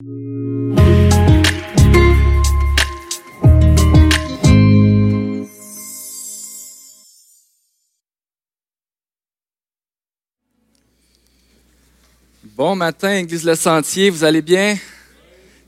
Bon 0.00 0.06
matin, 12.76 13.16
Église 13.16 13.44
Le 13.44 13.56
Sentier, 13.56 14.10
vous 14.10 14.22
allez 14.22 14.40
bien? 14.40 14.76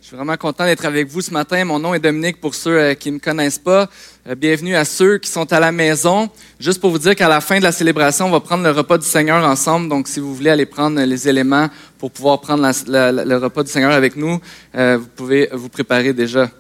Je 0.00 0.06
suis 0.06 0.16
vraiment 0.16 0.38
content 0.38 0.64
d'être 0.64 0.87
avec 0.87 1.08
vous 1.08 1.21
ce 1.21 1.30
matin. 1.30 1.62
Mon 1.66 1.78
nom 1.78 1.92
est 1.92 1.98
Dominique 1.98 2.40
pour 2.40 2.54
ceux 2.54 2.78
euh, 2.78 2.94
qui 2.94 3.10
ne 3.10 3.16
me 3.16 3.21
connaissent 3.21 3.58
pas. 3.58 3.87
Euh, 4.26 4.34
bienvenue 4.34 4.74
à 4.74 4.87
ceux 4.87 5.19
qui 5.19 5.28
sont 5.28 5.53
à 5.53 5.60
la 5.60 5.72
maison. 5.72 6.30
Juste 6.58 6.80
pour 6.80 6.90
vous 6.90 6.98
dire 6.98 7.15
qu'à 7.15 7.28
la 7.28 7.42
fin 7.42 7.58
de 7.58 7.65
la 7.65 7.71
célébration, 7.71 8.24
on 8.24 8.30
va 8.30 8.40
prendre 8.40 8.65
le 8.65 8.71
repas 8.71 8.97
du 8.97 9.06
Seigneur 9.06 9.44
ensemble. 9.44 9.90
Donc, 9.90 10.08
si 10.08 10.19
vous 10.19 10.34
voulez 10.34 10.48
aller 10.48 10.65
prendre 10.65 10.98
les 11.02 11.28
éléments 11.28 11.69
pour 11.98 12.10
pouvoir 12.12 12.40
prendre 12.40 12.62
le 12.87 13.37
repas 13.37 13.62
du 13.62 13.71
Seigneur 13.71 13.92
avec 13.92 14.16
nous, 14.16 14.40
euh, 14.74 14.97
vous 14.97 15.08
pouvez 15.15 15.51
vous 15.52 15.69
préparer 15.69 16.14
déjà. 16.14 16.51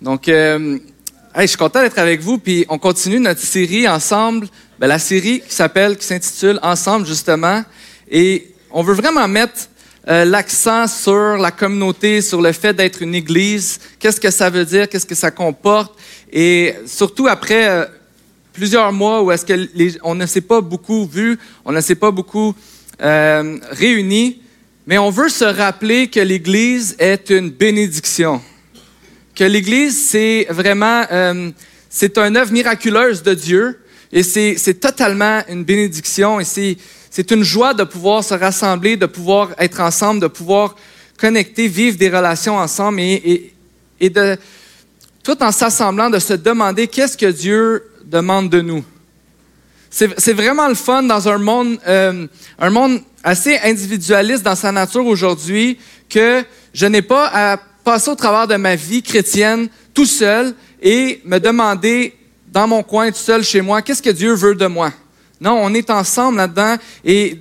Donc, 0.00 0.22
je 0.26 0.80
suis 1.44 1.58
content 1.58 1.82
d'être 1.82 1.98
avec 1.98 2.22
vous. 2.22 2.38
Puis, 2.38 2.64
on 2.70 2.78
continue 2.78 3.20
notre 3.20 3.42
série 3.42 3.86
ensemble. 3.86 4.48
Ben, 4.78 4.86
la 4.86 4.98
série 4.98 5.42
qui 5.46 5.54
s'appelle, 5.54 5.98
qui 5.98 6.06
s'intitule 6.06 6.58
Ensemble 6.62 7.06
justement. 7.06 7.62
Et 8.10 8.50
on 8.70 8.82
veut 8.82 8.94
vraiment 8.94 9.28
mettre 9.28 9.68
euh, 10.08 10.24
l'accent 10.24 10.86
sur 10.86 11.36
la 11.36 11.50
communauté, 11.50 12.22
sur 12.22 12.40
le 12.40 12.52
fait 12.52 12.72
d'être 12.72 13.02
une 13.02 13.14
église. 13.14 13.78
Qu'est-ce 13.98 14.18
que 14.18 14.30
ça 14.30 14.48
veut 14.48 14.64
dire? 14.64 14.88
Qu'est-ce 14.88 15.04
que 15.04 15.14
ça 15.14 15.30
comporte? 15.30 15.98
Et 16.32 16.74
surtout 16.86 17.26
après 17.26 17.68
euh, 17.68 17.84
plusieurs 18.54 18.90
mois 18.90 19.22
où 19.22 19.30
est-ce 19.30 19.44
que 19.44 19.68
on 20.02 20.14
ne 20.14 20.24
s'est 20.24 20.40
pas 20.40 20.62
beaucoup 20.62 21.06
vu, 21.06 21.38
on 21.62 21.72
ne 21.72 21.80
s'est 21.82 21.94
pas 21.94 22.10
beaucoup 22.10 22.54
euh, 23.02 23.58
réunis, 23.70 24.40
mais 24.86 24.96
on 24.96 25.10
veut 25.10 25.28
se 25.28 25.44
rappeler 25.44 26.08
que 26.08 26.20
l'Église 26.20 26.96
est 26.98 27.28
une 27.28 27.50
bénédiction. 27.50 28.40
Que 29.34 29.44
l'Église, 29.44 30.08
c'est 30.08 30.46
vraiment, 30.48 31.04
c'est 31.90 32.16
une 32.16 32.36
œuvre 32.36 32.50
miraculeuse 32.50 33.22
de 33.22 33.34
Dieu 33.34 33.78
et 34.10 34.22
c'est 34.22 34.80
totalement 34.80 35.42
une 35.48 35.64
bénédiction 35.64 36.40
et 36.40 36.44
c'est 36.44 36.78
c'est 37.18 37.32
une 37.32 37.42
joie 37.42 37.74
de 37.74 37.82
pouvoir 37.82 38.22
se 38.22 38.32
rassembler, 38.32 38.96
de 38.96 39.06
pouvoir 39.06 39.48
être 39.58 39.80
ensemble, 39.80 40.20
de 40.20 40.28
pouvoir 40.28 40.76
connecter, 41.18 41.66
vivre 41.66 41.98
des 41.98 42.10
relations 42.10 42.56
ensemble 42.56 43.00
et, 43.00 43.52
de, 44.00 44.36
tout 45.24 45.42
en 45.42 45.50
s'assemblant, 45.50 46.10
de 46.10 46.20
se 46.20 46.34
demander 46.34 46.86
qu'est-ce 46.86 47.18
que 47.18 47.26
Dieu 47.26 47.82
demande 48.04 48.50
de 48.50 48.60
nous. 48.60 48.84
C'est 49.90 50.32
vraiment 50.32 50.68
le 50.68 50.76
fun 50.76 51.02
dans 51.02 51.28
un 51.28 51.38
monde, 51.38 51.80
euh, 51.88 52.28
un 52.56 52.70
monde 52.70 53.00
assez 53.24 53.58
individualiste 53.64 54.44
dans 54.44 54.54
sa 54.54 54.70
nature 54.70 55.04
aujourd'hui 55.04 55.76
que 56.08 56.44
je 56.72 56.86
n'ai 56.86 57.02
pas 57.02 57.28
à 57.34 57.56
passer 57.82 58.12
au 58.12 58.14
travers 58.14 58.46
de 58.46 58.54
ma 58.54 58.76
vie 58.76 59.02
chrétienne 59.02 59.68
tout 59.92 60.06
seul 60.06 60.54
et 60.80 61.20
me 61.24 61.40
demander 61.40 62.14
dans 62.46 62.68
mon 62.68 62.84
coin 62.84 63.10
tout 63.10 63.18
seul 63.18 63.42
chez 63.42 63.60
moi, 63.60 63.82
qu'est-ce 63.82 64.02
que 64.02 64.10
Dieu 64.10 64.34
veut 64.34 64.54
de 64.54 64.66
moi? 64.66 64.92
Non, 65.40 65.60
on 65.62 65.72
est 65.74 65.90
ensemble 65.90 66.38
là-dedans. 66.38 66.76
Et 67.04 67.40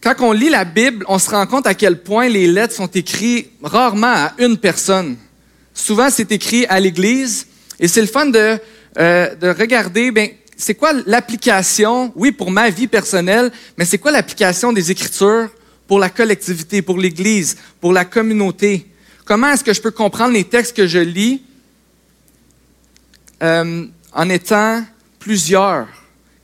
quand 0.00 0.14
on 0.20 0.32
lit 0.32 0.48
la 0.48 0.64
Bible, 0.64 1.04
on 1.08 1.18
se 1.18 1.30
rend 1.30 1.46
compte 1.46 1.66
à 1.66 1.74
quel 1.74 2.02
point 2.02 2.28
les 2.28 2.46
lettres 2.46 2.74
sont 2.74 2.88
écrites 2.88 3.50
rarement 3.62 4.12
à 4.12 4.32
une 4.38 4.58
personne. 4.58 5.16
Souvent, 5.74 6.10
c'est 6.10 6.32
écrit 6.32 6.66
à 6.66 6.80
l'Église. 6.80 7.46
Et 7.78 7.88
c'est 7.88 8.00
le 8.00 8.06
fun 8.06 8.26
de, 8.26 8.58
euh, 8.98 9.34
de 9.36 9.48
regarder, 9.48 10.10
ben, 10.10 10.30
c'est 10.56 10.74
quoi 10.74 10.92
l'application, 11.06 12.12
oui, 12.16 12.32
pour 12.32 12.50
ma 12.50 12.68
vie 12.68 12.86
personnelle, 12.86 13.50
mais 13.78 13.84
c'est 13.84 13.98
quoi 13.98 14.10
l'application 14.10 14.72
des 14.72 14.90
Écritures 14.90 15.48
pour 15.86 15.98
la 15.98 16.10
collectivité, 16.10 16.82
pour 16.82 16.98
l'Église, 16.98 17.56
pour 17.80 17.92
la 17.92 18.04
communauté? 18.04 18.86
Comment 19.24 19.52
est-ce 19.52 19.64
que 19.64 19.72
je 19.72 19.80
peux 19.80 19.90
comprendre 19.90 20.34
les 20.34 20.44
textes 20.44 20.76
que 20.76 20.86
je 20.86 20.98
lis 20.98 21.42
euh, 23.42 23.86
en 24.12 24.28
étant 24.28 24.84
plusieurs? 25.18 25.86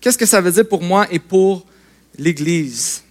Qu'est-ce 0.06 0.18
que 0.18 0.24
ça 0.24 0.40
veut 0.40 0.52
dire 0.52 0.68
pour 0.68 0.84
moi 0.84 1.08
et 1.10 1.18
pour 1.18 1.66
l'Église? 2.16 3.02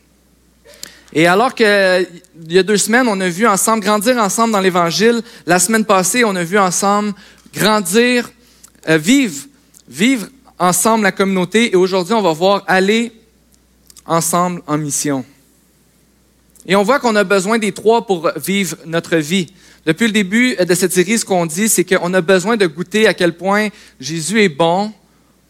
Et 1.12 1.28
alors 1.28 1.53
qu'il 1.53 2.08
y 2.47 2.58
a 2.58 2.64
deux 2.64 2.78
semaines, 2.78 3.09
on 3.09 3.20
a 3.20 3.28
vu 3.28 3.46
ensemble 3.46 3.84
grandir 3.84 4.16
ensemble 4.16 4.53
dans 4.53 4.62
l'Évangile, 4.62 5.22
la 5.46 5.59
semaine 5.59 5.84
passée, 5.84 6.24
on 6.24 6.34
a 6.38 6.46
vu 6.46 6.58
ensemble 6.58 7.14
grandir, 7.53 8.31
euh, 8.88 8.97
vivre, 8.97 9.44
vivre 9.90 10.28
ensemble 10.58 11.03
la 11.03 11.12
communauté, 11.12 11.74
et 11.74 11.75
aujourd'hui, 11.75 12.14
on 12.14 12.22
va 12.22 12.31
voir 12.31 12.64
aller 12.66 13.12
ensemble 14.06 14.62
en 14.66 14.78
mission. 14.78 15.25
Et 16.66 16.78
on 16.78 16.84
voit 16.84 17.00
qu'on 17.00 17.18
a 17.18 17.25
besoin 17.25 17.59
des 17.59 17.74
trois 17.74 18.08
pour 18.08 18.31
vivre 18.38 18.78
notre 18.86 19.18
vie. 19.18 19.47
Depuis 19.86 20.06
le 20.06 20.14
début 20.14 20.56
de 20.56 20.74
cette 20.74 20.94
série, 20.94 21.20
ce 21.20 21.25
qu'on 21.25 21.46
dit, 21.46 21.68
c'est 21.68 21.84
qu'on 21.84 22.14
a 22.14 22.22
besoin 22.22 22.56
de 22.56 22.68
goûter 22.68 23.06
à 23.06 23.14
quel 23.14 23.36
point 23.36 23.68
Jésus 24.00 24.41
est 24.41 24.47
bon, 24.47 24.94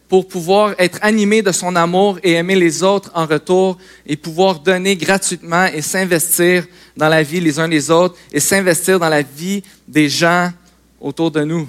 pour 0.08 0.28
pouvoir 0.28 0.74
être 0.78 0.98
animé 1.02 1.42
de 1.42 1.52
son 1.52 1.74
amour 1.74 2.18
et 2.22 2.32
aimer 2.32 2.54
les 2.54 2.82
autres 2.82 3.10
en 3.14 3.26
retour 3.26 3.76
et 4.06 4.16
pouvoir 4.16 4.60
donner 4.60 4.96
gratuitement 4.96 5.66
et 5.66 5.82
s'investir 5.82 6.66
dans 6.96 7.08
la 7.08 7.22
vie 7.22 7.40
les 7.40 7.58
uns 7.58 7.68
des 7.68 7.90
autres 7.90 8.16
et 8.32 8.40
s'investir 8.40 9.00
dans 9.00 9.08
la 9.08 9.22
vie 9.22 9.62
des 9.88 10.08
gens 10.08 10.52
autour 11.00 11.30
de 11.30 11.42
nous. 11.42 11.68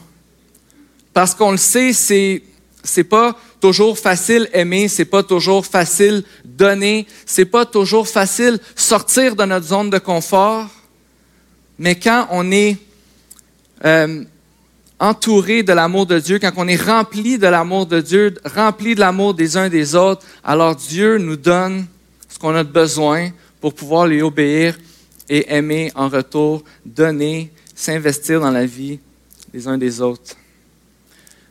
Parce 1.14 1.34
qu'on 1.34 1.52
le 1.52 1.58
sait, 1.58 1.94
c'est 1.94 2.44
c'est 2.84 3.04
pas 3.04 3.36
toujours 3.60 3.98
facile 3.98 4.50
aimer, 4.54 4.88
c'est 4.88 5.06
pas 5.06 5.24
toujours 5.24 5.66
facile 5.66 6.24
donner, 6.46 7.06
c'est 7.26 7.46
pas 7.46 7.66
toujours 7.66 8.08
facile 8.08 8.60
sortir 8.76 9.36
de 9.36 9.44
notre 9.44 9.66
zone 9.66 9.90
de 9.90 9.98
confort. 9.98 10.68
Mais 11.78 11.96
quand 11.96 12.28
on 12.32 12.52
est 12.52 12.78
euh, 13.84 14.24
entouré 15.00 15.64
de 15.64 15.74
l'amour 15.74 16.06
de 16.06 16.20
Dieu, 16.20 16.40
quand 16.40 16.52
on 16.58 16.68
est 16.68 16.82
rempli 16.82 17.38
de 17.38 17.48
l'amour 17.48 17.86
de 17.86 18.02
Dieu, 18.02 18.34
rempli 18.46 18.96
de 18.96 19.00
l'amour 19.00 19.34
des 19.34 19.58
uns 19.58 19.70
des 19.70 19.96
autres, 19.96 20.26
alors 20.44 20.76
Dieu 20.76 21.18
nous 21.18 21.36
donne 21.36 21.86
ce 22.28 22.40
qu'on 22.40 22.56
a 22.56 22.64
besoin 22.64 23.30
pour 23.62 23.74
pouvoir 23.74 24.08
lui 24.08 24.22
obéir 24.22 24.78
et 25.30 25.54
aimer 25.54 25.92
en 25.96 26.10
retour, 26.10 26.64
donner, 26.86 27.52
s'investir 27.76 28.40
dans 28.40 28.52
la 28.52 28.66
vie 28.66 29.00
des 29.54 29.68
uns 29.68 29.78
des 29.78 30.02
autres. 30.02 30.36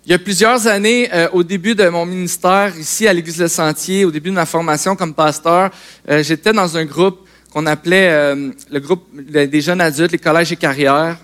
Il 0.05 0.13
y 0.13 0.15
a 0.15 0.19
plusieurs 0.19 0.67
années, 0.69 1.13
euh, 1.13 1.28
au 1.33 1.43
début 1.43 1.75
de 1.75 1.89
mon 1.89 2.07
ministère 2.07 2.73
ici 2.78 3.09
à 3.09 3.13
l'Église 3.13 3.41
Le 3.41 3.49
Sentier, 3.49 4.05
au 4.05 4.11
début 4.11 4.31
de 4.31 4.37
ma 4.37 4.47
formation 4.47 4.95
comme 4.95 5.15
pasteur, 5.15 5.71
euh, 6.09 6.23
j'étais 6.23 6.53
dans 6.53 6.77
un 6.77 6.84
groupe 6.84 7.27
qu'on 7.51 7.67
appelait 7.67 8.11
euh, 8.11 8.51
le 8.71 8.81
groupe 8.81 9.05
des 9.13 9.61
jeunes 9.61 9.81
adultes, 9.81 10.13
les 10.13 10.19
collèges 10.19 10.53
et 10.53 10.57
carrières. 10.57 11.19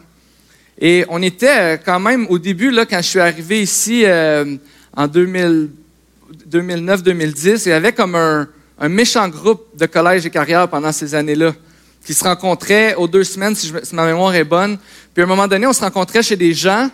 Et 0.85 1.05
on 1.09 1.23
était 1.23 1.61
euh, 1.61 1.77
quand 1.77 2.01
même 2.01 2.27
au 2.29 2.41
début, 2.41 2.73
là, 2.73 2.85
quand 2.85 2.97
je 2.97 3.07
suis 3.07 3.21
arrivé 3.21 3.63
ici 3.63 4.03
euh, 4.05 4.57
en 4.97 5.07
2009-2010, 5.07 7.63
il 7.67 7.69
y 7.69 7.73
avait 7.73 7.93
comme 7.93 8.17
un, 8.17 8.49
méchant 8.89 9.29
groupe 9.29 9.77
de 9.77 9.87
collège 9.87 10.27
et 10.27 10.31
carrière 10.31 10.67
pendant 10.67 10.91
ces 10.91 11.15
années-là, 11.15 11.55
qui 12.05 12.13
se 12.13 12.25
rencontraient 12.25 12.97
aux 12.97 13.07
deux 13.07 13.23
semaines, 13.23 13.55
si, 13.55 13.73
ma 13.93 14.07
mémoire 14.07 14.35
est 14.35 14.43
bonne. 14.43 14.77
Puis 15.15 15.23
à 15.23 15.25
un 15.25 15.29
moment 15.29 15.47
donné, 15.47 15.69
on 15.69 15.73
se 15.73 15.83
rencontrait 15.83 16.25
chez 16.25 16.35
des 16.35 16.53
gens, 16.53 16.91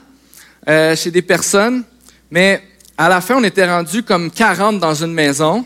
euh, 0.69 0.94
chez 0.94 1.10
des 1.10 1.22
personnes, 1.22 1.82
mais 2.31 2.62
à 2.98 3.09
la 3.09 3.22
fin, 3.22 3.37
on 3.37 3.44
était 3.44 3.66
rendu 3.66 4.03
comme 4.03 4.31
40 4.31 4.81
dans 4.81 5.03
une 5.03 5.15
maison. 5.15 5.65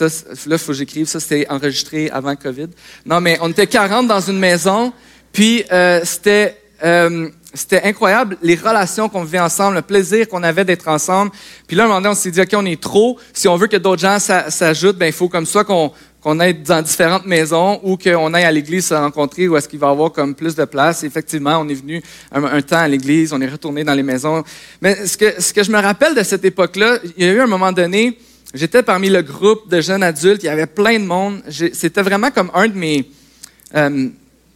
Là, 0.00 0.08
il 0.46 0.58
faut 0.58 0.68
que 0.68 0.74
j'écrive, 0.74 1.08
ça 1.08 1.18
c'était 1.18 1.48
enregistré 1.50 2.10
avant 2.10 2.36
COVID. 2.36 2.68
Non, 3.06 3.20
mais 3.20 3.38
on 3.40 3.50
était 3.50 3.66
40 3.66 4.06
dans 4.06 4.20
une 4.20 4.38
maison, 4.38 4.92
puis 5.32 5.64
c'était 6.04 6.59
euh, 6.84 7.28
c'était 7.52 7.82
incroyable 7.82 8.36
les 8.42 8.54
relations 8.54 9.08
qu'on 9.08 9.24
vivait 9.24 9.40
ensemble, 9.40 9.76
le 9.76 9.82
plaisir 9.82 10.28
qu'on 10.28 10.42
avait 10.42 10.64
d'être 10.64 10.88
ensemble. 10.88 11.32
Puis 11.66 11.76
là, 11.76 11.84
un 11.84 11.86
moment 11.88 12.00
donné, 12.00 12.12
on 12.12 12.14
s'est 12.14 12.30
dit, 12.30 12.40
OK, 12.40 12.50
on 12.54 12.64
est 12.64 12.80
trop. 12.80 13.18
Si 13.32 13.48
on 13.48 13.56
veut 13.56 13.66
que 13.66 13.76
d'autres 13.76 14.02
gens 14.02 14.18
s'ajoutent, 14.18 14.96
ben 14.96 15.06
il 15.06 15.12
faut 15.12 15.28
comme 15.28 15.46
ça 15.46 15.64
qu'on 15.64 15.92
qu'on 16.20 16.38
aille 16.38 16.54
dans 16.54 16.82
différentes 16.82 17.26
maisons 17.26 17.80
ou 17.82 17.96
qu'on 17.96 18.34
aille 18.34 18.44
à 18.44 18.52
l'église 18.52 18.86
se 18.86 18.94
rencontrer 18.94 19.48
où 19.48 19.56
est-ce 19.56 19.68
qu'il 19.68 19.78
va 19.78 19.88
y 19.88 19.90
avoir 19.90 20.12
comme 20.12 20.34
plus 20.34 20.54
de 20.54 20.64
place. 20.64 21.02
effectivement, 21.02 21.58
on 21.58 21.68
est 21.68 21.74
venu 21.74 22.02
un, 22.32 22.60
temps 22.62 22.78
à 22.78 22.88
l'église, 22.88 23.32
on 23.32 23.40
est 23.40 23.48
retourné 23.48 23.84
dans 23.84 23.94
les 23.94 24.02
maisons. 24.02 24.44
Mais 24.80 25.06
ce 25.06 25.16
que, 25.16 25.40
ce 25.40 25.52
que 25.52 25.62
je 25.62 25.70
me 25.70 25.80
rappelle 25.80 26.14
de 26.14 26.22
cette 26.22 26.44
époque-là, 26.44 26.98
il 27.16 27.24
y 27.24 27.28
a 27.28 27.32
eu 27.32 27.40
un 27.40 27.46
moment 27.46 27.72
donné, 27.72 28.18
j'étais 28.52 28.82
parmi 28.82 29.08
le 29.08 29.22
groupe 29.22 29.68
de 29.70 29.80
jeunes 29.80 30.02
adultes, 30.02 30.42
il 30.42 30.46
y 30.46 30.50
avait 30.50 30.66
plein 30.66 30.98
de 30.98 31.04
monde. 31.04 31.42
C'était 31.72 32.02
vraiment 32.02 32.30
comme 32.30 32.50
un 32.54 32.68
de 32.68 32.76
mes... 32.76 33.10
Euh, 33.74 34.08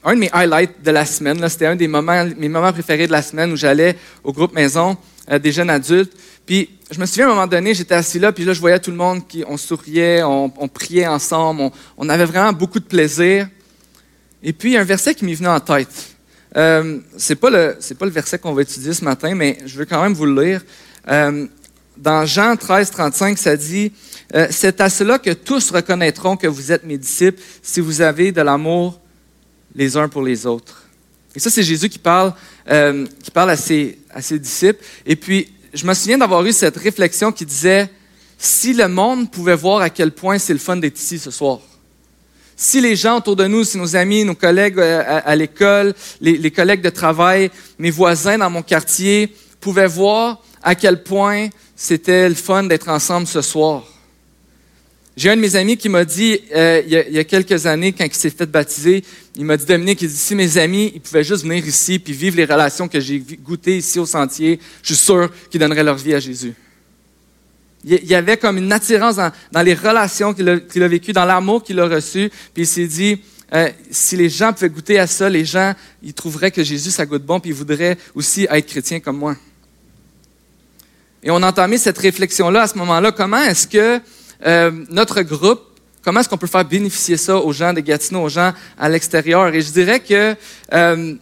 un 0.05 0.15
de 0.15 0.21
mes 0.21 0.31
highlights 0.33 0.83
de 0.83 0.91
la 0.91 1.07
semaine. 1.07 1.49
C'était 1.49 1.67
un 1.67 1.77
des 1.77 1.89
moments, 1.89 2.25
mes 2.37 2.49
moments 2.49 2.73
préférés 2.73 3.07
de 3.07 3.13
la 3.13 3.23
semaine 3.23 3.53
où 3.53 3.57
j'allais 3.57 3.97
au 4.23 4.33
groupe 4.33 4.53
maison 4.53 4.97
euh, 5.31 5.39
des 5.39 5.51
jeunes 5.51 5.71
adultes. 5.71 6.13
Puis 6.45 6.71
je 6.91 7.01
me 7.01 7.07
souviens 7.07 7.29
à 7.29 7.31
un 7.31 7.35
moment 7.35 7.47
donné, 7.47 7.75
j'étais 7.75 7.95
assis 7.95 8.19
là, 8.19 8.31
puis 8.31 8.45
là 8.45 8.53
je 8.53 8.61
voyais 8.61 8.79
tout 8.79 8.91
le 8.91 8.97
monde 8.97 9.27
qui, 9.27 9.43
on 9.49 9.57
souriait, 9.57 10.23
on, 10.23 10.51
priait 10.69 11.07
ensemble, 11.07 11.71
on, 11.97 12.09
avait 12.09 12.27
vraiment 12.27 12.53
beaucoup 12.53 12.79
de 12.79 12.85
plaisir. 12.85 13.49
Et 14.43 14.53
puis 14.53 14.71
il 14.71 14.75
y 14.75 14.77
a 14.77 14.81
un 14.81 14.85
verset 14.85 15.15
qui 15.15 15.25
m'est 15.25 15.35
venu 15.35 15.49
en 15.49 15.61
tête. 15.61 16.15
Euh, 16.57 16.99
c'est 17.17 17.37
pas 17.37 17.51
le 17.51 17.79
pas 17.99 18.05
le 18.05 18.13
verset 18.13 18.39
qu'on 18.39 18.53
va 18.53 18.63
étudier 18.63 18.93
ce 18.93 19.05
matin, 19.05 19.35
mais 19.35 19.59
je 19.65 19.79
veux 19.79 19.87
quand 19.87 20.03
même 20.03 20.13
vous 20.13 20.27
le 20.27 20.45
lire. 20.45 20.61
Euh, 21.09 21.47
dans 21.97 22.27
Jean 22.27 22.57
13, 22.57 22.91
35, 22.91 23.39
ça 23.39 23.57
dit 23.57 23.93
euh, 24.35 24.47
C'est 24.51 24.81
à 24.81 24.91
cela 24.91 25.19
que 25.19 25.31
tous 25.31 25.71
reconnaîtront 25.71 26.37
que 26.37 26.47
vous 26.47 26.73
êtes 26.73 26.85
mes 26.85 26.99
disciples 26.99 27.41
si 27.63 27.81
vous 27.81 28.03
avez 28.03 28.33
de 28.33 28.43
l'amour 28.43 29.01
les 29.75 29.97
uns 29.97 30.09
pour 30.09 30.23
les 30.23 30.47
autres. 30.47 30.85
Et 31.35 31.41
ça, 31.41 31.51
c'est 31.51 31.63
Jésus 31.63 31.89
qui 31.89 31.99
parle, 31.99 32.33
euh, 32.71 33.07
qui 33.23 33.31
parle 33.31 33.51
à 33.51 33.57
ses, 33.57 33.99
disciples. 34.33 34.83
Et 35.05 35.17
puis, 35.17 35.49
je 35.73 35.85
me 35.85 35.95
souviens 35.95 36.19
d'avoir 36.19 36.45
eu 36.45 36.53
cette 36.53 36.77
réflexion 36.77 37.33
qui 37.33 37.45
disait, 37.45 37.91
si 38.39 38.73
le 38.73 38.87
monde 38.89 39.31
pouvait 39.31 39.57
voir 39.57 39.81
à 39.81 39.91
quel 39.91 40.13
point 40.13 40.39
c'est 40.39 40.53
le 40.53 40.59
fun 40.59 40.77
d'être 40.77 40.99
ici 40.99 41.19
ce 41.19 41.31
soir, 41.31 41.61
si 42.57 42.81
les 42.81 42.95
gens 42.95 43.19
autour 43.19 43.35
de 43.35 43.47
nous, 43.47 43.65
si 43.65 43.79
nos 43.79 43.97
amis, 43.97 44.25
nos 44.25 44.37
collègues 44.37 44.79
euh, 44.79 45.03
à, 45.25 45.35
l'école, 45.35 45.93
les, 46.21 46.39
les, 46.39 46.51
collègues 46.53 46.83
de 46.83 46.91
travail, 46.91 47.51
mes 47.79 47.91
voisins 47.91 48.39
dans 48.39 48.51
mon 48.51 48.63
quartier 48.63 49.35
pouvaient 49.61 49.89
voir 49.89 50.41
à 50.63 50.77
quel 50.77 51.03
point 51.03 51.49
c'était 51.75 52.29
le 52.29 52.37
fun 52.37 52.63
d'être 52.63 52.89
ensemble 52.89 53.27
ce 53.27 53.43
soir. 53.43 53.94
J'ai 55.17 55.31
un 55.31 55.37
de 55.37 55.41
mes 55.41 55.55
amis 55.55 55.77
qui 55.77 55.89
m'a 55.89 56.05
dit, 56.05 56.41
euh, 56.55 56.83
il, 56.85 56.93
y 56.93 57.19
a, 57.19 57.25
quelques 57.25 57.67
années, 57.67 57.93
quand 57.93 58.05
il 58.05 58.15
s'est 58.15 58.31
fait 58.31 58.47
baptiser, 58.47 59.05
il 59.37 59.45
m'a 59.45 59.57
dit, 59.57 59.65
Dominique, 59.65 60.03
il 60.03 60.09
dit, 60.09 60.17
si 60.17 60.35
mes 60.35 60.59
amis, 60.59 60.91
ils 60.93 61.01
pouvaient 61.01 61.23
juste 61.23 61.45
venir 61.45 61.65
ici 61.65 62.01
puis 62.01 62.13
vivre 62.13 62.37
les 62.37 62.45
relations 62.45 62.89
que 62.89 62.99
j'ai 62.99 63.21
goûtées 63.21 63.77
ici 63.77 64.01
au 64.01 64.07
sentier, 64.07 64.59
je 64.83 64.95
suis 64.95 65.05
sûr 65.05 65.31
qu'ils 65.51 65.61
donneraient 65.61 65.85
leur 65.85 65.97
vie 65.97 66.15
à 66.15 66.21
Jésus. 66.21 66.55
Il 67.85 68.07
y 68.07 68.15
avait 68.15 68.39
comme 68.39 68.57
une 68.57 68.73
attirance 68.73 69.17
dans, 69.17 69.63
les 69.63 69.75
relations 69.75 70.33
qu'il 70.35 70.49
a, 70.49 70.89
vécues, 70.89 71.13
dans 71.13 71.27
l'amour 71.27 71.63
qu'il 71.63 71.79
a 71.79 71.87
reçu. 71.87 72.31
Puis 72.55 72.63
il 72.63 72.67
s'est 72.67 72.87
dit, 72.87 73.21
euh, 73.55 73.69
si 73.91 74.17
les 74.17 74.31
gens 74.31 74.55
pouvaient 74.55 74.71
goûter 74.71 74.99
à 74.99 75.07
ça, 75.07 75.29
les 75.29 75.45
gens, 75.45 75.75
ils 76.03 76.15
trouveraient 76.15 76.51
que 76.51 76.65
Jésus, 76.65 76.91
ça 76.91 77.05
goûte 77.05 77.25
bon, 77.25 77.41
puis 77.41 77.51
ils 77.51 77.57
voudraient 77.57 77.99
aussi 78.15 78.47
être 78.51 78.67
chrétiens 78.67 79.01
comme 79.01 79.19
moi. 79.19 79.37
Et 81.23 81.31
on 81.31 81.43
a 81.43 81.49
entamé 81.49 81.79
cette 81.79 81.99
réflexion-là 81.99 82.63
à 82.63 82.67
ce 82.67 82.77
moment-là. 82.79 83.13
Comment 83.13 83.43
est-ce 83.45 83.69
que 83.69 84.01
euh, 84.47 84.71
notre 84.91 85.23
groupe, 85.23 85.63
comment 86.03 86.21
est-ce 86.21 86.29
qu'on 86.29 86.37
peut 86.37 86.47
faire 86.47 86.65
bénéficier 86.65 87.17
ça 87.17 87.37
aux 87.37 87.53
gens 87.53 87.73
de 87.73 87.81
Gatineau, 87.81 88.23
aux 88.23 88.29
gens 88.29 88.53
à 88.79 88.89
l'extérieur? 88.89 89.55
Et 89.55 89.63
je 89.63 89.73
dirais 89.73 90.01
que, 90.01 90.37
euh, 90.73 91.15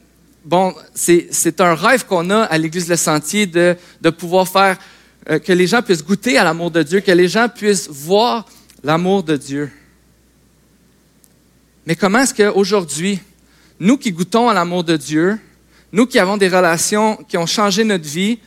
bon, 0.44 0.74
c'est 0.94 1.60
un 1.60 1.74
rêve 1.74 2.04
qu'on 2.06 2.28
a 2.30 2.42
à 2.42 2.58
l'Église 2.58 2.88
Le 2.88 2.96
Sentier 2.96 3.46
de, 3.46 3.76
de 4.00 4.10
pouvoir 4.10 4.48
faire 4.48 4.76
euh, 5.30 5.38
que 5.38 5.52
les 5.52 5.66
gens 5.66 5.82
puissent 5.82 6.04
goûter 6.04 6.36
à 6.36 6.44
l'amour 6.44 6.70
de 6.70 6.82
Dieu, 6.82 7.00
que 7.00 7.12
les 7.12 7.28
gens 7.28 7.48
puissent 7.48 7.88
voir 7.88 8.46
l'amour 8.82 9.22
de 9.22 9.36
Dieu. 9.36 9.70
Mais 11.86 11.94
comment 11.94 12.20
est-ce 12.20 12.34
qu'aujourd'hui, 12.34 13.20
nous 13.78 13.96
qui 13.96 14.12
goûtons 14.12 14.48
à 14.48 14.54
l'amour 14.54 14.84
de 14.84 14.96
Dieu, 14.96 15.38
nous 15.92 16.06
qui 16.06 16.18
avons 16.18 16.36
des 16.36 16.48
relations 16.48 17.16
qui 17.28 17.36
ont 17.36 17.46
changé 17.46 17.84
notre 17.84 18.08
vie, 18.08 18.38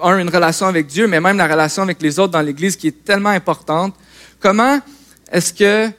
un, 0.00 0.18
une 0.18 0.28
relation 0.28 0.66
avec 0.66 0.86
Dieu, 0.86 1.06
mais 1.06 1.20
même 1.20 1.36
la 1.38 1.46
relation 1.46 1.82
avec 1.82 2.02
les 2.02 2.18
autres 2.18 2.32
dans 2.32 2.42
l'Église 2.42 2.76
qui 2.76 2.88
est 2.88 3.04
tellement 3.04 3.30
importante, 3.30 3.94
comment 4.40 4.80
est-ce 5.30 5.52
que 5.52 5.92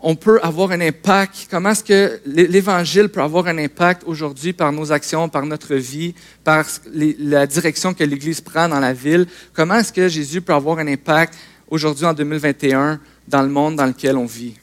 on 0.00 0.14
peut 0.14 0.38
avoir 0.42 0.70
un 0.70 0.80
impact, 0.80 1.48
comment 1.50 1.70
est-ce 1.70 1.82
que 1.82 2.20
l'Évangile 2.24 3.08
peut 3.08 3.20
avoir 3.20 3.48
un 3.48 3.58
impact 3.58 4.02
aujourd'hui 4.06 4.52
par 4.52 4.70
nos 4.70 4.92
actions, 4.92 5.28
par 5.28 5.44
notre 5.44 5.74
vie, 5.74 6.14
par 6.44 6.64
la 6.92 7.46
direction 7.46 7.92
que 7.94 8.04
l'Église 8.04 8.40
prend 8.40 8.68
dans 8.68 8.78
la 8.78 8.92
ville, 8.92 9.26
comment 9.52 9.74
est-ce 9.74 9.92
que 9.92 10.06
Jésus 10.08 10.40
peut 10.40 10.54
avoir 10.54 10.78
un 10.78 10.86
impact 10.86 11.34
aujourd'hui 11.68 12.04
en 12.04 12.14
2021 12.14 13.00
dans 13.26 13.42
le 13.42 13.48
monde 13.48 13.74
dans 13.76 13.86
lequel 13.86 14.16
on 14.16 14.26
vit? 14.26 14.54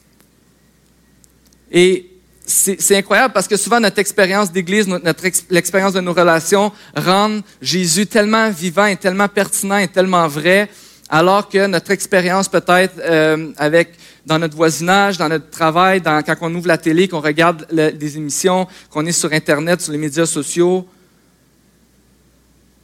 Et 1.70 2.10
c'est 2.46 2.96
incroyable 2.96 3.34
parce 3.34 3.48
que 3.48 3.56
souvent 3.56 3.80
notre 3.80 3.98
expérience 3.98 4.52
d'Église, 4.52 4.86
notre, 4.86 5.24
l'expérience 5.50 5.92
de 5.92 6.00
nos 6.00 6.14
relations 6.14 6.72
rend 6.94 7.40
Jésus 7.60 8.06
tellement 8.06 8.50
vivant 8.50 8.86
et 8.86 8.96
tellement 8.96 9.28
pertinent 9.28 9.78
et 9.78 9.88
tellement 9.88 10.28
vrai, 10.28 10.70
alors 11.08 11.48
que 11.48 11.66
notre 11.66 11.90
expérience 11.90 12.48
peut-être 12.48 12.94
euh, 12.98 13.52
avec 13.56 13.94
dans 14.24 14.38
notre 14.38 14.56
voisinage, 14.56 15.18
dans 15.18 15.28
notre 15.28 15.50
travail, 15.50 16.00
dans, 16.00 16.20
quand 16.22 16.36
on 16.40 16.54
ouvre 16.54 16.66
la 16.66 16.78
télé, 16.78 17.06
qu'on 17.06 17.20
regarde 17.20 17.66
des 17.72 18.16
émissions, 18.16 18.66
qu'on 18.90 19.06
est 19.06 19.12
sur 19.12 19.32
Internet, 19.32 19.80
sur 19.80 19.92
les 19.92 19.98
médias 19.98 20.26
sociaux, 20.26 20.86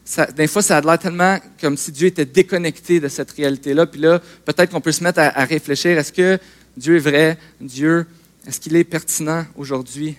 ça, 0.04 0.26
des 0.26 0.46
fois, 0.46 0.62
ça 0.62 0.76
a 0.76 0.80
l'air 0.80 0.98
tellement 0.98 1.38
comme 1.60 1.76
si 1.76 1.90
Dieu 1.90 2.08
était 2.08 2.24
déconnecté 2.24 3.00
de 3.00 3.08
cette 3.08 3.30
réalité-là. 3.32 3.86
Puis 3.86 4.00
là, 4.00 4.20
peut-être 4.44 4.70
qu'on 4.70 4.80
peut 4.80 4.92
se 4.92 5.02
mettre 5.02 5.20
à, 5.20 5.38
à 5.38 5.44
réfléchir, 5.44 5.96
est-ce 5.98 6.12
que 6.12 6.38
Dieu 6.76 6.96
est 6.96 7.00
vrai? 7.00 7.38
Dieu, 7.60 8.06
est-ce 8.46 8.60
qu'il 8.60 8.76
est 8.76 8.84
pertinent 8.84 9.46
aujourd'hui, 9.56 10.16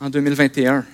en 0.00 0.10
2021? 0.10 0.84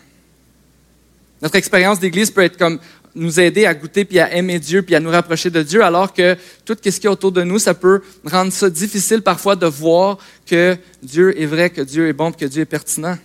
Notre 1.43 1.57
expérience 1.57 2.01
d'Église 2.01 2.31
peut 2.31 2.43
être 2.43 2.57
comme 2.57 2.79
nous 3.15 3.39
aider 3.39 3.67
à 3.67 3.75
goûter 3.75 4.05
puis 4.05 4.19
à 4.19 4.35
aimer 4.35 4.59
Dieu 4.59 4.83
puis 4.83 4.95
à 4.95 5.01
nous 5.01 5.11
rapprocher 5.11 5.51
de 5.51 5.63
Dieu, 5.63 5.83
alors 5.83 6.13
que 6.13 6.37
tout 6.65 6.77
ce 6.83 6.91
qui 7.01 7.07
est 7.07 7.11
autour 7.11 7.33
de 7.33 7.43
nous, 7.43 7.59
ça 7.59 7.75
peut 7.75 8.03
rendre 8.25 8.53
ça 8.53 8.69
difficile 8.69 9.23
parfois 9.23 9.57
de 9.57 9.67
voir 9.67 10.19
que 10.47 10.77
Dieu 11.03 11.41
est 11.41 11.47
vrai, 11.47 11.71
que 11.71 11.81
Dieu 11.81 12.09
est 12.09 12.13
bon, 12.13 12.33
que 12.33 12.45
Dieu 12.45 12.63
est 12.63 12.67
pertinent. 12.67 13.17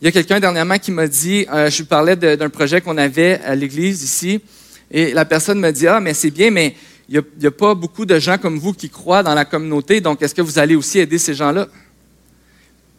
Il 0.00 0.06
y 0.06 0.08
a 0.08 0.12
quelqu'un 0.12 0.40
dernièrement 0.40 0.78
qui 0.78 0.92
m'a 0.92 1.06
dit, 1.06 1.46
euh, 1.52 1.68
je 1.68 1.78
lui 1.78 1.84
parlais 1.84 2.16
d'un 2.16 2.48
projet 2.48 2.80
qu'on 2.80 2.96
avait 2.96 3.38
à 3.44 3.54
l'église 3.54 4.02
ici, 4.02 4.40
et 4.90 5.12
la 5.12 5.26
personne 5.26 5.60
me 5.60 5.70
dit, 5.70 5.86
ah, 5.86 6.00
mais 6.00 6.14
c'est 6.14 6.30
bien, 6.30 6.50
mais 6.50 6.74
il 7.10 7.22
n'y 7.38 7.46
a, 7.46 7.50
pas 7.50 7.74
beaucoup 7.74 8.06
de 8.06 8.18
gens 8.18 8.38
comme 8.38 8.58
vous 8.58 8.72
qui 8.72 8.88
croient 8.88 9.22
dans 9.22 9.34
la 9.34 9.44
communauté, 9.44 10.00
donc 10.00 10.22
est-ce 10.22 10.34
que 10.34 10.42
vous 10.42 10.58
allez 10.58 10.74
aussi 10.74 11.00
aider 11.00 11.18
ces 11.18 11.34
gens-là? 11.34 11.68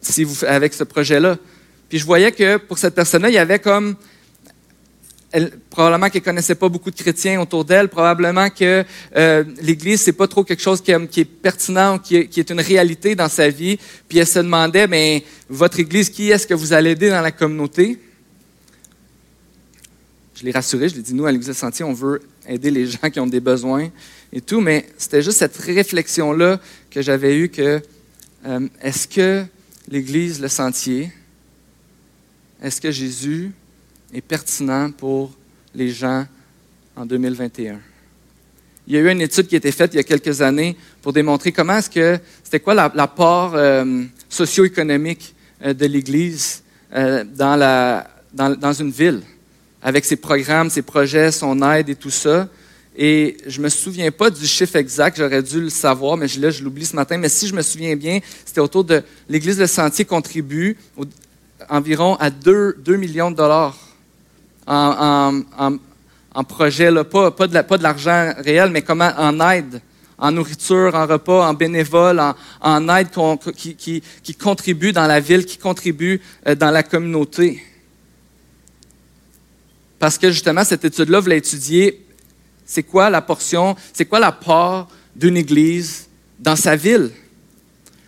Si 0.00 0.26
avec 0.46 0.74
ce 0.74 0.84
projet-là? 0.84 1.38
Puis 1.92 1.98
je 1.98 2.06
voyais 2.06 2.32
que 2.32 2.56
pour 2.56 2.78
cette 2.78 2.94
personne-là, 2.94 3.28
il 3.28 3.34
y 3.34 3.38
avait 3.38 3.58
comme 3.58 3.96
probablement 5.68 6.08
qu'elle 6.08 6.22
connaissait 6.22 6.54
pas 6.54 6.70
beaucoup 6.70 6.90
de 6.90 6.96
chrétiens 6.96 7.38
autour 7.38 7.66
d'elle, 7.66 7.90
probablement 7.90 8.48
que 8.48 8.82
euh, 9.14 9.44
l'Église 9.60 10.00
c'est 10.00 10.14
pas 10.14 10.26
trop 10.26 10.42
quelque 10.42 10.62
chose 10.62 10.80
qui, 10.80 10.90
est 10.90 11.24
pertinent, 11.26 11.98
qui 11.98 12.16
est, 12.16 12.28
qui 12.28 12.40
est, 12.40 12.48
une 12.48 12.62
réalité 12.62 13.14
dans 13.14 13.28
sa 13.28 13.50
vie. 13.50 13.78
Puis 14.08 14.16
elle 14.16 14.26
se 14.26 14.38
demandait, 14.38 14.86
mais 14.86 15.22
votre 15.50 15.80
Église, 15.80 16.08
qui 16.08 16.30
est-ce 16.30 16.46
que 16.46 16.54
vous 16.54 16.72
allez 16.72 16.92
aider 16.92 17.10
dans 17.10 17.20
la 17.20 17.30
communauté? 17.30 17.98
Je 20.34 20.44
l'ai 20.44 20.50
rassuré, 20.50 20.88
je 20.88 20.94
lui 20.94 21.00
ai 21.00 21.04
dit, 21.04 21.12
nous 21.12 21.26
à 21.26 21.30
l'Église 21.32 21.52
Sentier, 21.52 21.84
on 21.84 21.92
veut 21.92 22.22
aider 22.48 22.70
les 22.70 22.86
gens 22.86 23.10
qui 23.12 23.20
ont 23.20 23.26
des 23.26 23.40
besoins 23.40 23.90
et 24.32 24.40
tout, 24.40 24.62
mais 24.62 24.86
c'était 24.96 25.20
juste 25.20 25.36
cette 25.36 25.58
réflexion 25.58 26.32
là 26.32 26.58
que 26.90 27.02
j'avais 27.02 27.36
eue 27.36 27.50
que 27.50 27.82
euh, 28.46 28.68
est-ce 28.80 29.06
que 29.06 29.44
l'Église, 29.90 30.40
le 30.40 30.48
Sentier, 30.48 31.12
est-ce 32.62 32.80
que 32.80 32.92
Jésus 32.92 33.50
est 34.14 34.20
pertinent 34.20 34.92
pour 34.92 35.32
les 35.74 35.90
gens 35.90 36.24
en 36.94 37.04
2021? 37.04 37.80
Il 38.86 38.94
y 38.94 38.96
a 38.96 39.00
eu 39.00 39.10
une 39.10 39.20
étude 39.20 39.48
qui 39.48 39.56
a 39.56 39.58
été 39.58 39.72
faite 39.72 39.94
il 39.94 39.96
y 39.96 40.00
a 40.00 40.04
quelques 40.04 40.40
années 40.40 40.76
pour 41.02 41.12
démontrer 41.12 41.50
comment 41.50 41.78
est-ce 41.78 41.90
que 41.90 42.18
c'était 42.42 42.60
quoi 42.60 42.74
la, 42.74 43.08
part 43.08 43.54
euh, 43.54 44.04
socio-économique 44.28 45.34
euh, 45.64 45.74
de 45.74 45.86
l'Église 45.86 46.62
euh, 46.94 47.24
dans, 47.24 47.56
la, 47.56 48.08
une 48.78 48.90
ville, 48.90 49.22
avec 49.82 50.04
ses 50.04 50.16
programmes, 50.16 50.70
ses 50.70 50.82
projets, 50.82 51.32
son 51.32 51.60
aide 51.68 51.88
et 51.88 51.96
tout 51.96 52.10
ça. 52.10 52.48
Et 52.96 53.38
je 53.46 53.60
me 53.60 53.70
souviens 53.70 54.10
pas 54.10 54.30
du 54.30 54.46
chiffre 54.46 54.76
exact, 54.76 55.16
j'aurais 55.16 55.42
dû 55.42 55.62
le 55.62 55.70
savoir, 55.70 56.16
mais 56.16 56.26
là, 56.38 56.50
je 56.50 56.62
l'oublie 56.62 56.84
ce 56.84 56.94
matin. 56.94 57.16
Mais 57.16 57.28
si 57.28 57.48
je 57.48 57.54
me 57.54 57.62
souviens 57.62 57.96
bien, 57.96 58.20
c'était 58.44 58.60
autour 58.60 58.84
de 58.84 59.02
l'Église 59.28 59.56
de 59.56 59.66
Sentier 59.66 60.04
contribue 60.04 60.76
environ 61.68 62.16
à 62.16 62.30
2, 62.30 62.76
millions 62.96 63.30
de 63.30 63.36
dollars 63.36 63.76
en, 64.66 65.42
projet, 66.48 66.90
pas, 67.04 67.30
pas 67.30 67.46
de 67.46 67.82
l'argent 67.82 68.32
réel, 68.38 68.70
mais 68.70 68.82
comment 68.82 69.10
en 69.18 69.38
aide, 69.50 69.80
en 70.18 70.30
nourriture, 70.30 70.94
en 70.94 71.06
repas, 71.06 71.48
en 71.48 71.54
bénévole, 71.54 72.20
en, 72.60 72.88
aide 72.96 73.08
qui, 73.56 73.74
qui, 73.74 74.02
qui, 74.22 74.34
contribue 74.34 74.92
dans 74.92 75.06
la 75.06 75.20
ville, 75.20 75.44
qui 75.44 75.58
contribue 75.58 76.20
euh, 76.46 76.54
dans 76.54 76.70
la 76.70 76.82
communauté. 76.82 77.62
Parce 79.98 80.18
que 80.18 80.30
justement, 80.30 80.64
cette 80.64 80.84
étude-là 80.84 81.20
voulait 81.20 81.38
étudier 81.38 82.04
c'est 82.64 82.82
quoi 82.82 83.10
la 83.10 83.20
portion, 83.20 83.76
c'est 83.92 84.06
quoi 84.06 84.18
la 84.18 84.32
part 84.32 84.88
d'une 85.14 85.36
Église 85.36 86.08
dans 86.38 86.56
sa 86.56 86.74
ville. 86.74 87.10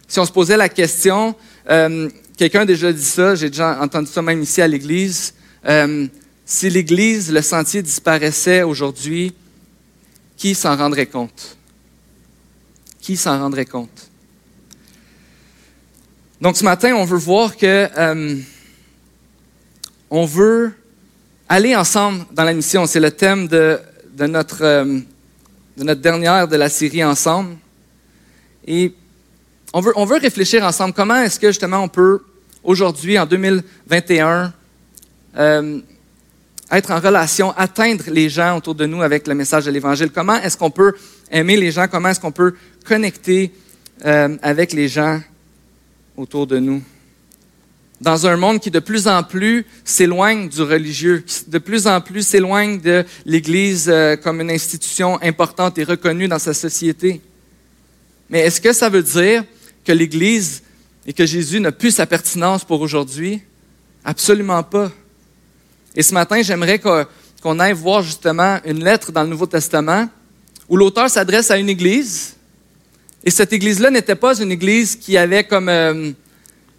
Si 0.09 0.19
on 0.19 0.25
se 0.25 0.33
posait 0.33 0.57
la 0.57 0.69
question, 0.69 1.35
euh, 1.69 2.09
Quelqu'un 2.37 2.63
a 2.63 2.67
déjà 2.67 2.93
dit 2.93 3.05
ça, 3.05 3.37
j'ai 3.37 3.49
déjà 3.49 3.81
entendu 3.81 4.11
ça 4.11 4.21
même 4.21 4.43
ici 4.43 4.61
à 4.61 4.67
l'Église. 4.67 5.35
Euh, 5.65 6.07
si 6.45 6.69
l'Église, 6.69 7.31
le 7.31 7.41
sentier 7.43 7.81
disparaissait 7.81 8.63
aujourd'hui, 8.63 9.33
qui 10.37 10.55
s'en 10.55 10.77
rendrait 10.77 11.07
compte? 11.07 11.57
Qui 13.01 13.17
s'en 13.17 13.39
rendrait 13.39 13.67
compte? 13.67 14.11
Donc 16.41 16.57
ce 16.57 16.65
matin, 16.65 16.95
on 16.97 17.05
veut 17.05 17.19
voir 17.19 17.57
que 17.57 17.89
euh, 17.97 18.37
on 20.11 20.27
veut 20.27 20.73
aller 21.49 21.77
ensemble 21.77 22.27
dans 22.33 22.45
la 22.45 22.53
mission. 22.53 22.85
C'est 22.87 23.01
le 23.01 23.13
thème 23.13 23.47
de, 23.47 23.79
notre, 24.19 24.63
euh, 24.65 24.99
de 25.77 25.85
notre 25.85 26.01
dernière 26.01 26.49
de 26.49 26.57
la 26.57 26.69
série 26.69 27.05
Ensemble. 27.05 27.57
Et 28.67 28.93
on 29.75 29.81
veut, 29.81 29.93
on 29.97 30.05
veut 30.05 30.19
réfléchir 30.19 30.65
ensemble 30.65 30.95
comment 30.95 31.21
est-ce 31.21 31.41
que 31.41 31.49
justement 31.49 31.81
on 31.81 31.89
peut 31.89 32.21
aujourd'hui, 32.63 33.19
en 33.19 33.27
2021, 33.27 34.53
euh, 35.37 35.81
être 36.71 36.93
en 36.93 37.01
relation, 37.01 37.51
atteindre 37.57 38.05
les 38.07 38.29
gens 38.29 38.57
autour 38.57 38.77
de 38.77 38.87
nous 38.87 39.03
avec 39.03 39.27
le 39.27 39.35
message 39.35 39.65
de 39.65 39.73
l'Évangile? 39.73 40.11
Comment 40.15 40.37
est-ce 40.37 40.57
qu'on 40.57 40.71
peut 40.71 40.95
aimer 41.29 41.57
les 41.57 41.73
gens? 41.73 41.89
Comment 41.89 42.11
est-ce 42.11 42.21
qu'on 42.21 42.31
peut 42.31 42.55
connecter 42.87 43.53
euh, 44.05 44.37
avec 44.43 44.73
les 44.73 44.87
gens 44.87 45.21
autour 46.17 46.47
de 46.47 46.61
nous? 46.61 46.81
Dans 48.01 48.29
un 48.29 48.37
monde 48.37 48.61
qui 48.61 48.71
de 48.71 48.79
plus 48.79 49.09
en 49.09 49.25
plus 49.25 49.67
s'éloigne 49.85 50.49
du 50.49 50.63
religieux, 50.63 51.25
qui 51.27 51.51
de 51.51 51.59
plus 51.59 51.89
en 51.89 52.01
plus 52.01 52.25
s'éloigne 52.25 52.79
de 52.79 53.05
l'Église 53.27 53.89
euh, 53.89 54.15
comme 54.15 54.41
une 54.41 54.53
institution 54.53 55.21
importante 55.21 55.79
et 55.79 55.85
reconnue 55.85 56.29
dans 56.29 56.39
sa 56.39 56.55
société. 56.55 57.21
Mais 58.31 58.39
est-ce 58.41 58.61
que 58.61 58.73
ça 58.73 58.89
veut 58.89 59.03
dire 59.03 59.43
que 59.85 59.93
l'Église 59.93 60.63
et 61.07 61.13
que 61.13 61.27
Jésus 61.27 61.61
n'a 61.61 61.73
plus 61.73 61.93
sa 61.93 62.07
pertinence 62.07 62.65
pour 62.65 62.81
aujourd'hui? 62.81 63.41
Absolument 64.05 64.63
pas. 64.63 64.91
Et 65.95 66.03
ce 66.03 66.13
matin, 66.13 66.43
j'aimerais 66.43 66.79
qu'on 66.79 67.59
aille 67.59 67.73
voir 67.73 68.03
justement 68.03 68.59
une 68.65 68.83
lettre 68.83 69.13
dans 69.13 69.23
le 69.23 69.29
Nouveau 69.29 69.47
Testament 69.47 70.09
où 70.69 70.77
l'auteur 70.77 71.09
s'adresse 71.11 71.51
à 71.51 71.59
une 71.59 71.69
église. 71.69 72.35
Et 73.23 73.31
cette 73.31 73.53
église-là 73.53 73.91
n'était 73.91 74.17
pas 74.17 74.39
une 74.41 74.53
église 74.53 74.97
qui 74.97 75.17
avait 75.17 75.45
comme... 75.45 75.69
Euh, 75.69 76.13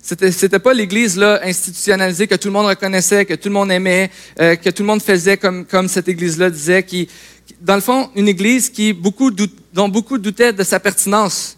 c'était, 0.01 0.59
pas 0.59 0.73
l'église 0.73 1.17
là 1.17 1.39
institutionnalisée 1.41 2.27
que 2.27 2.35
tout 2.35 2.47
le 2.47 2.53
monde 2.53 2.67
reconnaissait, 2.67 3.25
que 3.25 3.33
tout 3.33 3.49
le 3.49 3.55
monde 3.55 3.71
aimait, 3.71 4.11
euh, 4.39 4.55
que 4.55 4.69
tout 4.69 4.83
le 4.83 4.87
monde 4.87 5.01
faisait 5.01 5.37
comme, 5.37 5.65
comme 5.65 5.87
cette 5.87 6.07
église-là 6.07 6.51
disait, 6.51 6.83
qui, 6.83 7.07
dans 7.59 7.73
le 7.73 7.81
fond, 7.81 8.11
une 8.15 8.27
église 8.27 8.69
qui 8.69 8.93
beaucoup 8.93 9.31
dont 9.73 9.89
beaucoup 9.89 10.19
doutaient 10.19 10.53
de 10.53 10.63
sa 10.63 10.79
pertinence. 10.79 11.57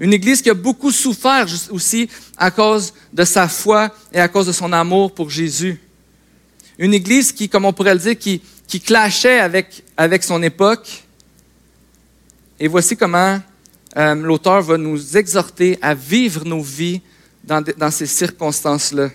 Une 0.00 0.12
église 0.12 0.42
qui 0.42 0.50
a 0.50 0.54
beaucoup 0.54 0.92
souffert 0.92 1.46
aussi 1.70 2.08
à 2.36 2.50
cause 2.50 2.94
de 3.12 3.24
sa 3.24 3.48
foi 3.48 3.92
et 4.12 4.20
à 4.20 4.28
cause 4.28 4.46
de 4.46 4.52
son 4.52 4.72
amour 4.72 5.12
pour 5.12 5.28
Jésus. 5.28 5.80
Une 6.78 6.94
église 6.94 7.32
qui, 7.32 7.48
comme 7.48 7.64
on 7.64 7.72
pourrait 7.72 7.94
le 7.94 8.00
dire, 8.00 8.16
qui, 8.16 8.40
qui 8.68 8.80
clashait 8.80 9.40
avec, 9.40 10.22
son 10.22 10.42
époque. 10.42 11.04
Et 12.60 12.68
voici 12.68 12.96
comment 12.96 13.40
euh, 13.96 14.14
l'auteur 14.14 14.62
va 14.62 14.76
nous 14.76 15.16
exhorter 15.16 15.78
à 15.82 15.94
vivre 15.94 16.44
nos 16.44 16.62
vies 16.62 17.00
dans, 17.42 17.64
dans 17.76 17.90
ces 17.90 18.06
circonstances-là. 18.06 19.10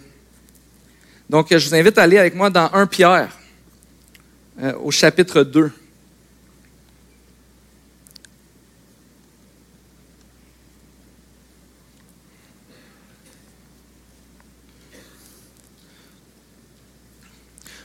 Donc, 1.29 1.47
je 1.49 1.69
vous 1.69 1.75
invite 1.75 1.97
à 1.97 2.03
aller 2.03 2.17
avec 2.17 2.35
moi 2.35 2.49
dans 2.49 2.69
1 2.73 2.87
Pierre, 2.87 3.37
euh, 4.61 4.73
au 4.83 4.91
chapitre 4.91 5.43
2. 5.43 5.71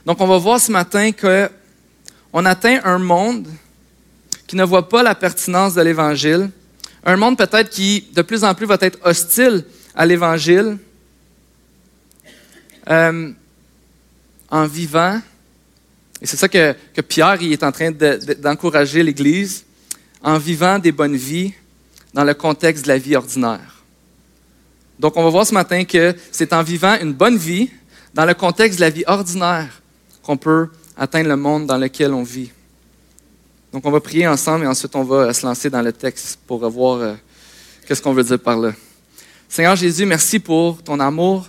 Donc, 0.08 0.22
on 0.22 0.26
va 0.26 0.38
voir 0.38 0.58
ce 0.58 0.72
matin 0.72 1.12
qu'on 1.12 2.46
atteint 2.46 2.80
un 2.82 2.96
monde 2.96 3.46
qui 4.46 4.56
ne 4.56 4.64
voit 4.64 4.88
pas 4.88 5.02
la 5.02 5.14
pertinence 5.14 5.74
de 5.74 5.82
l'Évangile, 5.82 6.48
un 7.04 7.16
monde 7.18 7.36
peut-être 7.36 7.68
qui 7.68 8.08
de 8.14 8.22
plus 8.22 8.42
en 8.42 8.54
plus 8.54 8.64
va 8.64 8.78
être 8.80 8.98
hostile 9.04 9.66
à 9.94 10.06
l'Évangile, 10.06 10.78
euh, 12.88 13.32
en 14.48 14.66
vivant, 14.66 15.20
et 16.22 16.26
c'est 16.26 16.38
ça 16.38 16.48
que, 16.48 16.74
Pierre 17.02 17.42
est 17.42 17.62
en 17.62 17.70
train 17.70 17.90
d'encourager 17.90 19.02
l'Église, 19.02 19.66
en 20.22 20.38
vivant 20.38 20.78
des 20.78 20.90
bonnes 20.90 21.16
vies 21.16 21.52
dans 22.14 22.24
le 22.24 22.32
contexte 22.32 22.84
de 22.84 22.88
la 22.88 22.96
vie 22.96 23.14
ordinaire. 23.14 23.84
Donc, 24.98 25.18
on 25.18 25.24
va 25.24 25.28
voir 25.28 25.46
ce 25.46 25.52
matin 25.52 25.84
que 25.84 26.16
c'est 26.32 26.54
en 26.54 26.62
vivant 26.62 26.96
une 26.98 27.12
bonne 27.12 27.36
vie 27.36 27.70
dans 28.14 28.24
le 28.24 28.32
contexte 28.32 28.78
de 28.78 28.84
la 28.84 28.88
vie 28.90 29.04
ordinaire 29.06 29.82
qu'on 30.28 30.36
peut 30.36 30.68
atteindre 30.94 31.30
le 31.30 31.36
monde 31.36 31.64
dans 31.64 31.78
lequel 31.78 32.12
on 32.12 32.22
vit. 32.22 32.50
Donc, 33.72 33.86
on 33.86 33.90
va 33.90 33.98
prier 33.98 34.26
ensemble 34.26 34.66
et 34.66 34.68
ensuite 34.68 34.94
on 34.94 35.02
va 35.02 35.32
se 35.32 35.46
lancer 35.46 35.70
dans 35.70 35.80
le 35.80 35.90
texte 35.90 36.38
pour 36.46 36.68
voir 36.68 36.98
euh, 36.98 37.14
qu'est-ce 37.86 38.02
qu'on 38.02 38.12
veut 38.12 38.22
dire 38.22 38.38
par 38.38 38.58
là. 38.58 38.74
Seigneur 39.48 39.74
Jésus, 39.74 40.04
merci 40.04 40.38
pour 40.38 40.82
ton 40.82 41.00
amour. 41.00 41.48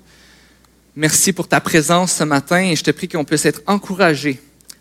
Merci 0.96 1.34
pour 1.34 1.46
ta 1.46 1.60
présence 1.60 2.14
ce 2.14 2.24
matin 2.24 2.62
et 2.62 2.78
je 2.78 2.82
te 2.86 2.92
prie 2.92 3.10
qu'on 3.10 3.26
puisse 3.26 3.46
être 3.46 3.62
encouragé 3.68 4.40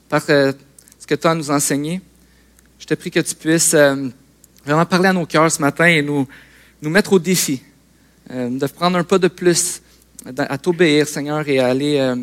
par 0.09 0.23
euh, 0.29 0.53
ce 1.01 1.05
que 1.05 1.17
tu 1.17 1.27
as 1.27 1.33
à 1.33 1.35
nous 1.35 1.51
enseigner. 1.51 2.01
Je 2.79 2.87
te 2.87 2.95
prie 2.95 3.11
que 3.11 3.19
tu 3.19 3.35
puisses 3.35 3.75
euh, 3.75 4.07
vraiment 4.65 4.87
parler 4.87 5.09
à 5.09 5.13
nos 5.13 5.27
cœurs 5.27 5.51
ce 5.51 5.61
matin 5.61 5.87
et 5.87 6.03
nous, 6.03 6.25
nous 6.81 6.91
mettre 6.91 7.15
au 7.15 7.19
défi 7.19 7.63
de 8.31 8.65
prendre 8.69 8.97
un 8.97 9.03
pas 9.03 9.19
de 9.19 9.27
plus 9.27 9.83
à 10.37 10.57
t'obéir, 10.57 11.09
Seigneur, 11.09 11.49
et 11.49 11.59
à 11.59 11.67
aller 11.67 12.15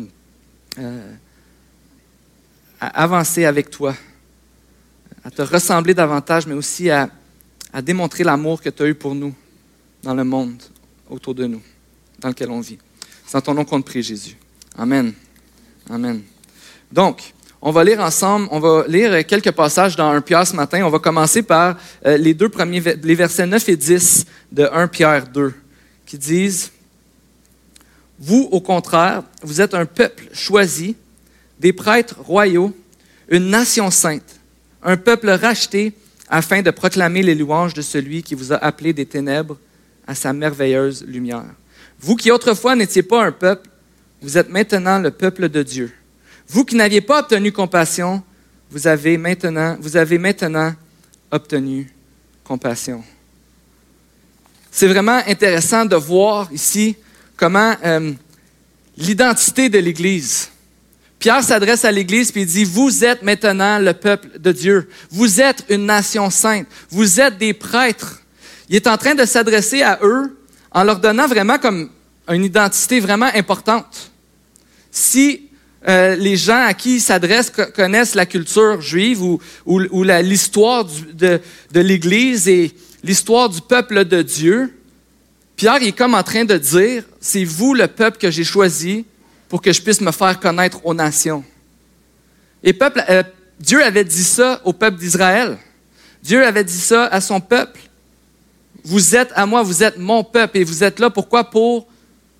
à 2.80 3.02
avancer 3.02 3.44
avec 3.44 3.70
toi, 3.70 3.94
à 5.24 5.30
te 5.30 5.42
ressembler 5.42 5.94
davantage, 5.94 6.46
mais 6.46 6.54
aussi 6.54 6.90
à, 6.90 7.10
démontrer 7.82 8.24
l'amour 8.24 8.62
que 8.62 8.70
tu 8.70 8.82
as 8.82 8.86
eu 8.86 8.94
pour 8.94 9.14
nous 9.14 9.34
dans 10.02 10.14
le 10.14 10.24
monde 10.24 10.62
autour 11.10 11.34
de 11.34 11.46
nous, 11.46 11.62
dans 12.18 12.28
lequel 12.28 12.50
on 12.50 12.60
vit. 12.60 12.78
C'est 13.26 13.36
en 13.36 13.40
ton 13.42 13.54
nom 13.54 13.64
qu'on 13.64 13.82
te 13.82 13.86
prie, 13.86 14.02
Jésus. 14.02 14.36
Amen. 14.78 15.12
Amen. 15.90 16.22
Donc, 16.90 17.34
on 17.60 17.70
va 17.72 17.84
lire 17.84 18.00
ensemble, 18.00 18.48
on 18.50 18.60
va 18.60 18.84
lire 18.86 19.26
quelques 19.26 19.50
passages 19.50 19.96
dans 19.96 20.10
1 20.10 20.20
Pierre 20.20 20.46
ce 20.46 20.54
matin. 20.54 20.84
On 20.84 20.90
va 20.90 20.98
commencer 20.98 21.42
par 21.42 21.76
euh, 22.06 22.16
les 22.16 22.32
deux 22.32 22.48
premiers, 22.48 22.80
les 22.80 23.14
versets 23.14 23.46
9 23.46 23.68
et 23.68 23.76
10 23.76 24.26
de 24.52 24.68
1 24.72 24.88
Pierre 24.88 25.26
2, 25.26 25.52
qui 26.06 26.16
disent, 26.16 26.70
Vous, 28.18 28.48
au 28.52 28.60
contraire, 28.60 29.22
vous 29.42 29.60
êtes 29.60 29.74
un 29.74 29.84
peuple 29.84 30.24
choisi, 30.32 30.96
des 31.58 31.72
prêtres 31.72 32.16
royaux, 32.20 32.74
une 33.28 33.48
nation 33.50 33.90
sainte, 33.90 34.40
un 34.82 34.96
peuple 34.96 35.30
racheté 35.30 35.92
afin 36.28 36.62
de 36.62 36.70
proclamer 36.70 37.22
les 37.22 37.34
louanges 37.34 37.74
de 37.74 37.82
celui 37.82 38.22
qui 38.22 38.34
vous 38.34 38.52
a 38.52 38.56
appelé 38.56 38.92
des 38.92 39.06
ténèbres 39.06 39.58
à 40.06 40.14
sa 40.14 40.32
merveilleuse 40.32 41.04
lumière. 41.06 41.44
Vous 42.00 42.16
qui 42.16 42.30
autrefois 42.30 42.76
n'étiez 42.76 43.02
pas 43.02 43.24
un 43.24 43.32
peuple, 43.32 43.68
vous 44.22 44.38
êtes 44.38 44.50
maintenant 44.50 44.98
le 44.98 45.10
peuple 45.10 45.48
de 45.48 45.62
Dieu. 45.62 45.92
Vous 46.48 46.64
qui 46.64 46.76
n'aviez 46.76 47.00
pas 47.00 47.20
obtenu 47.20 47.52
compassion, 47.52 48.22
vous 48.70 48.86
avez 48.86 49.16
maintenant, 49.16 49.76
vous 49.80 49.96
avez 49.96 50.18
maintenant 50.18 50.74
obtenu 51.30 51.90
compassion. 52.44 53.02
C'est 54.70 54.86
vraiment 54.86 55.20
intéressant 55.26 55.84
de 55.84 55.96
voir 55.96 56.52
ici 56.52 56.96
comment 57.36 57.74
euh, 57.84 58.12
l'identité 58.96 59.68
de 59.68 59.78
l'Église 59.78 60.50
Pierre 61.26 61.42
s'adresse 61.42 61.84
à 61.84 61.90
l'Église 61.90 62.30
et 62.36 62.44
dit, 62.44 62.62
vous 62.62 63.04
êtes 63.04 63.22
maintenant 63.22 63.80
le 63.80 63.92
peuple 63.94 64.38
de 64.38 64.52
Dieu. 64.52 64.88
Vous 65.10 65.40
êtes 65.40 65.64
une 65.68 65.84
nation 65.84 66.30
sainte. 66.30 66.68
Vous 66.88 67.20
êtes 67.20 67.36
des 67.36 67.52
prêtres. 67.52 68.22
Il 68.68 68.76
est 68.76 68.86
en 68.86 68.96
train 68.96 69.16
de 69.16 69.24
s'adresser 69.24 69.82
à 69.82 69.98
eux 70.04 70.38
en 70.70 70.84
leur 70.84 71.00
donnant 71.00 71.26
vraiment 71.26 71.58
comme 71.58 71.90
une 72.28 72.44
identité 72.44 73.00
vraiment 73.00 73.28
importante. 73.34 74.12
Si 74.92 75.48
euh, 75.88 76.14
les 76.14 76.36
gens 76.36 76.64
à 76.64 76.74
qui 76.74 76.98
il 76.98 77.00
s'adresse 77.00 77.50
connaissent 77.74 78.14
la 78.14 78.26
culture 78.26 78.80
juive 78.80 79.20
ou, 79.20 79.40
l'histoire 80.04 80.84
de 80.84 81.40
l'Église 81.74 82.46
et 82.46 82.70
l'histoire 83.02 83.48
du 83.48 83.62
peuple 83.62 84.04
de 84.04 84.22
Dieu, 84.22 84.72
Pierre 85.56 85.82
est 85.82 85.90
comme 85.90 86.14
en 86.14 86.22
train 86.22 86.44
de 86.44 86.56
dire, 86.56 87.02
c'est 87.20 87.42
vous 87.42 87.74
le 87.74 87.88
peuple 87.88 88.18
que 88.18 88.30
j'ai 88.30 88.44
choisi, 88.44 89.04
pour 89.56 89.62
que 89.62 89.72
je 89.72 89.80
puisse 89.80 90.02
me 90.02 90.12
faire 90.12 90.38
connaître 90.38 90.84
aux 90.84 90.92
nations. 90.92 91.42
Et 92.62 92.74
peuple, 92.74 93.02
euh, 93.08 93.22
Dieu 93.58 93.82
avait 93.82 94.04
dit 94.04 94.22
ça 94.22 94.60
au 94.64 94.74
peuple 94.74 94.98
d'Israël. 94.98 95.56
Dieu 96.22 96.44
avait 96.44 96.62
dit 96.62 96.78
ça 96.78 97.06
à 97.06 97.22
son 97.22 97.40
peuple. 97.40 97.80
Vous 98.84 99.16
êtes 99.16 99.30
à 99.34 99.46
moi, 99.46 99.62
vous 99.62 99.82
êtes 99.82 99.96
mon 99.96 100.22
peuple 100.22 100.58
et 100.58 100.64
vous 100.64 100.84
êtes 100.84 101.00
là 101.00 101.08
pourquoi? 101.08 101.44
Pour 101.44 101.88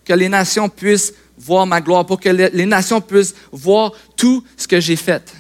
que 0.05 0.13
les 0.13 0.29
nations 0.29 0.69
puissent 0.69 1.15
voir 1.39 1.67
ma 1.67 1.81
gloire, 1.81 2.05
pour 2.05 2.21
que 2.21 2.29
les 2.29 2.67
nations 2.67 3.01
puissent 3.01 3.35
voir 3.51 3.93
tout 4.15 4.45
ce 4.55 4.69
que 4.69 4.79
j'ai 4.79 4.97
fait. 4.97 5.33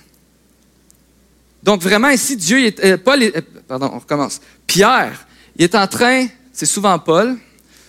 Donc 1.62 1.83
vraiment 1.83 2.09
ici, 2.09 2.38
Dieu, 2.38 2.64
est, 2.64 2.83
euh, 2.83 2.97
Paul, 2.97 3.23
euh, 3.23 3.42
pardon, 3.68 3.90
on 3.92 3.99
recommence. 3.99 4.40
Pierre, 4.66 5.26
il 5.56 5.64
est 5.64 5.75
en 5.75 5.87
train, 5.87 6.26
c'est 6.54 6.64
souvent 6.64 6.99
Paul, 6.99 7.37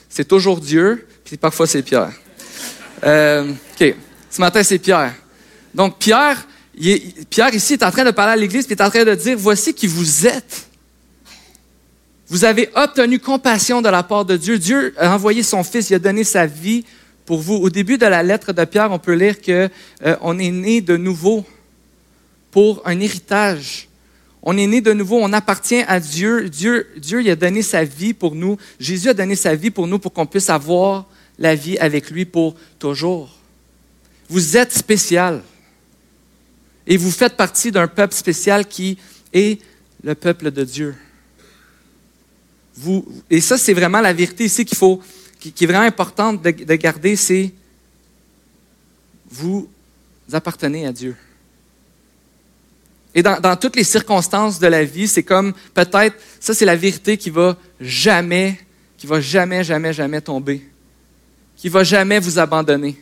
c'est 0.10 0.28
toujours 0.28 0.60
Dieu, 0.60 1.08
puis 1.24 1.38
parfois 1.38 1.68
c'est 1.68 1.84
Pierre. 1.84 2.12
Euh, 3.04 3.52
OK. 3.52 3.96
Ce 4.30 4.42
matin, 4.42 4.64
c'est 4.64 4.80
Pierre. 4.80 5.14
Donc, 5.74 5.98
Pierre, 5.98 6.48
Pierre 7.30 7.54
ici 7.54 7.74
est 7.74 7.84
en 7.84 7.92
train 7.92 8.04
de 8.04 8.12
parler 8.12 8.34
à 8.34 8.36
l'Église, 8.36 8.66
puis 8.66 8.76
il 8.76 8.82
est 8.82 8.86
en 8.86 8.90
train 8.90 9.06
de 9.06 9.16
dire, 9.16 9.38
voici 9.38 9.74
qui 9.74 9.88
vous 9.88 10.28
êtes. 10.28 10.68
Vous 12.30 12.44
avez 12.44 12.70
obtenu 12.76 13.20
compassion 13.20 13.82
de 13.82 13.90
la 13.90 14.04
part 14.04 14.26
de 14.26 14.36
Dieu. 14.36 14.60
Dieu 14.60 14.94
a 14.98 15.16
envoyé 15.16 15.44
son 15.44 15.64
Fils, 15.64 15.90
il 15.90 15.96
a 15.96 16.00
donné 16.00 16.24
sa 16.24 16.46
vie 16.46 16.84
pour 17.26 17.40
vous. 17.40 17.56
Au 17.56 17.70
début 17.70 17.98
de 17.98 18.06
la 18.06 18.22
lettre 18.22 18.52
de 18.52 18.66
Pierre, 18.66 18.92
on 18.92 19.00
peut 19.00 19.14
lire 19.14 19.42
que 19.42 19.70
euh, 20.06 20.16
on 20.22 20.38
est 20.38 20.52
né 20.52 20.82
de 20.82 20.98
nouveau 20.98 21.46
pour 22.52 22.82
un 22.86 23.00
héritage. 23.00 23.88
On 24.44 24.58
est 24.58 24.68
né 24.68 24.82
de 24.82 24.94
nouveau, 24.94 25.20
on 25.22 25.32
appartient 25.34 25.84
à 25.88 26.00
Dieu. 26.00 26.50
Dieu, 26.50 26.88
Dieu 26.98 27.22
il 27.22 27.30
a 27.30 27.36
donné 27.36 27.62
sa 27.62 27.84
vie 27.84 28.14
pour 28.14 28.36
nous. 28.36 28.58
Jésus 28.80 29.10
a 29.10 29.14
donné 29.14 29.36
sa 29.36 29.56
vie 29.56 29.72
pour 29.72 29.88
nous 29.88 30.00
pour 30.00 30.12
qu'on 30.12 30.26
puisse 30.26 30.50
avoir 30.50 31.06
la 31.40 31.56
vie 31.56 31.78
avec 31.78 32.10
lui 32.10 32.26
pour 32.26 32.56
toujours. 32.80 33.38
Vous 34.30 34.58
êtes 34.58 34.74
spécial. 34.74 35.44
Et 36.86 36.98
vous 36.98 37.12
faites 37.12 37.36
partie 37.36 37.72
d'un 37.72 37.88
peuple 37.88 38.14
spécial 38.14 38.66
qui 38.66 38.98
est 39.34 39.62
le 40.04 40.16
peuple 40.16 40.52
de 40.52 40.64
Dieu. 40.64 40.96
vous, 42.76 43.06
et 43.30 43.42
ça, 43.42 43.58
c'est 43.58 43.74
vraiment 43.74 44.00
la 44.00 44.14
vérité 44.14 44.46
ici 44.46 44.64
qu'il 44.64 44.78
faut, 44.78 45.02
qui, 45.40 45.50
est 45.50 45.68
vraiment 45.68 45.86
importante 45.86 46.42
de, 46.42 46.52
de 46.52 46.76
garder, 46.76 47.16
c'est 47.16 47.52
vous 49.30 49.68
appartenez 50.32 50.86
à 50.86 50.92
Dieu. 50.92 51.16
Et 53.16 53.24
dans, 53.24 53.40
dans, 53.40 53.56
toutes 53.56 53.76
les 53.76 53.84
circonstances 53.84 54.60
de 54.60 54.68
la 54.68 54.84
vie, 54.84 55.08
c'est 55.08 55.24
comme 55.24 55.54
peut-être, 55.74 56.16
ça 56.40 56.54
c'est 56.54 56.66
la 56.66 56.76
vérité 56.76 57.18
qui 57.18 57.30
va 57.30 57.58
jamais, 57.82 58.60
qui 58.98 59.08
va 59.08 59.20
jamais, 59.20 59.64
jamais, 59.64 59.92
jamais 59.92 60.22
tomber, 60.22 60.64
qui 61.58 61.68
va 61.68 61.84
jamais 61.84 62.20
vous 62.20 62.40
abandonner 62.40 62.98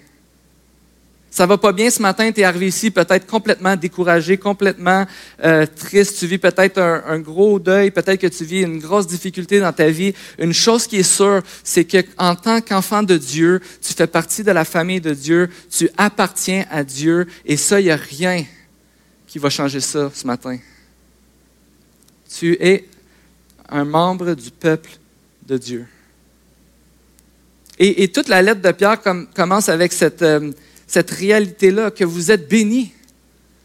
ça 1.36 1.46
va 1.46 1.58
pas 1.58 1.74
bien 1.74 1.90
ce 1.90 2.02
matin, 2.02 2.32
tu 2.32 2.40
es 2.40 2.44
arrivé 2.46 2.68
ici 2.68 2.92
peut-être 2.92 3.28
complètement 3.28 3.76
découragé, 3.76 4.38
complètement 4.38 5.06
euh, 5.44 5.66
triste, 5.66 6.18
tu 6.18 6.28
vis 6.28 6.38
peut-être 6.38 6.78
un, 6.80 7.20
gros 7.20 7.60
deuil, 7.60 7.92
peut-être 7.92 8.22
que 8.22 8.28
tu 8.28 8.46
vis 8.46 8.62
une 8.62 8.80
grosse 8.80 9.06
difficulté 9.06 9.60
dans 9.60 9.74
ta 9.74 9.90
vie. 9.90 10.14
Une 10.40 10.54
chose 10.54 10.88
qui 10.88 10.96
est 10.96 11.04
sûre, 11.04 11.42
c'est 11.62 11.84
qu'en 11.84 12.36
tant 12.36 12.62
qu'enfant 12.62 13.04
de 13.04 13.18
Dieu, 13.18 13.60
tu 13.82 13.94
fais 13.94 14.08
partie 14.08 14.46
de 14.46 14.52
la 14.52 14.64
famille 14.64 15.02
de 15.02 15.14
Dieu, 15.14 15.50
tu 15.70 15.90
appartiens 15.98 16.64
à 16.72 16.86
Dieu, 16.86 17.28
et 17.46 17.58
ça, 17.58 17.82
il 17.82 17.84
n'y 17.84 17.92
a 17.92 17.98
rien 17.98 18.46
qui 19.28 19.38
va 19.38 19.50
changer 19.50 19.82
ça 19.82 20.10
ce 20.14 20.26
matin. 20.26 20.58
Tu 22.34 22.54
es 22.62 22.86
un 23.68 23.84
membre 23.84 24.36
du 24.36 24.52
peuple 24.52 24.92
de 25.46 25.58
Dieu. 25.58 25.86
Et, 27.78 28.08
toute 28.08 28.30
la 28.30 28.42
lettre 28.42 28.62
de 28.62 28.72
Pierre 28.72 29.00
commence 29.34 29.70
avec 29.70 29.94
cette... 29.94 30.22
Euh, 30.22 30.52
cette 30.88 31.12
réalité-là, 31.12 31.92
que 31.92 32.04
vous 32.04 32.32
êtes 32.32 32.48
bénis. 32.48 32.92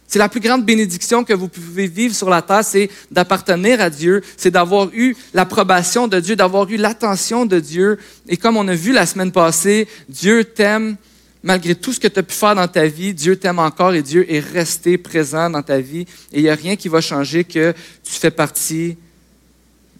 C'est 0.07 0.19
la 0.19 0.27
plus 0.27 0.41
grande 0.41 0.65
bénédiction 0.65 1.23
que 1.23 1.33
vous 1.33 1.47
pouvez 1.47 1.87
vivre 1.87 2.13
sur 2.13 2.29
la 2.29 2.41
terre, 2.41 2.65
c'est 2.65 2.89
d'appartenir 3.09 3.79
à 3.79 3.89
Dieu, 3.89 4.21
c'est 4.35 4.51
d'avoir 4.51 4.89
eu 4.93 5.15
l'approbation 5.33 6.07
de 6.07 6.19
Dieu, 6.19 6.35
d'avoir 6.35 6.69
eu 6.69 6.75
l'attention 6.75 7.45
de 7.45 7.59
Dieu. 7.59 7.97
Et 8.27 8.35
comme 8.35 8.57
on 8.57 8.67
a 8.67 8.75
vu 8.75 8.91
la 8.91 9.05
semaine 9.05 9.31
passée, 9.31 9.87
Dieu 10.09 10.43
t'aime 10.43 10.97
malgré 11.43 11.73
tout 11.73 11.93
ce 11.93 11.99
que 11.99 12.07
tu 12.07 12.19
as 12.19 12.23
pu 12.23 12.35
faire 12.35 12.53
dans 12.55 12.67
ta 12.67 12.85
vie, 12.85 13.13
Dieu 13.13 13.35
t'aime 13.37 13.59
encore 13.59 13.93
et 13.93 14.03
Dieu 14.03 14.31
est 14.31 14.41
resté 14.41 14.97
présent 14.97 15.49
dans 15.49 15.63
ta 15.63 15.79
vie. 15.79 16.05
Et 16.33 16.39
il 16.39 16.43
n'y 16.43 16.49
a 16.49 16.55
rien 16.55 16.75
qui 16.75 16.89
va 16.89 16.99
changer 16.99 17.45
que 17.45 17.73
tu 18.03 18.13
fais 18.13 18.31
partie 18.31 18.97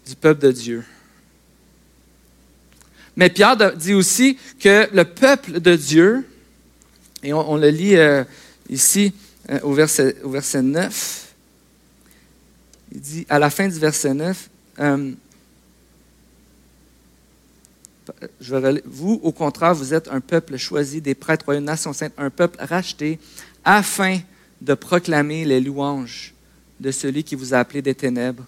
du 0.06 0.14
peuple 0.14 0.42
de 0.42 0.52
Dieu. 0.52 0.84
Mais 3.16 3.28
Pierre 3.28 3.56
dit 3.76 3.94
aussi 3.94 4.38
que 4.58 4.88
le 4.94 5.04
peuple 5.04 5.60
de 5.60 5.76
Dieu, 5.76 6.26
et 7.22 7.32
on, 7.32 7.56
le 7.56 7.68
lit 7.68 7.96
euh, 7.96 8.24
ici 8.68 9.12
euh, 9.50 9.60
au, 9.62 9.72
verset, 9.72 10.16
au, 10.24 10.30
verset, 10.30 10.62
9. 10.62 11.34
Il 12.92 13.00
dit, 13.00 13.26
à 13.28 13.38
la 13.38 13.50
fin 13.50 13.68
du 13.68 13.78
verset 13.78 14.14
9, 14.14 14.50
euh, 14.80 15.12
vous, 18.84 19.20
au 19.22 19.32
contraire, 19.32 19.74
vous 19.74 19.94
êtes 19.94 20.08
un 20.08 20.20
peuple 20.20 20.56
choisi, 20.56 21.00
des 21.00 21.14
prêtres, 21.14 21.48
une 21.54 21.64
nation 21.64 21.92
sainte, 21.92 22.12
un 22.18 22.30
peuple 22.30 22.58
racheté, 22.60 23.18
afin 23.64 24.18
de 24.60 24.74
proclamer 24.74 25.44
les 25.44 25.60
louanges 25.60 26.34
de 26.80 26.90
celui 26.90 27.22
qui 27.22 27.36
vous 27.36 27.54
a 27.54 27.58
appelé 27.58 27.82
des 27.82 27.94
ténèbres 27.94 28.44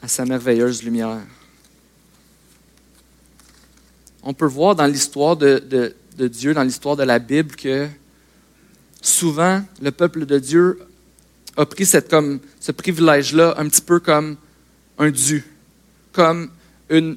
à 0.00 0.08
sa 0.08 0.24
merveilleuse 0.24 0.82
lumière. 0.82 1.20
On 4.24 4.32
peut 4.32 4.46
voir 4.46 4.74
dans 4.74 4.86
l'histoire 4.86 5.36
de 5.36 5.94
Dieu 6.18 6.54
dans 6.54 6.62
l'histoire 6.62 6.96
de 6.96 7.02
la 7.02 7.18
Bible 7.18 7.54
que 7.54 7.88
souvent 9.02 9.62
le 9.82 9.90
peuple 9.90 10.24
de 10.24 10.38
Dieu 10.38 10.78
a 11.56 11.66
pris 11.66 11.86
cette, 11.86 12.08
comme, 12.08 12.40
ce 12.58 12.72
privilège-là 12.72 13.54
un 13.58 13.68
petit 13.68 13.82
peu 13.82 14.00
comme 14.00 14.36
un 14.98 15.10
dû, 15.10 15.44
comme 16.12 16.50
une, 16.88 17.16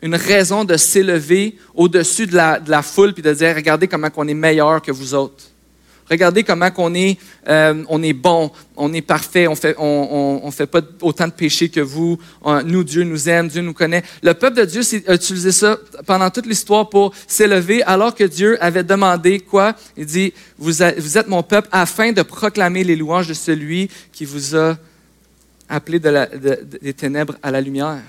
une 0.00 0.14
raison 0.14 0.64
de 0.64 0.76
s'élever 0.76 1.58
au-dessus 1.74 2.26
de 2.26 2.36
la, 2.36 2.60
de 2.60 2.70
la 2.70 2.82
foule 2.82 3.12
puis 3.12 3.22
de 3.22 3.32
dire 3.32 3.54
regardez 3.54 3.88
comment 3.88 4.08
on 4.16 4.28
est 4.28 4.34
meilleur 4.34 4.80
que 4.80 4.92
vous 4.92 5.14
autres. 5.14 5.44
Regardez 6.10 6.42
comment 6.42 6.70
on 6.76 6.94
est, 6.94 7.18
euh, 7.48 7.82
on 7.88 8.02
est 8.02 8.12
bon, 8.12 8.50
on 8.76 8.92
est 8.92 9.00
parfait, 9.00 9.46
on 9.46 9.54
fait, 9.54 9.74
fait 10.52 10.66
pas 10.66 10.80
autant 11.00 11.26
de 11.26 11.32
péchés 11.32 11.70
que 11.70 11.80
vous. 11.80 12.18
nous, 12.64 12.84
Dieu 12.84 13.04
nous 13.04 13.28
aime, 13.28 13.48
Dieu 13.48 13.62
nous 13.62 13.72
connaît. 13.72 14.02
Le 14.22 14.34
peuple 14.34 14.58
de 14.58 14.64
Dieu 14.64 14.82
a 15.06 15.14
utilisé 15.14 15.52
ça 15.52 15.78
pendant 16.06 16.28
toute 16.28 16.46
l'histoire 16.46 16.90
pour 16.90 17.14
s'élever, 17.26 17.82
alors 17.84 18.14
que 18.14 18.24
Dieu 18.24 18.62
avait 18.62 18.84
demandé 18.84 19.40
quoi? 19.40 19.74
Il 19.96 20.04
dit 20.04 20.34
vous, 20.58 20.82
êtes 20.82 21.28
mon 21.28 21.42
peuple 21.42 21.68
afin 21.72 22.12
de 22.12 22.22
proclamer 22.22 22.84
les 22.84 22.96
louanges 22.96 23.28
de 23.28 23.34
celui 23.34 23.88
qui 24.12 24.26
vous 24.26 24.54
a 24.54 24.76
appelé 25.68 25.98
des 25.98 26.92
ténèbres 26.92 27.36
à 27.42 27.50
la 27.50 27.62
lumière. 27.62 28.02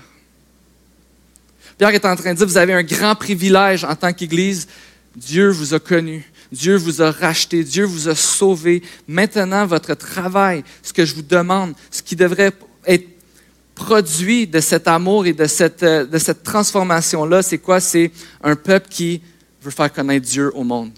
Pierre 1.78 1.90
est 1.90 2.04
en 2.04 2.16
train 2.16 2.32
de 2.32 2.38
dire 2.38 2.46
vous 2.46 2.56
avez 2.58 2.72
un 2.72 2.82
grand 2.82 3.14
privilège 3.14 3.84
en 3.84 3.94
tant 3.94 4.12
qu'Église. 4.12 4.66
Dieu 5.14 5.48
vous 5.48 5.72
a 5.72 5.78
connu. 5.78 6.30
Dieu 6.52 6.76
vous 6.76 7.02
a 7.02 7.10
racheté, 7.10 7.64
Dieu 7.64 7.84
vous 7.84 8.08
a 8.08 8.14
sauvé. 8.14 8.82
Maintenant, 9.08 9.66
votre 9.66 9.94
travail, 9.94 10.64
ce 10.82 10.92
que 10.92 11.04
je 11.04 11.14
vous 11.14 11.22
demande, 11.22 11.74
ce 11.90 12.02
qui 12.02 12.16
devrait 12.16 12.52
être 12.86 13.08
produit 13.74 14.46
de 14.46 14.60
cet 14.60 14.88
amour 14.88 15.26
et 15.26 15.32
de 15.32 15.46
cette, 15.46 15.82
euh, 15.82 16.06
transformation-là, 16.42 17.42
c'est 17.42 17.58
quoi? 17.58 17.78
C'est 17.78 18.10
un 18.42 18.56
peuple 18.56 18.88
qui 18.88 19.20
veut 19.62 19.70
faire 19.70 19.92
connaître 19.92 20.26
Dieu 20.26 20.50
au 20.54 20.64
monde. 20.64 20.92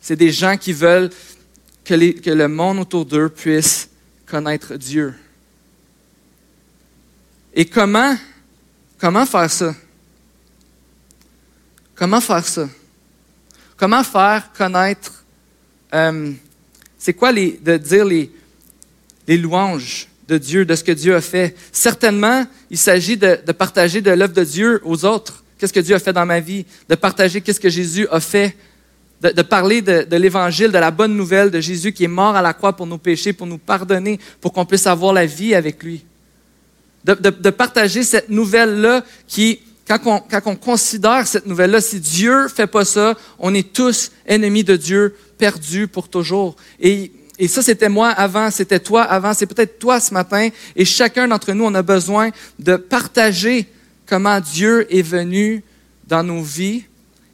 C'est 0.00 0.16
des 0.16 0.30
gens 0.30 0.56
qui 0.56 0.72
veulent 0.72 1.10
que, 1.84 1.94
le 2.30 2.48
monde 2.48 2.80
autour 2.80 3.06
d'eux 3.06 3.28
puisse 3.28 3.88
connaître 4.26 4.76
Dieu. 4.76 5.14
Et 7.54 7.64
comment 7.64 8.16
faire 9.26 9.50
ça? 9.50 9.74
Comment 11.94 12.20
faire 12.20 12.46
ça? 12.46 12.68
Comment 13.76 14.04
faire 14.04 14.52
connaître, 14.56 15.24
euh, 15.92 16.30
c'est 16.96 17.14
quoi 17.14 17.32
de 17.32 17.76
dire 17.76 18.04
les, 18.04 18.30
louanges 19.36 20.08
de 20.28 20.38
Dieu, 20.38 20.64
de 20.64 20.74
ce 20.74 20.84
que 20.84 20.92
Dieu 20.92 21.16
a 21.16 21.20
fait? 21.20 21.56
Certainement, 21.72 22.46
il 22.70 22.78
s'agit 22.78 23.16
de, 23.16 23.34
partager 23.52 24.00
de 24.00 24.12
l'œuvre 24.12 24.32
de 24.32 24.44
Dieu 24.44 24.80
aux 24.84 25.04
autres. 25.04 25.42
Qu'est-ce 25.58 25.72
que 25.72 25.80
Dieu 25.80 25.94
a 25.94 25.98
fait 25.98 26.12
dans 26.12 26.26
ma 26.26 26.40
vie? 26.40 26.64
De 26.88 26.94
partager 26.94 27.40
qu'est-ce 27.40 27.60
que 27.60 27.68
Jésus 27.68 28.06
a 28.10 28.20
fait 28.20 28.56
de, 29.20 29.42
parler 29.42 29.80
de, 29.82 30.02
de 30.02 30.16
l'Évangile, 30.16 30.70
de 30.70 30.78
la 30.78 30.90
bonne 30.90 31.16
nouvelle 31.16 31.50
de 31.50 31.60
Jésus 31.60 31.92
qui 31.92 32.04
est 32.04 32.08
mort 32.08 32.36
à 32.36 32.42
la 32.42 32.52
croix 32.52 32.74
pour 32.74 32.86
nos 32.86 32.98
péchés, 32.98 33.32
pour 33.32 33.46
nous 33.46 33.58
pardonner, 33.58 34.20
pour 34.40 34.52
qu'on 34.52 34.66
puisse 34.66 34.86
avoir 34.86 35.12
la 35.12 35.26
vie 35.26 35.54
avec 35.54 35.82
lui. 35.82 36.04
De, 37.04 37.14
de 37.14 37.50
partager 37.50 38.02
cette 38.02 38.28
nouvelle-là 38.28 39.04
qui 39.26 39.60
quand 39.86 40.22
on, 40.46 40.56
considère 40.56 41.26
cette 41.26 41.46
nouvelle-là, 41.46 41.80
si 41.80 42.00
Dieu 42.00 42.48
fait 42.48 42.66
pas 42.66 42.84
ça, 42.84 43.14
on 43.38 43.52
est 43.52 43.72
tous 43.72 44.12
ennemis 44.26 44.64
de 44.64 44.76
Dieu, 44.76 45.14
perdus 45.36 45.88
pour 45.88 46.08
toujours. 46.08 46.56
Et, 46.80 47.12
et 47.38 47.48
ça, 47.48 47.62
c'était 47.62 47.90
moi 47.90 48.08
avant, 48.08 48.50
c'était 48.50 48.80
toi 48.80 49.02
avant, 49.02 49.34
c'est 49.34 49.46
peut-être 49.46 49.78
toi 49.78 50.00
ce 50.00 50.14
matin. 50.14 50.48
Et 50.74 50.84
chacun 50.84 51.28
d'entre 51.28 51.52
nous, 51.52 51.64
on 51.64 51.74
a 51.74 51.82
besoin 51.82 52.30
de 52.58 52.76
partager 52.76 53.68
comment 54.06 54.40
Dieu 54.40 54.86
est 54.94 55.02
venu 55.02 55.62
dans 56.06 56.22
nos 56.22 56.42
vies 56.42 56.84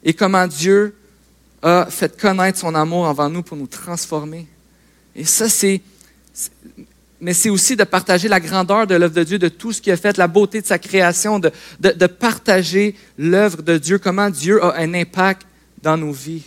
et 0.03 0.13
comment 0.13 0.47
Dieu 0.47 0.95
a 1.61 1.87
fait 1.89 2.19
connaître 2.19 2.59
son 2.59 2.75
amour 2.75 3.05
envers 3.05 3.29
nous 3.29 3.43
pour 3.43 3.55
nous 3.55 3.67
transformer. 3.67 4.47
Et 5.15 5.25
ça, 5.25 5.47
c'est 5.47 5.81
mais 7.21 7.35
c'est 7.35 7.51
aussi 7.51 7.75
de 7.75 7.83
partager 7.83 8.27
la 8.27 8.39
grandeur 8.39 8.87
de 8.87 8.95
l'œuvre 8.95 9.13
de 9.13 9.23
Dieu, 9.23 9.37
de 9.37 9.47
tout 9.47 9.71
ce 9.71 9.79
qu'il 9.79 9.93
a 9.93 9.97
fait, 9.97 10.17
la 10.17 10.27
beauté 10.27 10.59
de 10.59 10.65
sa 10.65 10.79
création, 10.79 11.37
de, 11.37 11.51
de, 11.79 12.07
partager 12.07 12.95
l'œuvre 13.17 13.61
de 13.61 13.77
Dieu, 13.77 13.99
comment 13.99 14.29
Dieu 14.29 14.61
a 14.63 14.75
un 14.77 14.93
impact 14.95 15.43
dans 15.83 15.97
nos 15.97 16.11
vies. 16.11 16.43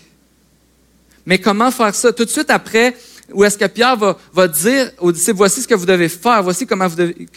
Mais 1.26 1.38
comment 1.38 1.70
faire 1.70 1.94
ça? 1.94 2.12
Tout 2.12 2.24
de 2.24 2.30
suite 2.30 2.50
après, 2.50 2.96
où 3.32 3.44
est-ce 3.44 3.56
que 3.56 3.64
Pierre 3.66 3.96
va, 3.96 4.18
va 4.32 4.48
dire 4.48 4.90
aux 4.98 5.12
disciples, 5.12 5.38
voici 5.38 5.62
ce 5.62 5.68
que 5.68 5.74
vous 5.74 5.86
devez 5.86 6.08
faire, 6.08 6.42
voici 6.42 6.66
comment 6.66 6.88
vous 6.88 6.96
devez, 6.96 7.28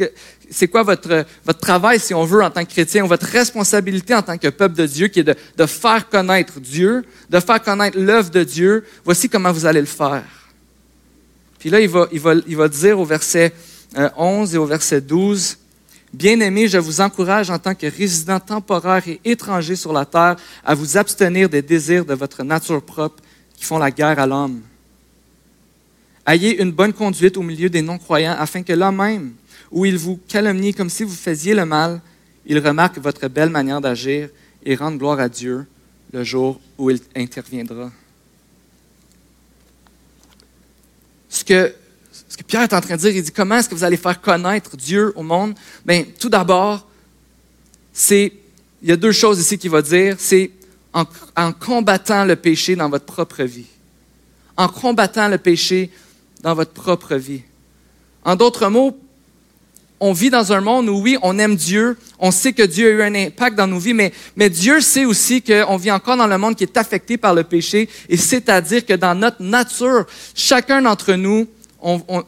c'est 0.49 0.67
quoi 0.67 0.81
votre, 0.81 1.25
votre 1.45 1.59
travail, 1.59 1.99
si 1.99 2.15
on 2.15 2.25
veut, 2.25 2.43
en 2.43 2.49
tant 2.49 2.65
que 2.65 2.71
chrétien, 2.71 3.05
ou 3.05 3.07
votre 3.07 3.27
responsabilité 3.27 4.15
en 4.15 4.23
tant 4.23 4.37
que 4.37 4.47
peuple 4.47 4.75
de 4.75 4.87
Dieu, 4.87 5.07
qui 5.09 5.19
est 5.19 5.23
de, 5.23 5.35
de 5.55 5.65
faire 5.67 6.09
connaître 6.09 6.59
Dieu, 6.59 7.05
de 7.29 7.39
faire 7.39 7.61
connaître 7.61 7.99
l'œuvre 7.99 8.31
de 8.31 8.43
Dieu, 8.43 8.83
voici 9.05 9.29
comment 9.29 9.51
vous 9.51 9.67
allez 9.67 9.81
le 9.81 9.85
faire. 9.85 10.23
Puis 11.59 11.69
là, 11.69 11.79
il 11.79 11.89
va, 11.89 12.67
dire 12.67 12.99
au 12.99 13.05
verset 13.05 13.53
11 14.15 14.51
euh, 14.51 14.55
et 14.55 14.57
au 14.57 14.65
verset 14.65 15.01
12, 15.01 15.57
Bien-aimés, 16.13 16.69
je 16.69 16.77
vous 16.77 17.01
encourage 17.01 17.49
en 17.49 17.59
tant 17.59 17.75
que 17.75 17.85
résidents 17.85 18.39
temporaires 18.39 19.07
et 19.07 19.19
étrangers 19.25 19.75
sur 19.75 19.91
la 19.91 20.05
terre 20.05 20.37
à 20.63 20.73
vous 20.73 20.97
abstenir 20.97 21.49
des 21.49 21.61
désirs 21.61 22.05
de 22.05 22.13
votre 22.13 22.43
nature 22.43 22.81
propre 22.81 23.21
qui 23.55 23.65
font 23.65 23.77
la 23.77 23.91
guerre 23.91 24.17
à 24.17 24.25
l'homme. 24.25 24.61
Ayez 26.25 26.61
une 26.61 26.71
bonne 26.71 26.93
conduite 26.93 27.37
au 27.37 27.43
milieu 27.43 27.69
des 27.69 27.81
non-croyants 27.81 28.35
afin 28.39 28.63
que 28.63 28.73
là 28.73 28.91
même, 28.91 29.33
où 29.69 29.85
ils 29.85 29.97
vous 29.97 30.19
calomnient 30.27 30.73
comme 30.73 30.89
si 30.89 31.03
vous 31.03 31.13
faisiez 31.13 31.53
le 31.53 31.65
mal, 31.65 32.01
ils 32.45 32.59
remarquent 32.59 32.99
votre 32.99 33.27
belle 33.27 33.49
manière 33.49 33.81
d'agir 33.81 34.29
et 34.63 34.75
rendent 34.75 34.97
gloire 34.97 35.19
à 35.19 35.27
Dieu 35.27 35.65
le 36.13 36.23
jour 36.23 36.59
où 36.77 36.89
il 36.89 36.99
interviendra. 37.15 37.91
Ce 41.29 41.43
que, 41.43 41.73
Pierre 42.45 42.63
est 42.63 42.73
en 42.73 42.81
train 42.81 42.95
de 42.95 43.01
dire, 43.01 43.11
il 43.11 43.23
dit 43.23 43.31
comment 43.31 43.57
est-ce 43.57 43.69
que 43.69 43.75
vous 43.75 43.83
allez 43.83 43.97
faire 43.97 44.21
connaître 44.21 44.77
Dieu 44.77 45.11
au 45.15 45.23
monde? 45.23 45.55
Bien, 45.85 46.05
tout 46.19 46.29
d'abord, 46.29 46.87
c'est, 47.93 48.33
il 48.81 48.89
y 48.89 48.91
a 48.91 48.95
deux 48.95 49.11
choses 49.11 49.39
ici 49.39 49.57
qu'il 49.57 49.71
va 49.71 49.81
dire, 49.81 50.15
c'est 50.19 50.51
en 50.93 51.51
combattant 51.51 52.25
le 52.25 52.35
péché 52.35 52.75
dans 52.75 52.89
votre 52.89 53.05
propre 53.05 53.43
vie. 53.43 53.67
En 54.55 54.67
combattant 54.67 55.27
le 55.27 55.37
péché 55.37 55.91
dans 56.41 56.55
votre 56.55 56.71
propre 56.71 57.15
vie. 57.15 57.43
En 58.23 58.35
d'autres 58.35 58.67
mots, 58.69 58.97
on 59.99 60.13
vit 60.13 60.29
dans 60.29 60.53
un 60.53 60.61
monde 60.61 60.89
où, 60.89 61.01
oui, 61.01 61.17
on 61.21 61.39
aime 61.39 61.55
Dieu, 61.55 61.97
on 62.19 62.31
sait 62.31 62.53
que 62.53 62.63
Dieu 62.63 62.87
a 62.87 62.91
eu 62.91 63.01
un 63.01 63.15
impact 63.15 63.55
dans 63.55 63.67
nos 63.67 63.79
vies, 63.79 63.93
mais, 63.93 64.13
mais 64.35 64.49
Dieu 64.49 64.79
sait 64.81 65.05
aussi 65.05 65.41
qu'on 65.41 65.77
vit 65.77 65.91
encore 65.91 66.17
dans 66.17 66.27
le 66.27 66.37
monde 66.37 66.55
qui 66.55 66.63
est 66.63 66.77
affecté 66.77 67.17
par 67.17 67.33
le 67.33 67.43
péché, 67.43 67.89
et 68.09 68.17
c'est-à-dire 68.17 68.85
que 68.85 68.93
dans 68.93 69.15
notre 69.15 69.41
nature, 69.41 70.05
chacun 70.35 70.81
d'entre 70.81 71.13
nous, 71.13 71.47
on, 71.81 72.01
on, 72.07 72.23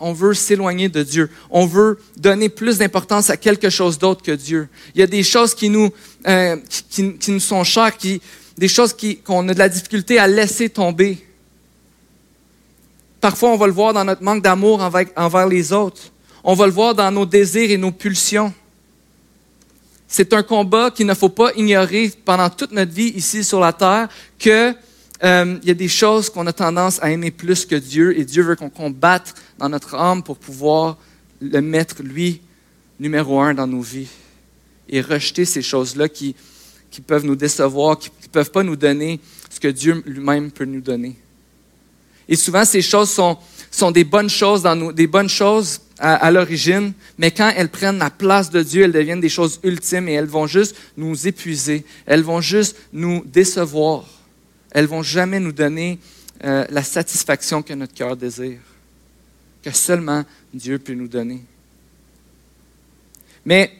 on 0.00 0.12
veut 0.12 0.34
s'éloigner 0.34 0.88
de 0.88 1.02
Dieu. 1.02 1.30
On 1.50 1.66
veut 1.66 1.98
donner 2.16 2.48
plus 2.48 2.78
d'importance 2.78 3.30
à 3.30 3.36
quelque 3.36 3.70
chose 3.70 3.98
d'autre 3.98 4.22
que 4.22 4.32
Dieu. 4.32 4.68
Il 4.94 5.00
y 5.00 5.02
a 5.02 5.06
des 5.06 5.22
choses 5.22 5.54
qui 5.54 5.70
nous, 5.70 5.90
euh, 6.26 6.56
qui, 6.90 7.14
qui, 7.14 7.30
nous 7.30 7.40
sont 7.40 7.64
chères, 7.64 7.96
qui, 7.96 8.20
des 8.58 8.68
choses 8.68 8.94
qu'on 9.24 9.48
a 9.48 9.54
de 9.54 9.58
la 9.58 9.68
difficulté 9.68 10.18
à 10.18 10.26
laisser 10.26 10.68
tomber. 10.68 11.24
Parfois, 13.20 13.50
on 13.50 13.56
va 13.56 13.66
le 13.66 13.72
voir 13.72 13.94
dans 13.94 14.04
notre 14.04 14.22
manque 14.22 14.42
d'amour 14.42 14.82
envers, 14.82 15.06
envers 15.16 15.48
les 15.48 15.72
autres. 15.72 16.02
On 16.46 16.52
va 16.52 16.66
le 16.66 16.72
voir 16.72 16.94
dans 16.94 17.10
nos 17.10 17.24
désirs 17.24 17.70
et 17.70 17.78
nos 17.78 17.90
pulsions. 17.90 18.52
C'est 20.06 20.34
un 20.34 20.42
combat 20.42 20.90
qu'il 20.90 21.06
ne 21.06 21.14
faut 21.14 21.30
pas 21.30 21.50
ignorer 21.56 22.12
pendant 22.22 22.50
toute 22.50 22.70
notre 22.70 22.92
vie 22.92 23.08
ici 23.16 23.42
sur 23.42 23.60
la 23.60 23.72
terre, 23.72 24.10
qu'il 24.38 24.76
euh, 25.24 25.58
y 25.64 25.70
a 25.70 25.74
des 25.74 25.88
choses 25.88 26.28
qu'on 26.28 26.46
a 26.46 26.52
tendance 26.52 27.02
à 27.02 27.10
aimer 27.10 27.30
plus 27.30 27.64
que 27.64 27.76
Dieu 27.76 28.18
et 28.18 28.26
Dieu 28.26 28.42
veut 28.42 28.56
qu'on 28.56 28.68
combatte 28.68 29.34
dans 29.58 29.70
notre 29.70 29.94
âme 29.94 30.22
pour 30.22 30.36
pouvoir 30.36 30.98
le 31.40 31.62
mettre, 31.62 32.02
lui, 32.02 32.42
numéro 33.00 33.40
un 33.40 33.54
dans 33.54 33.66
nos 33.66 33.80
vies 33.80 34.08
et 34.90 35.00
rejeter 35.00 35.46
ces 35.46 35.62
choses-là 35.62 36.10
qui, 36.10 36.36
qui 36.90 37.00
peuvent 37.00 37.24
nous 37.24 37.36
décevoir, 37.36 37.98
qui 37.98 38.10
ne 38.22 38.28
peuvent 38.28 38.50
pas 38.50 38.62
nous 38.62 38.76
donner 38.76 39.18
ce 39.48 39.58
que 39.58 39.68
Dieu 39.68 40.02
lui-même 40.04 40.50
peut 40.50 40.66
nous 40.66 40.82
donner. 40.82 41.16
Et 42.28 42.36
souvent, 42.36 42.66
ces 42.66 42.82
choses 42.82 43.10
sont, 43.10 43.38
sont 43.74 43.90
des 43.90 44.04
bonnes 44.04 44.30
choses, 44.30 44.64
à 45.98 46.30
l'origine, 46.30 46.92
mais 47.18 47.30
quand 47.30 47.52
elles 47.56 47.68
prennent 47.68 47.98
la 47.98 48.10
place 48.10 48.50
de 48.50 48.62
Dieu, 48.62 48.84
elles 48.84 48.92
deviennent 48.92 49.20
des 49.20 49.28
choses 49.28 49.60
ultimes 49.62 50.08
et 50.08 50.12
elles 50.14 50.26
vont 50.26 50.46
juste 50.46 50.76
nous 50.96 51.26
épuiser. 51.26 51.84
Elles 52.04 52.22
vont 52.22 52.40
juste 52.40 52.76
nous 52.92 53.24
décevoir. 53.24 54.04
Elles 54.72 54.86
vont 54.86 55.02
jamais 55.02 55.38
nous 55.38 55.52
donner 55.52 55.98
euh, 56.42 56.66
la 56.68 56.82
satisfaction 56.82 57.62
que 57.62 57.72
notre 57.72 57.94
cœur 57.94 58.16
désire, 58.16 58.58
que 59.62 59.70
seulement 59.70 60.24
Dieu 60.52 60.78
peut 60.78 60.94
nous 60.94 61.08
donner. 61.08 61.42
Mais 63.46 63.72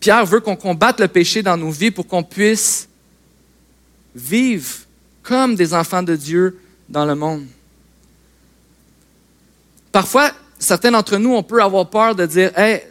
Pierre 0.00 0.26
veut 0.26 0.40
qu'on 0.40 0.56
combatte 0.56 0.98
le 0.98 1.08
péché 1.08 1.42
dans 1.42 1.56
nos 1.56 1.70
vies 1.70 1.92
pour 1.92 2.06
qu'on 2.06 2.24
puisse 2.24 2.88
vivre 4.14 4.80
comme 5.22 5.54
des 5.54 5.72
enfants 5.72 6.02
de 6.02 6.16
Dieu 6.16 6.58
dans 6.88 7.04
le 7.04 7.14
monde. 7.14 7.46
Parfois, 9.92 10.30
certains 10.58 10.90
d'entre 10.90 11.16
nous, 11.16 11.34
on 11.34 11.42
peut 11.42 11.62
avoir 11.62 11.88
peur 11.88 12.14
de 12.14 12.26
dire, 12.26 12.56
hey, 12.58 12.82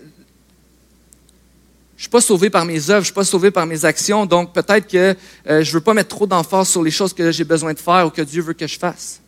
je 1.99 2.03
ne 2.03 2.05
suis 2.05 2.09
pas 2.09 2.21
sauvé 2.21 2.49
par 2.49 2.65
mes 2.65 2.89
œuvres, 2.89 2.89
je 2.89 2.95
ne 2.99 3.03
suis 3.05 3.13
pas 3.13 3.25
sauvé 3.25 3.51
par 3.51 3.65
mes 3.65 3.83
actions, 3.83 4.25
donc 4.25 4.53
peut-être 4.53 4.87
que 4.87 5.15
euh, 5.49 5.63
je 5.63 5.69
ne 5.69 5.73
veux 5.73 5.81
pas 5.81 5.93
mettre 5.93 6.15
trop 6.15 6.25
d'emphase 6.25 6.69
sur 6.69 6.81
les 6.81 6.91
choses 6.91 7.13
que 7.13 7.31
j'ai 7.31 7.43
besoin 7.43 7.73
de 7.73 7.79
faire 7.79 8.07
ou 8.07 8.09
que 8.09 8.21
Dieu 8.21 8.41
veut 8.41 8.53
que 8.53 8.67
je 8.67 8.79
fasse. 8.79 9.19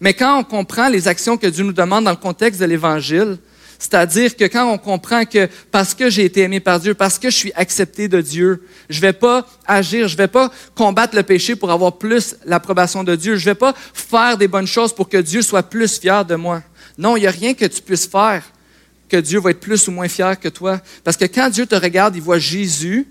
Mais 0.00 0.14
quand 0.14 0.38
on 0.38 0.44
comprend 0.44 0.88
les 0.88 1.08
actions 1.08 1.36
que 1.36 1.46
Dieu 1.46 1.64
nous 1.64 1.72
demande 1.72 2.04
dans 2.04 2.10
le 2.10 2.16
contexte 2.16 2.60
de 2.60 2.66
l'Évangile, 2.66 3.38
c'est-à-dire 3.78 4.36
que 4.36 4.44
quand 4.44 4.70
on 4.72 4.76
comprend 4.76 5.24
que 5.24 5.48
parce 5.70 5.94
que 5.94 6.10
j'ai 6.10 6.24
été 6.24 6.40
aimé 6.40 6.58
par 6.58 6.80
Dieu, 6.80 6.94
parce 6.94 7.18
que 7.18 7.30
je 7.30 7.36
suis 7.36 7.52
accepté 7.54 8.08
de 8.08 8.20
Dieu, 8.20 8.64
je 8.90 8.96
ne 8.98 9.02
vais 9.02 9.12
pas 9.12 9.46
agir, 9.66 10.08
je 10.08 10.14
ne 10.14 10.18
vais 10.18 10.28
pas 10.28 10.50
combattre 10.74 11.14
le 11.14 11.22
péché 11.22 11.54
pour 11.54 11.70
avoir 11.70 11.96
plus 11.96 12.36
l'approbation 12.44 13.04
de 13.04 13.14
Dieu, 13.14 13.36
je 13.36 13.48
ne 13.48 13.50
vais 13.52 13.58
pas 13.58 13.74
faire 13.94 14.36
des 14.36 14.48
bonnes 14.48 14.66
choses 14.66 14.92
pour 14.92 15.08
que 15.08 15.18
Dieu 15.18 15.42
soit 15.42 15.62
plus 15.62 16.00
fier 16.00 16.24
de 16.24 16.34
moi. 16.34 16.62
Non, 16.96 17.16
il 17.16 17.20
n'y 17.20 17.26
a 17.28 17.30
rien 17.30 17.54
que 17.54 17.66
tu 17.66 17.80
puisses 17.80 18.06
faire 18.06 18.42
que 19.08 19.16
Dieu 19.16 19.40
va 19.40 19.50
être 19.50 19.60
plus 19.60 19.86
ou 19.88 19.92
moins 19.92 20.08
fier 20.08 20.38
que 20.38 20.48
toi. 20.48 20.80
Parce 21.04 21.16
que 21.16 21.24
quand 21.24 21.48
Dieu 21.48 21.64
te 21.64 21.76
regarde, 21.76 22.16
il 22.16 22.22
voit 22.22 22.38
Jésus 22.38 23.06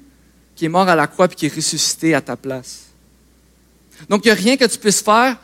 qui 0.56 0.65
est 0.65 0.69
mort 0.69 0.89
à 0.89 0.95
la 0.95 1.08
croix 1.08 1.27
et 1.32 1.36
qui 1.36 1.45
est 1.45 1.56
ressuscité 1.56 2.13
à 2.13 2.21
ta 2.21 2.36
place. 2.36 2.88
Donc, 4.10 4.25
il 4.25 4.27
n'y 4.27 4.32
a 4.32 4.36
rien 4.36 4.58
que 4.58 4.65
tu 4.65 4.77
puisses 4.77 5.01
faire 5.01 5.38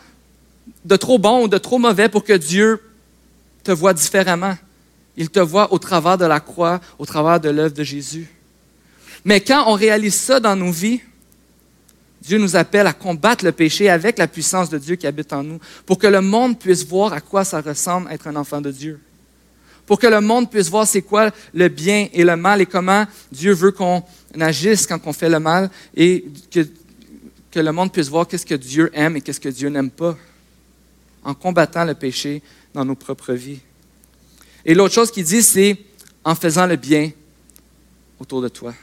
de 0.83 0.95
trop 0.95 1.17
bon 1.17 1.43
ou 1.43 1.47
de 1.47 1.57
trop 1.57 1.79
mauvais 1.79 2.09
pour 2.09 2.23
que 2.23 2.33
Dieu 2.33 2.81
te 3.63 3.71
voie 3.71 3.93
différemment. 3.93 4.55
Il 5.17 5.29
te 5.29 5.39
voit 5.39 5.71
au 5.73 5.79
travers 5.79 6.17
de 6.17 6.25
la 6.25 6.39
croix, 6.39 6.81
au 6.97 7.05
travers 7.05 7.39
de 7.39 7.49
l'œuvre 7.49 7.73
de 7.73 7.83
Jésus. 7.83 8.27
Mais 9.25 9.41
quand 9.41 9.65
on 9.67 9.73
réalise 9.73 10.15
ça 10.15 10.39
dans 10.39 10.55
nos 10.55 10.71
vies, 10.71 11.01
Dieu 12.21 12.37
nous 12.37 12.55
appelle 12.55 12.87
à 12.87 12.93
combattre 12.93 13.43
le 13.43 13.51
péché 13.51 13.89
avec 13.89 14.17
la 14.17 14.27
puissance 14.27 14.69
de 14.69 14.77
Dieu 14.77 14.95
qui 14.95 15.05
habite 15.05 15.33
en 15.33 15.43
nous, 15.43 15.59
pour 15.85 15.97
que 15.97 16.07
le 16.07 16.21
monde 16.21 16.57
puisse 16.57 16.85
voir 16.85 17.11
à 17.11 17.19
quoi 17.19 17.43
ça 17.43 17.59
ressemble 17.59 18.09
être 18.11 18.27
un 18.27 18.35
enfant 18.37 18.61
de 18.61 18.71
Dieu. 18.71 18.99
Pour 19.85 19.99
que 19.99 20.07
le 20.07 20.21
monde 20.21 20.49
puisse 20.49 20.69
voir 20.69 20.87
c'est 20.87 21.01
quoi 21.01 21.31
le 21.53 21.67
bien 21.67 22.07
et 22.13 22.23
le 22.23 22.37
mal 22.37 22.61
et 22.61 22.65
comment 22.65 23.05
Dieu 23.29 23.51
veut 23.53 23.71
qu'on 23.71 24.03
agisse 24.39 24.87
quand 24.87 24.99
on 25.05 25.11
fait 25.11 25.27
le 25.27 25.41
mal 25.41 25.69
et 25.95 26.25
que, 26.49 27.59
le 27.59 27.71
monde 27.71 27.91
puisse 27.91 28.07
voir 28.07 28.25
qu'est-ce 28.25 28.45
que 28.45 28.55
Dieu 28.55 28.89
aime 28.93 29.17
et 29.17 29.21
qu'est-ce 29.21 29.41
que 29.41 29.49
Dieu 29.49 29.67
n'aime 29.67 29.91
pas 29.91 30.17
en 31.25 31.33
combattant 31.33 31.83
le 31.83 31.93
péché 31.93 32.41
dans 32.73 32.85
nos 32.85 32.95
propres 32.95 33.33
vies. 33.33 33.59
Et 34.65 34.73
l'autre 34.73 34.93
chose 34.93 35.11
qu'il 35.11 35.25
dit, 35.25 35.43
c'est 35.43 35.77
en 36.23 36.35
faisant 36.35 36.65
le 36.65 36.75
bien 36.75 37.11
autour 38.19 38.41
de 38.41 38.47
toi. 38.47 38.73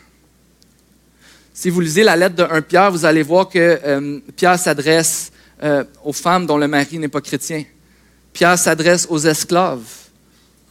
Si 1.54 1.70
vous 1.70 1.80
lisez 1.80 2.02
la 2.02 2.16
lettre 2.16 2.36
de 2.36 2.42
1 2.42 2.62
Pierre, 2.62 2.90
vous 2.90 3.04
allez 3.04 3.22
voir 3.22 3.48
que 3.48 3.58
euh, 3.58 4.20
Pierre 4.36 4.58
s'adresse 4.58 5.32
euh, 5.62 5.84
aux 6.04 6.12
femmes 6.12 6.46
dont 6.46 6.56
le 6.56 6.68
mari 6.68 6.98
n'est 6.98 7.08
pas 7.08 7.20
chrétien. 7.20 7.64
Pierre 8.32 8.58
s'adresse 8.58 9.06
aux 9.10 9.18
esclaves 9.18 9.84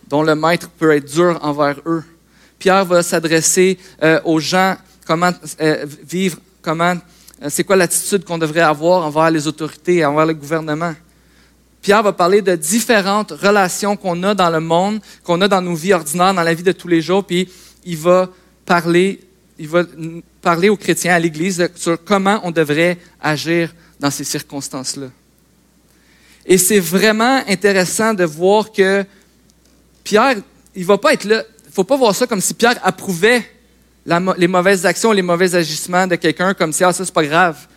dont 0.08 0.24
le 0.24 0.36
maître 0.36 0.70
peut 0.70 0.96
être 0.96 1.06
dur 1.06 1.38
envers 1.42 1.80
eux. 1.86 2.04
Pierre 2.58 2.86
va 2.86 3.04
s'adresser 3.04 3.78
euh, 4.02 4.20
aux 4.26 4.40
gens, 4.40 4.78
comment 5.06 5.32
vivre, 6.04 6.40
comment, 6.62 6.96
c'est 7.48 7.64
quoi 7.64 7.76
l'attitude 7.76 8.26
qu'on 8.26 8.38
devrait 8.38 8.62
avoir 8.62 9.06
envers 9.06 9.30
les 9.30 9.48
autorités, 9.48 10.04
envers 10.04 10.26
le 10.26 10.34
gouvernement. 10.34 10.94
Pierre 11.82 12.04
va 12.04 12.12
parler 12.12 12.42
de 12.42 12.56
différentes 12.56 13.32
relations 13.32 13.96
qu'on 13.96 14.22
a 14.24 14.36
dans 14.36 14.50
le 14.50 14.60
monde, 14.60 15.00
qu'on 15.24 15.40
a 15.42 15.48
dans 15.48 15.62
nos 15.62 15.76
vies 15.76 15.94
ordinaires, 15.94 16.34
dans 16.34 16.44
la 16.44 16.54
vie 16.54 16.64
de 16.64 16.72
tous 16.72 16.88
les 16.88 17.02
jours, 17.02 17.24
puis 17.24 17.50
il 17.86 17.98
va 17.98 18.30
parler, 18.66 19.20
aux 20.70 20.78
chrétiens, 20.78 21.16
à 21.16 21.20
l'Église, 21.20 21.70
sur 21.76 22.04
comment 22.04 22.42
on 22.44 22.52
devrait 22.52 22.98
agir 23.22 23.74
dans 24.00 24.12
ces 24.12 24.24
circonstances-là. 24.24 25.08
Et 26.46 26.58
c'est 26.58 26.80
vraiment 26.80 27.44
intéressant 27.48 28.14
de 28.14 28.24
voir 28.24 28.72
que 28.72 29.06
Pierre, 30.04 30.36
il 30.76 30.86
va 30.86 30.98
pas 30.98 31.14
être 31.14 31.26
là. 31.26 31.44
Il 31.66 31.72
faut 31.72 31.84
pas 31.84 31.98
voir 31.98 32.16
ça 32.16 32.26
comme 32.26 32.42
si 32.42 32.54
Pierre 32.54 32.80
approuvait 32.84 33.46
les 34.38 34.48
mauvaises 34.48 34.86
actions, 34.86 35.12
les 35.12 35.22
mauvais 35.22 35.54
agissements 35.56 36.08
de 36.08 36.16
quelqu'un, 36.16 36.54
comme 36.54 36.74
si 36.74 36.84
ah 36.84 36.92
ça 36.92 37.06
c'est 37.06 37.14
pas 37.14 37.26
grave. 37.26 37.68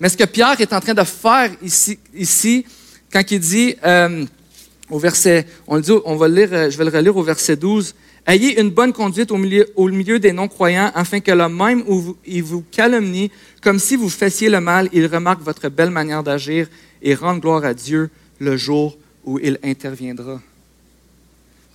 Mais 0.00 0.08
ce 0.08 0.16
que 0.16 0.24
Pierre 0.24 0.60
est 0.60 0.72
en 0.72 0.80
train 0.80 0.94
de 0.94 1.04
faire 1.04 1.50
ici, 1.62 1.98
ici 2.14 2.64
quand 3.14 3.30
il 3.30 3.38
dit 3.38 3.76
euh, 3.86 4.24
au 4.90 4.98
verset, 4.98 5.46
on 5.68 6.16
va 6.16 6.28
lire, 6.28 6.48
euh, 6.52 6.68
je 6.68 6.76
vais 6.76 6.84
le 6.84 6.90
relire 6.90 7.16
au 7.16 7.22
verset 7.22 7.54
12. 7.54 7.94
Ayez 8.26 8.60
une 8.60 8.70
bonne 8.70 8.92
conduite 8.92 9.30
au 9.30 9.36
milieu, 9.36 9.68
au 9.76 9.88
milieu 9.88 10.18
des 10.18 10.32
non-croyants, 10.32 10.90
afin 10.96 11.20
que 11.20 11.30
le 11.30 11.48
même 11.48 11.84
où 11.86 12.16
ils 12.26 12.42
vous 12.42 12.64
calomnient, 12.72 13.30
comme 13.62 13.78
si 13.78 13.94
vous 13.94 14.08
fassiez 14.08 14.48
le 14.48 14.60
mal, 14.60 14.88
il 14.92 15.06
remarque 15.06 15.42
votre 15.42 15.68
belle 15.68 15.90
manière 15.90 16.24
d'agir 16.24 16.66
et 17.02 17.14
rende 17.14 17.40
gloire 17.40 17.64
à 17.64 17.72
Dieu 17.72 18.10
le 18.40 18.56
jour 18.56 18.98
où 19.24 19.38
il 19.38 19.60
interviendra. 19.62 20.40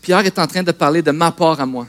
Pierre 0.01 0.25
est 0.25 0.39
en 0.39 0.47
train 0.47 0.63
de 0.63 0.73
parler 0.73 1.01
de 1.01 1.11
ma 1.11 1.31
part 1.31 1.61
à 1.61 1.65
moi. 1.65 1.87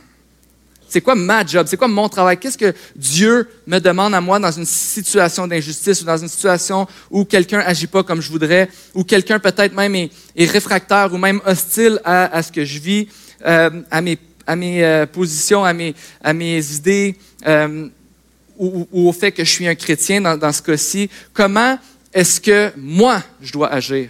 C'est 0.90 1.00
quoi 1.00 1.14
ma 1.14 1.46
job? 1.46 1.68
C'est 1.70 1.76
quoi 1.76 1.86
mon 1.86 2.08
travail? 2.08 2.36
Qu'est-ce 2.36 2.58
que 2.58 2.74
Dieu 2.96 3.46
me 3.64 3.78
demande 3.78 4.12
à 4.12 4.20
moi 4.20 4.40
dans 4.40 4.50
une 4.50 4.66
situation 4.66 5.46
d'injustice 5.46 6.02
ou 6.02 6.04
dans 6.04 6.16
une 6.16 6.28
situation 6.28 6.88
où 7.12 7.24
quelqu'un 7.24 7.60
agit 7.60 7.86
pas 7.86 8.02
comme 8.02 8.20
je 8.20 8.28
voudrais, 8.28 8.68
ou 8.92 9.04
quelqu'un 9.04 9.38
peut-être 9.38 9.72
même 9.72 9.94
est, 9.94 10.10
réfractaire 10.36 11.14
ou 11.14 11.16
même 11.16 11.40
hostile 11.46 12.00
à, 12.04 12.42
ce 12.42 12.50
que 12.50 12.64
je 12.64 12.80
vis, 12.80 13.06
euh, 13.46 13.70
à 13.88 14.00
mes, 14.00 14.18
à 14.44 14.56
mes 14.56 14.84
euh, 14.84 15.06
positions, 15.06 15.64
à 15.64 15.72
mes, 15.72 15.94
à 16.24 16.32
mes 16.32 16.72
idées, 16.74 17.14
euh, 17.46 17.86
ou, 18.58 18.88
au 18.92 19.12
fait 19.12 19.30
que 19.30 19.44
je 19.44 19.50
suis 19.50 19.68
un 19.68 19.76
chrétien 19.76 20.20
dans, 20.20 20.36
dans 20.36 20.52
ce 20.52 20.60
cas-ci. 20.60 21.08
Comment 21.32 21.78
est-ce 22.12 22.40
que 22.40 22.72
moi, 22.76 23.22
je 23.40 23.52
dois 23.52 23.72
agir? 23.72 24.08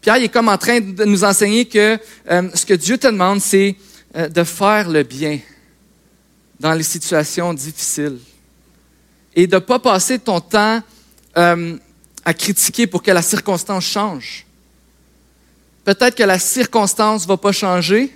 Pierre 0.00 0.22
est 0.22 0.28
comme 0.28 0.48
en 0.48 0.58
train 0.58 0.78
de 0.78 1.04
nous 1.04 1.24
enseigner 1.24 1.64
que 1.64 1.98
ce 2.54 2.64
que 2.64 2.72
Dieu 2.72 2.96
te 2.96 3.08
demande, 3.08 3.40
c'est 3.40 3.76
de 4.14 4.44
faire 4.44 4.88
le 4.88 5.02
bien 5.02 5.38
dans 6.58 6.74
les 6.74 6.82
situations 6.82 7.54
difficiles 7.54 8.18
et 9.34 9.46
de 9.46 9.54
ne 9.54 9.60
pas 9.60 9.78
passer 9.78 10.18
ton 10.18 10.40
temps 10.40 10.82
euh, 11.36 11.76
à 12.24 12.34
critiquer 12.34 12.86
pour 12.86 13.02
que 13.02 13.10
la 13.10 13.22
circonstance 13.22 13.84
change. 13.84 14.44
Peut-être 15.84 16.14
que 16.14 16.22
la 16.22 16.38
circonstance 16.38 17.22
ne 17.22 17.28
va 17.28 17.36
pas 17.36 17.52
changer, 17.52 18.12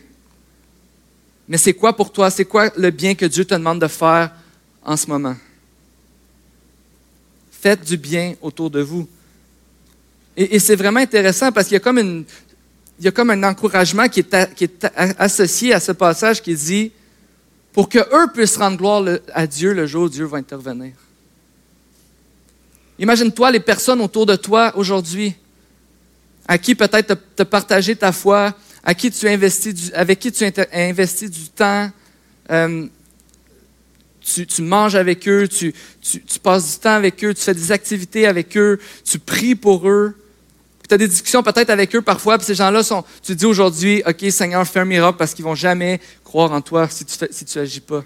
mais 1.49 1.59
c'est 1.59 1.75
quoi 1.75 1.95
pour 1.95 2.13
toi? 2.13 2.31
C'est 2.31 2.45
quoi 2.45 2.71
le 2.77 2.91
bien 2.91 3.15
que 3.15 3.27
Dieu 3.27 3.45
te 3.45 3.55
demande 3.55 3.81
de 3.81 3.87
faire 3.87 4.31
en 4.83 4.97
ce 4.97 5.07
moment? 5.07 5.37
Faites 7.51 7.85
du 7.85 7.97
bien 7.97 8.35
autour 8.43 8.71
de 8.71 8.81
vous. 8.81 9.09
Et, 10.37 10.59
c'est 10.59 10.77
vraiment 10.77 11.01
intéressant 11.01 11.53
parce 11.53 11.69
qu'il 11.69 11.75
y 11.75 11.77
a 11.77 11.81
comme, 11.81 11.99
une, 11.99 12.25
il 12.99 13.05
y 13.05 13.09
a 13.09 13.11
comme 13.11 13.31
un 13.31 13.43
encouragement 13.43 14.09
qui 14.09 14.21
est, 14.21 14.87
associé 15.19 15.75
à 15.75 15.81
ce 15.81 15.93
passage 15.93 16.43
qui 16.43 16.55
dit 16.55 16.93
pour 17.73 17.89
que 17.89 17.99
eux 17.99 18.29
puissent 18.33 18.57
rendre 18.57 18.77
gloire 18.77 19.05
à 19.33 19.47
Dieu 19.47 19.73
le 19.73 19.87
jour 19.87 20.05
où 20.05 20.09
Dieu 20.09 20.25
va 20.25 20.39
intervenir. 20.39 20.93
Imagine-toi 22.99 23.51
les 23.51 23.61
personnes 23.61 24.01
autour 24.01 24.27
de 24.27 24.37
toi 24.37 24.73
aujourd'hui 24.77 25.35
à 26.47 26.59
qui 26.59 26.75
peut-être 26.75 27.17
te, 27.35 27.43
partager 27.43 27.97
ta 27.97 28.13
foi, 28.13 28.55
à 28.85 28.95
qui 28.95 29.11
tu 29.11 29.27
investis 29.29 29.91
avec 29.95 30.19
qui 30.21 30.31
tu 30.31 30.45
as 30.45 30.69
investi 30.73 31.29
du 31.29 31.49
temps, 31.49 31.91
euh, 32.51 32.87
tu, 34.21 34.63
manges 34.63 34.95
avec 34.95 35.29
eux, 35.29 35.49
tu, 35.49 35.75
passes 36.43 36.75
du 36.75 36.79
temps 36.79 36.95
avec 36.95 37.23
eux, 37.25 37.35
tu 37.35 37.43
fais 37.43 37.55
des 37.55 37.73
activités 37.73 38.27
avec 38.27 38.57
eux, 38.57 38.79
tu 39.05 39.19
pries 39.19 39.55
pour 39.55 39.89
eux. 39.89 40.15
Tu 40.89 40.95
as 40.95 40.99
des 40.99 41.09
discussions 41.09 41.43
peut-être 41.43 41.71
avec 41.71 41.95
eux 41.97 42.03
parfois, 42.03 42.37
puis 42.39 42.47
ces 42.47 42.55
gens-là 42.55 42.83
sont. 42.83 43.05
Tu 43.23 43.35
dis 43.35 43.47
aujourd'hui, 43.47 44.03
OK, 44.07 44.31
Seigneur, 44.31 44.67
fais 44.67 44.81
un 44.81 44.85
miracle 44.85 45.17
parce 45.19 45.33
qu'ils 45.33 45.45
vont 45.45 45.55
jamais 45.55 46.01
croire 46.23 46.53
en 46.53 46.61
toi 46.61 46.89
si 46.91 47.05
tu 47.05 47.15
si 47.31 47.45
tu 47.45 47.59
agis 47.59 47.81
pas. 47.81 48.05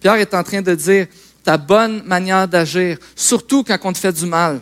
Pierre 0.00 0.16
est 0.16 0.34
en 0.34 0.42
train 0.42 0.62
de 0.62 0.74
dire 0.74 1.06
ta 1.42 1.56
bonne 1.56 2.02
manière 2.04 2.46
d'agir, 2.46 2.98
surtout 3.16 3.64
quand 3.64 3.78
on 3.84 3.92
te 3.92 3.98
fait 3.98 4.12
du 4.12 4.26
mal 4.26 4.60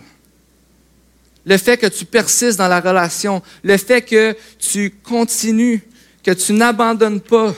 le 1.47 1.57
fait 1.57 1.77
que 1.77 1.87
tu 1.87 2.05
persistes 2.05 2.59
dans 2.59 2.69
la 2.69 2.81
relation, 2.81 3.41
le 3.63 3.77
fait 3.77 4.03
que 4.03 4.37
tu 4.59 4.91
continues, 4.91 5.81
que 6.23 6.33
tu 6.33 6.53
n'abandonnes 6.53 7.21
pas, 7.21 7.55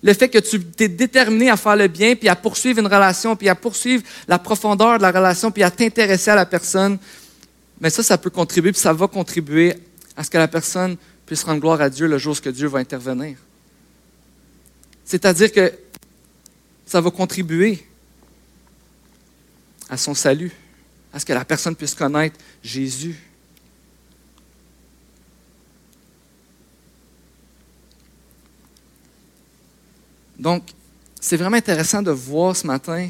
le 0.00 0.14
fait 0.14 0.28
que 0.28 0.38
tu 0.38 0.62
es 0.78 0.88
déterminé 0.88 1.50
à 1.50 1.56
faire 1.56 1.74
le 1.74 1.88
bien, 1.88 2.14
puis 2.14 2.28
à 2.28 2.36
poursuivre 2.36 2.78
une 2.78 2.86
relation, 2.86 3.34
puis 3.34 3.48
à 3.48 3.56
poursuivre 3.56 4.04
la 4.28 4.38
profondeur 4.38 4.98
de 4.98 5.02
la 5.02 5.10
relation, 5.10 5.50
puis 5.50 5.64
à 5.64 5.72
t'intéresser 5.72 6.30
à 6.30 6.36
la 6.36 6.46
personne, 6.46 6.98
mais 7.80 7.90
ça, 7.90 8.02
ça 8.02 8.18
peut 8.18 8.30
contribuer, 8.30 8.72
puis 8.72 8.80
ça 8.80 8.92
va 8.92 9.06
contribuer 9.08 9.74
à 10.16 10.24
ce 10.24 10.30
que 10.30 10.38
la 10.38 10.48
personne 10.48 10.96
puisse 11.26 11.44
rendre 11.44 11.60
gloire 11.60 11.80
à 11.80 11.90
Dieu 11.90 12.06
le 12.06 12.18
jour 12.18 12.36
où 12.44 12.50
Dieu 12.50 12.68
va 12.68 12.78
intervenir. 12.78 13.36
C'est-à-dire 15.04 15.52
que 15.52 15.72
ça 16.86 17.00
va 17.00 17.10
contribuer 17.10 17.86
à 19.88 19.96
son 19.96 20.14
salut 20.14 20.52
à 21.16 21.18
ce 21.18 21.24
que 21.24 21.32
la 21.32 21.46
personne 21.46 21.74
puisse 21.74 21.94
connaître 21.94 22.36
Jésus. 22.62 23.18
Donc, 30.38 30.62
c'est 31.18 31.38
vraiment 31.38 31.56
intéressant 31.56 32.02
de 32.02 32.10
voir 32.10 32.54
ce 32.54 32.66
matin 32.66 33.08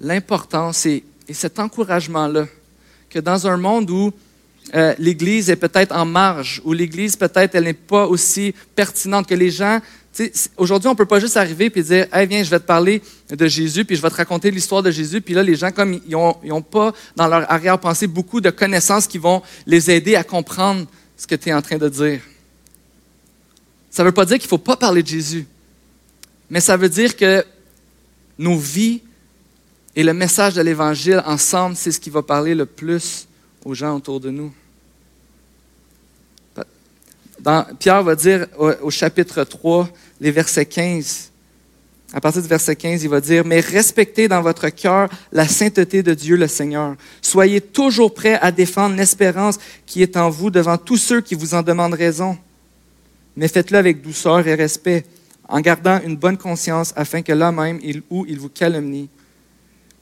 l'importance 0.00 0.86
et, 0.86 1.04
cet 1.30 1.60
encouragement-là, 1.60 2.46
que 3.10 3.18
dans 3.18 3.46
un 3.46 3.56
monde 3.56 3.90
où 3.90 4.12
euh, 4.74 4.94
l'Église 4.98 5.48
est 5.50 5.56
peut-être 5.56 5.94
en 5.94 6.04
marge, 6.04 6.60
où 6.64 6.72
l'Église 6.72 7.16
peut-être 7.16 7.54
elle 7.54 7.64
n'est 7.64 7.72
pas 7.72 8.06
aussi 8.06 8.54
pertinente, 8.74 9.26
que 9.28 9.34
les 9.34 9.50
gens 9.50 9.80
Aujourd'hui, 10.56 10.88
on 10.88 10.92
ne 10.92 10.96
peut 10.96 11.06
pas 11.06 11.20
juste 11.20 11.36
arriver 11.36 11.70
et 11.74 11.82
dire 11.82 12.06
Hey, 12.12 12.26
viens, 12.26 12.42
je 12.42 12.50
vais 12.50 12.58
te 12.58 12.64
parler 12.64 13.02
de 13.28 13.46
Jésus, 13.46 13.84
puis 13.84 13.96
je 13.96 14.02
vais 14.02 14.10
te 14.10 14.16
raconter 14.16 14.50
l'histoire 14.50 14.82
de 14.82 14.90
Jésus. 14.90 15.20
Puis 15.20 15.34
là, 15.34 15.42
les 15.42 15.56
gens, 15.56 15.70
comme 15.70 15.92
ils 15.92 16.10
n'ont 16.10 16.62
pas 16.62 16.92
dans 17.16 17.28
leur 17.28 17.50
arrière-pensée 17.50 18.06
beaucoup 18.06 18.40
de 18.40 18.50
connaissances 18.50 19.06
qui 19.06 19.18
vont 19.18 19.42
les 19.66 19.90
aider 19.90 20.16
à 20.16 20.24
comprendre 20.24 20.86
ce 21.16 21.26
que 21.26 21.34
tu 21.34 21.50
es 21.50 21.52
en 21.52 21.62
train 21.62 21.78
de 21.78 21.88
dire. 21.88 22.20
Ça 23.90 24.02
ne 24.02 24.08
veut 24.08 24.14
pas 24.14 24.24
dire 24.24 24.38
qu'il 24.38 24.46
ne 24.46 24.50
faut 24.50 24.58
pas 24.58 24.76
parler 24.76 25.02
de 25.02 25.08
Jésus, 25.08 25.46
mais 26.50 26.60
ça 26.60 26.76
veut 26.76 26.88
dire 26.88 27.16
que 27.16 27.44
nos 28.38 28.56
vies 28.56 29.02
et 29.96 30.02
le 30.02 30.12
message 30.12 30.52
de 30.52 30.60
l'Évangile 30.60 31.22
ensemble, 31.24 31.74
c'est 31.74 31.90
ce 31.90 31.98
qui 31.98 32.10
va 32.10 32.22
parler 32.22 32.54
le 32.54 32.66
plus 32.66 33.26
aux 33.64 33.72
gens 33.72 33.96
autour 33.96 34.20
de 34.20 34.28
nous. 34.28 34.52
Pierre 37.78 38.02
va 38.02 38.14
dire 38.14 38.46
au, 38.58 38.90
chapitre 38.90 39.42
3, 39.44 39.88
les 40.20 40.30
versets 40.30 40.66
15, 40.66 41.30
à 42.12 42.20
partir 42.20 42.42
du 42.42 42.48
verset 42.48 42.76
15, 42.76 43.04
il 43.04 43.08
va 43.08 43.20
dire, 43.22 43.44
Mais 43.46 43.60
respectez 43.60 44.28
dans 44.28 44.42
votre 44.42 44.68
cœur 44.68 45.08
la 45.32 45.48
sainteté 45.48 46.02
de 46.02 46.12
Dieu 46.12 46.36
le 46.36 46.46
Seigneur. 46.46 46.94
Soyez 47.22 47.62
toujours 47.62 48.12
prêts 48.12 48.38
à 48.40 48.52
défendre 48.52 48.96
l'espérance 48.96 49.58
qui 49.86 50.02
est 50.02 50.16
en 50.18 50.28
vous 50.28 50.50
devant 50.50 50.76
tous 50.76 50.98
ceux 50.98 51.22
qui 51.22 51.34
vous 51.34 51.54
en 51.54 51.62
demandent 51.62 51.94
raison. 51.94 52.36
Mais 53.34 53.48
faites-le 53.48 53.78
avec 53.78 54.02
douceur 54.02 54.46
et 54.46 54.54
respect, 54.54 55.06
en 55.48 55.60
gardant 55.60 56.00
une 56.04 56.16
bonne 56.16 56.36
conscience, 56.36 56.92
afin 56.96 57.22
que 57.22 57.32
là 57.32 57.50
même 57.50 57.80
où 58.10 58.26
il 58.26 58.38
vous 58.38 58.50
calomnie, 58.50 59.08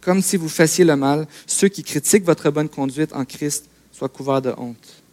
comme 0.04 0.22
si 0.22 0.36
vous 0.36 0.48
fassiez 0.48 0.84
le 0.84 0.96
mal, 0.96 1.26
ceux 1.46 1.68
qui 1.68 1.82
critiquent 1.82 2.24
votre 2.24 2.50
bonne 2.50 2.68
conduite 2.68 3.12
en 3.12 3.24
Christ 3.24 3.66
soient 3.92 4.08
couverts 4.08 4.42
de 4.42 4.52
honte 4.56 5.04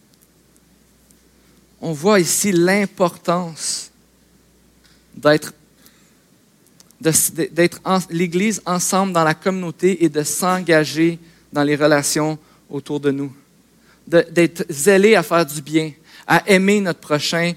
on 1.81 1.93
voit 1.93 2.19
ici 2.19 2.51
l'importance 2.51 3.91
d'être 5.15 5.53
d'être 7.01 7.81
l'Église 8.11 8.61
ensemble 8.63 9.11
dans 9.11 9.23
la 9.23 9.33
communauté 9.33 10.03
et 10.05 10.09
de 10.09 10.21
s'engager 10.21 11.17
dans 11.51 11.63
les 11.63 11.75
relations 11.75 12.37
autour 12.69 12.99
de 12.99 13.09
nous. 13.09 13.33
D'être 14.05 14.65
zélé 14.69 15.15
à 15.15 15.23
faire 15.23 15.43
du 15.43 15.63
bien, 15.63 15.93
à 16.27 16.47
aimer 16.47 16.79
notre 16.79 16.99
prochain. 16.99 17.53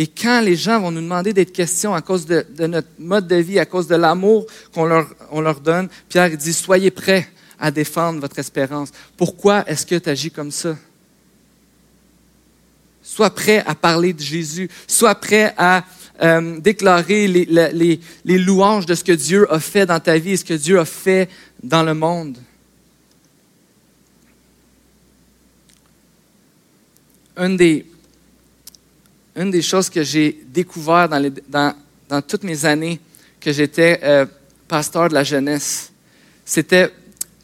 Et 0.00 0.06
quand 0.06 0.40
les 0.42 0.54
gens 0.54 0.80
vont 0.80 0.92
nous 0.92 1.00
demander 1.00 1.32
des 1.32 1.44
questions 1.44 1.92
à 1.92 2.00
cause 2.02 2.24
de, 2.24 2.46
notre 2.68 2.86
mode 3.00 3.26
de 3.26 3.34
vie, 3.34 3.58
à 3.58 3.66
cause 3.66 3.88
de 3.88 3.96
l'amour 3.96 4.46
qu'on 4.72 4.84
leur, 4.84 5.12
on 5.32 5.40
leur 5.40 5.58
donne, 5.58 5.88
Pierre 6.08 6.36
dit, 6.36 6.52
soyez 6.52 6.92
prêts 6.92 7.28
à 7.58 7.72
défendre 7.72 8.20
votre 8.20 8.38
espérance. 8.38 8.90
Pourquoi 9.16 9.68
est-ce 9.68 9.84
que 9.84 9.96
tu 9.96 10.08
agis 10.08 10.30
comme 10.30 10.52
ça? 10.52 10.76
Sois 13.02 13.30
prêt 13.30 13.64
à 13.66 13.74
parler 13.74 14.12
de 14.12 14.20
Jésus. 14.20 14.70
Sois 14.86 15.16
prêt 15.16 15.52
à 15.58 15.84
euh, 16.22 16.60
déclarer 16.60 17.26
les, 17.26 18.38
louanges 18.38 18.86
de 18.86 18.94
ce 18.94 19.02
que 19.02 19.10
Dieu 19.10 19.52
a 19.52 19.58
fait 19.58 19.84
dans 19.84 19.98
ta 19.98 20.16
vie 20.16 20.34
et 20.34 20.36
ce 20.36 20.44
que 20.44 20.54
Dieu 20.54 20.78
a 20.78 20.84
fait 20.84 21.28
dans 21.60 21.82
le 21.82 21.94
monde. 21.94 22.38
Une 27.36 27.56
des, 27.56 27.84
une 29.38 29.50
des 29.50 29.62
choses 29.62 29.88
que 29.88 30.02
j'ai 30.02 30.44
découvert 30.48 31.08
dans, 31.08 32.22
toutes 32.26 32.42
mes 32.42 32.64
années 32.64 33.00
que 33.40 33.52
j'étais 33.52 34.00
euh, 34.02 34.26
pasteur 34.66 35.08
de 35.08 35.14
la 35.14 35.24
jeunesse, 35.24 35.92
c'était 36.44 36.90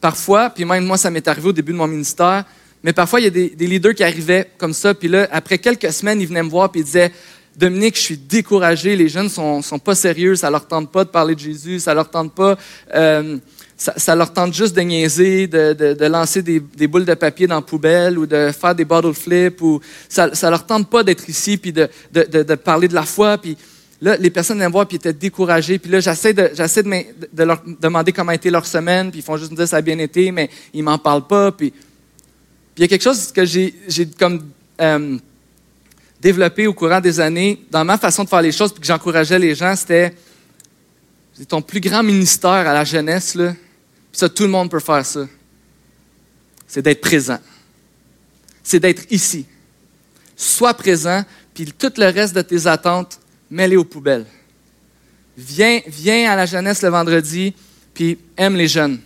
parfois, 0.00 0.50
puis 0.50 0.64
même 0.64 0.84
moi 0.84 0.98
ça 0.98 1.10
m'est 1.10 1.26
arrivé 1.28 1.48
au 1.48 1.52
début 1.52 1.72
de 1.72 1.78
mon 1.78 1.86
ministère, 1.86 2.44
mais 2.84 2.92
parfois, 2.92 3.18
il 3.18 3.24
y 3.24 3.26
a 3.26 3.30
des, 3.30 3.66
leaders 3.66 3.94
qui 3.94 4.04
arrivaient 4.04 4.50
comme 4.58 4.74
ça, 4.74 4.92
puis 4.92 5.08
là, 5.08 5.26
après 5.32 5.56
quelques 5.56 5.90
semaines, 5.90 6.20
ils 6.20 6.28
venaient 6.28 6.42
me 6.42 6.50
voir, 6.50 6.70
puis 6.70 6.82
ils 6.82 6.84
disaient, 6.84 7.10
Dominique, 7.56 7.96
je 7.96 8.02
suis 8.02 8.18
découragé, 8.18 8.94
les 8.94 9.08
jeunes 9.08 9.30
sont, 9.30 9.62
sont 9.62 9.78
pas 9.78 9.94
sérieux, 9.94 10.36
ça 10.36 10.50
leur 10.50 10.66
tente 10.68 10.92
pas 10.92 11.04
de 11.04 11.08
parler 11.08 11.34
de 11.34 11.40
Jésus, 11.40 11.80
ça 11.80 11.94
leur 11.94 12.10
tente 12.10 12.34
pas, 12.34 12.58
euh, 12.94 13.38
ça, 13.76 14.14
leur 14.14 14.32
tente 14.32 14.54
juste 14.54 14.74
de 14.76 14.80
niaiser, 14.82 15.46
de, 15.46 15.72
de, 15.72 16.04
lancer 16.06 16.42
des, 16.42 16.60
des, 16.60 16.86
boules 16.86 17.04
de 17.04 17.14
papier 17.14 17.46
dans 17.46 17.56
la 17.56 17.62
poubelle 17.62 18.18
ou 18.18 18.26
de 18.26 18.50
faire 18.52 18.74
des 18.74 18.84
bottle 18.84 19.12
flips, 19.12 19.60
ou 19.62 19.80
ça, 20.08 20.34
ça 20.34 20.48
leur 20.48 20.64
tente 20.64 20.88
pas 20.88 21.02
d'être 21.02 21.28
ici, 21.28 21.56
puis 21.56 21.72
de, 21.72 21.88
de, 22.12 22.54
parler 22.54 22.86
de 22.86 22.94
la 22.94 23.02
foi, 23.02 23.36
puis 23.36 23.56
là, 24.00 24.16
les 24.16 24.30
personnes 24.30 24.58
viennent 24.58 24.68
me 24.68 24.72
voir, 24.72 24.86
puis 24.86 24.96
étaient 24.96 25.12
découragés, 25.12 25.78
puis 25.78 25.90
là, 25.90 26.00
j'essaie 26.00 26.32
de, 26.32 26.50
j'essaie 26.54 26.82
de, 26.82 26.90
de, 27.32 27.42
leur 27.42 27.62
demander 27.80 28.12
comment 28.12 28.30
a 28.30 28.36
été 28.36 28.48
leur 28.48 28.64
semaine, 28.64 29.10
puis 29.10 29.20
ils 29.20 29.24
font 29.24 29.36
juste 29.36 29.50
me 29.50 29.56
dire 29.56 29.66
ça 29.66 29.78
a 29.78 29.82
bien 29.82 29.98
été, 29.98 30.30
mais 30.30 30.48
ils 30.72 30.82
m'en 30.82 30.98
parlent 30.98 31.26
pas, 31.26 31.50
puis 31.50 31.72
puis 32.74 32.82
il 32.82 32.82
y 32.82 32.84
a 32.86 32.88
quelque 32.88 33.04
chose 33.04 33.30
que 33.30 33.44
j'ai 33.44 33.72
comme 34.18 34.42
euh, 34.80 35.16
développé 36.20 36.66
au 36.66 36.74
courant 36.74 37.00
des 37.00 37.20
années 37.20 37.62
dans 37.70 37.84
ma 37.84 37.96
façon 37.98 38.24
de 38.24 38.28
faire 38.28 38.42
les 38.42 38.50
choses, 38.50 38.72
puis 38.72 38.80
que 38.80 38.86
j'encourageais 38.86 39.38
les 39.38 39.54
gens, 39.54 39.76
c'était 39.76 40.12
ton 41.48 41.62
plus 41.62 41.80
grand 41.80 42.02
ministère 42.02 42.50
à 42.50 42.72
la 42.72 42.84
jeunesse, 42.84 43.34
là, 43.34 43.52
puis 43.52 44.18
ça, 44.18 44.28
tout 44.28 44.44
le 44.44 44.50
monde 44.50 44.70
peut 44.70 44.80
faire 44.80 45.04
ça. 45.04 45.26
C'est 46.66 46.82
d'être 46.82 47.00
présent. 47.00 47.38
C'est 48.62 48.80
d'être 48.80 49.04
ici. 49.10 49.46
Sois 50.36 50.74
présent, 50.74 51.24
puis 51.52 51.66
tout 51.66 51.92
le 51.96 52.06
reste 52.06 52.34
de 52.34 52.42
tes 52.42 52.66
attentes, 52.66 53.18
mets-les 53.50 53.76
aux 53.76 53.84
poubelles. 53.84 54.26
Viens, 55.36 55.80
viens 55.86 56.30
à 56.30 56.36
la 56.36 56.46
jeunesse 56.46 56.82
le 56.82 56.88
vendredi, 56.88 57.54
puis 57.92 58.18
aime 58.36 58.56
les 58.56 58.68
jeunes. 58.68 59.00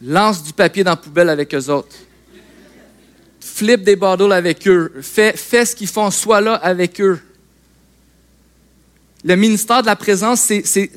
Lance 0.00 0.42
du 0.42 0.52
papier 0.52 0.84
dans 0.84 0.92
la 0.92 0.96
poubelle 0.96 1.28
avec 1.28 1.52
eux 1.54 1.68
autres 1.68 1.96
flippe 3.58 3.82
des 3.82 3.96
bottles 3.96 4.32
avec 4.32 4.68
eux, 4.68 4.92
fais, 5.02 5.36
fais 5.36 5.64
ce 5.64 5.74
qu'ils 5.74 5.88
font, 5.88 6.12
sois 6.12 6.40
là 6.40 6.54
avec 6.54 7.00
eux. 7.00 7.20
Le 9.24 9.34
ministère 9.34 9.82
de 9.82 9.86
la 9.86 9.96
présence, 9.96 10.40
c'est 10.40 10.90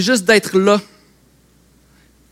juste 0.00 0.24
d'être 0.24 0.58
là. 0.58 0.80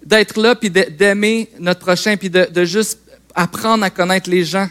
D'être 0.04 0.40
là, 0.40 0.54
puis 0.54 0.70
d'aimer 0.70 1.50
notre 1.58 1.80
prochain, 1.80 2.16
puis 2.16 2.30
de, 2.30 2.64
juste 2.64 3.00
apprendre 3.34 3.84
à 3.84 3.90
connaître 3.90 4.30
les 4.30 4.44
gens. 4.44 4.68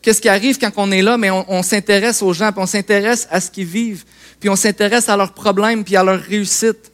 Qu'est-ce 0.00 0.20
qui 0.20 0.28
arrive 0.28 0.58
quand 0.58 0.72
on 0.76 0.90
est 0.90 1.02
là, 1.02 1.16
mais 1.16 1.30
on, 1.30 1.62
s'intéresse 1.62 2.22
aux 2.22 2.32
gens, 2.32 2.50
puis 2.52 2.60
on 2.62 2.66
s'intéresse 2.66 3.28
à 3.30 3.40
ce 3.40 3.50
qu'ils 3.50 3.66
vivent, 3.66 4.04
puis 4.40 4.48
on 4.48 4.56
s'intéresse 4.56 5.08
à 5.08 5.16
leurs 5.16 5.32
problèmes, 5.32 5.84
puis 5.84 5.96
à 5.96 6.02
leurs 6.02 6.20
réussites. 6.20 6.90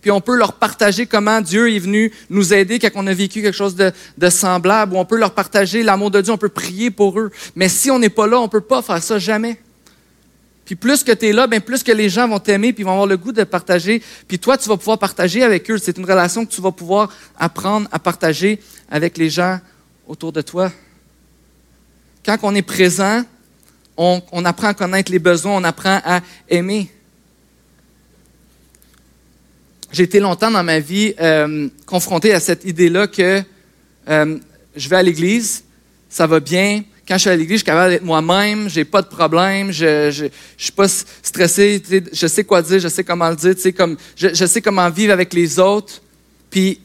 Puis 0.00 0.10
on 0.10 0.20
peut 0.20 0.36
leur 0.36 0.54
partager 0.54 1.06
comment 1.06 1.40
Dieu 1.40 1.74
est 1.74 1.78
venu 1.78 2.12
nous 2.30 2.54
aider 2.54 2.78
quand 2.78 2.90
on 2.94 3.06
a 3.06 3.12
vécu 3.12 3.42
quelque 3.42 3.56
chose 3.56 3.74
de, 3.74 3.92
de 4.16 4.30
semblable, 4.30 4.94
ou 4.94 4.98
on 4.98 5.04
peut 5.04 5.18
leur 5.18 5.34
partager 5.34 5.82
l'amour 5.82 6.10
de 6.10 6.20
Dieu, 6.20 6.32
on 6.32 6.38
peut 6.38 6.48
prier 6.48 6.90
pour 6.90 7.18
eux. 7.18 7.30
Mais 7.56 7.68
si 7.68 7.90
on 7.90 7.98
n'est 7.98 8.08
pas 8.08 8.26
là, 8.26 8.38
on 8.38 8.44
ne 8.44 8.48
peut 8.48 8.60
pas 8.60 8.82
faire 8.82 9.02
ça 9.02 9.18
jamais. 9.18 9.58
Puis 10.66 10.74
plus 10.74 11.04
que 11.04 11.12
tu 11.12 11.28
es 11.28 11.32
là, 11.32 11.46
bien 11.46 11.60
plus 11.60 11.84
que 11.84 11.92
les 11.92 12.10
gens 12.10 12.26
vont 12.26 12.40
t'aimer, 12.40 12.72
puis 12.72 12.82
vont 12.82 12.90
avoir 12.90 13.06
le 13.06 13.16
goût 13.16 13.30
de 13.30 13.44
partager. 13.44 14.02
Puis 14.26 14.40
toi, 14.40 14.58
tu 14.58 14.68
vas 14.68 14.76
pouvoir 14.76 14.98
partager 14.98 15.44
avec 15.44 15.70
eux. 15.70 15.78
C'est 15.78 15.96
une 15.96 16.04
relation 16.04 16.44
que 16.44 16.52
tu 16.52 16.60
vas 16.60 16.72
pouvoir 16.72 17.14
apprendre 17.38 17.88
à 17.92 18.00
partager 18.00 18.60
avec 18.90 19.16
les 19.16 19.30
gens 19.30 19.60
autour 20.08 20.32
de 20.32 20.42
toi. 20.42 20.72
Quand 22.24 22.36
on 22.42 22.52
est 22.56 22.62
présent, 22.62 23.22
on, 23.96 24.44
apprend 24.44 24.66
à 24.66 24.74
connaître 24.74 25.12
les 25.12 25.20
besoins, 25.20 25.52
on 25.52 25.64
apprend 25.64 26.00
à 26.04 26.20
aimer. 26.48 26.90
J'ai 29.92 30.02
été 30.02 30.18
longtemps 30.18 30.50
dans 30.50 30.64
ma 30.64 30.80
vie 30.80 31.14
euh, 31.20 31.68
confronté 31.86 32.34
à 32.34 32.40
cette 32.40 32.64
idée-là 32.64 33.06
que 33.06 33.40
euh, 34.08 34.38
je 34.74 34.88
vais 34.88 34.96
à 34.96 35.02
l'église, 35.02 35.62
ça 36.10 36.26
va 36.26 36.40
bien, 36.40 36.82
quand 37.06 37.14
je 37.14 37.20
suis 37.20 37.30
à 37.30 37.36
l'église, 37.36 37.58
je 37.58 37.58
suis 37.58 37.66
capable 37.66 37.90
d'être 37.90 38.04
moi-même, 38.04 38.68
j'ai 38.68 38.84
pas 38.84 39.00
de 39.00 39.06
problème, 39.06 39.70
je, 39.70 40.10
je, 40.10 40.26
je 40.56 40.62
suis 40.62 40.72
pas 40.72 40.88
stressé, 40.88 41.80
je 42.12 42.26
sais 42.26 42.44
quoi 42.44 42.62
dire, 42.62 42.80
je 42.80 42.88
sais 42.88 43.04
comment 43.04 43.30
le 43.30 43.36
dire, 43.36 43.54
comme, 43.76 43.96
je, 44.16 44.28
je 44.34 44.46
sais 44.46 44.60
comment 44.60 44.90
vivre 44.90 45.12
avec 45.12 45.32
les 45.32 45.58
autres. 45.58 46.02
Puis 46.50 46.80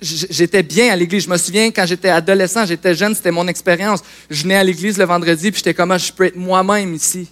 j'étais 0.00 0.62
bien 0.62 0.92
à 0.92 0.96
l'église. 0.96 1.24
Je 1.24 1.30
me 1.30 1.36
souviens 1.36 1.70
quand 1.70 1.86
j'étais 1.86 2.08
adolescent, 2.08 2.66
j'étais 2.66 2.94
jeune, 2.94 3.14
c'était 3.14 3.30
mon 3.30 3.46
expérience. 3.48 4.02
Je 4.28 4.42
venais 4.42 4.56
à 4.56 4.64
l'église 4.64 4.98
le 4.98 5.04
vendredi, 5.04 5.50
puis 5.50 5.58
j'étais 5.58 5.74
comme, 5.74 5.92
ah, 5.92 5.98
je 5.98 6.12
peux 6.12 6.24
être 6.24 6.36
moi-même 6.36 6.94
ici. 6.94 7.28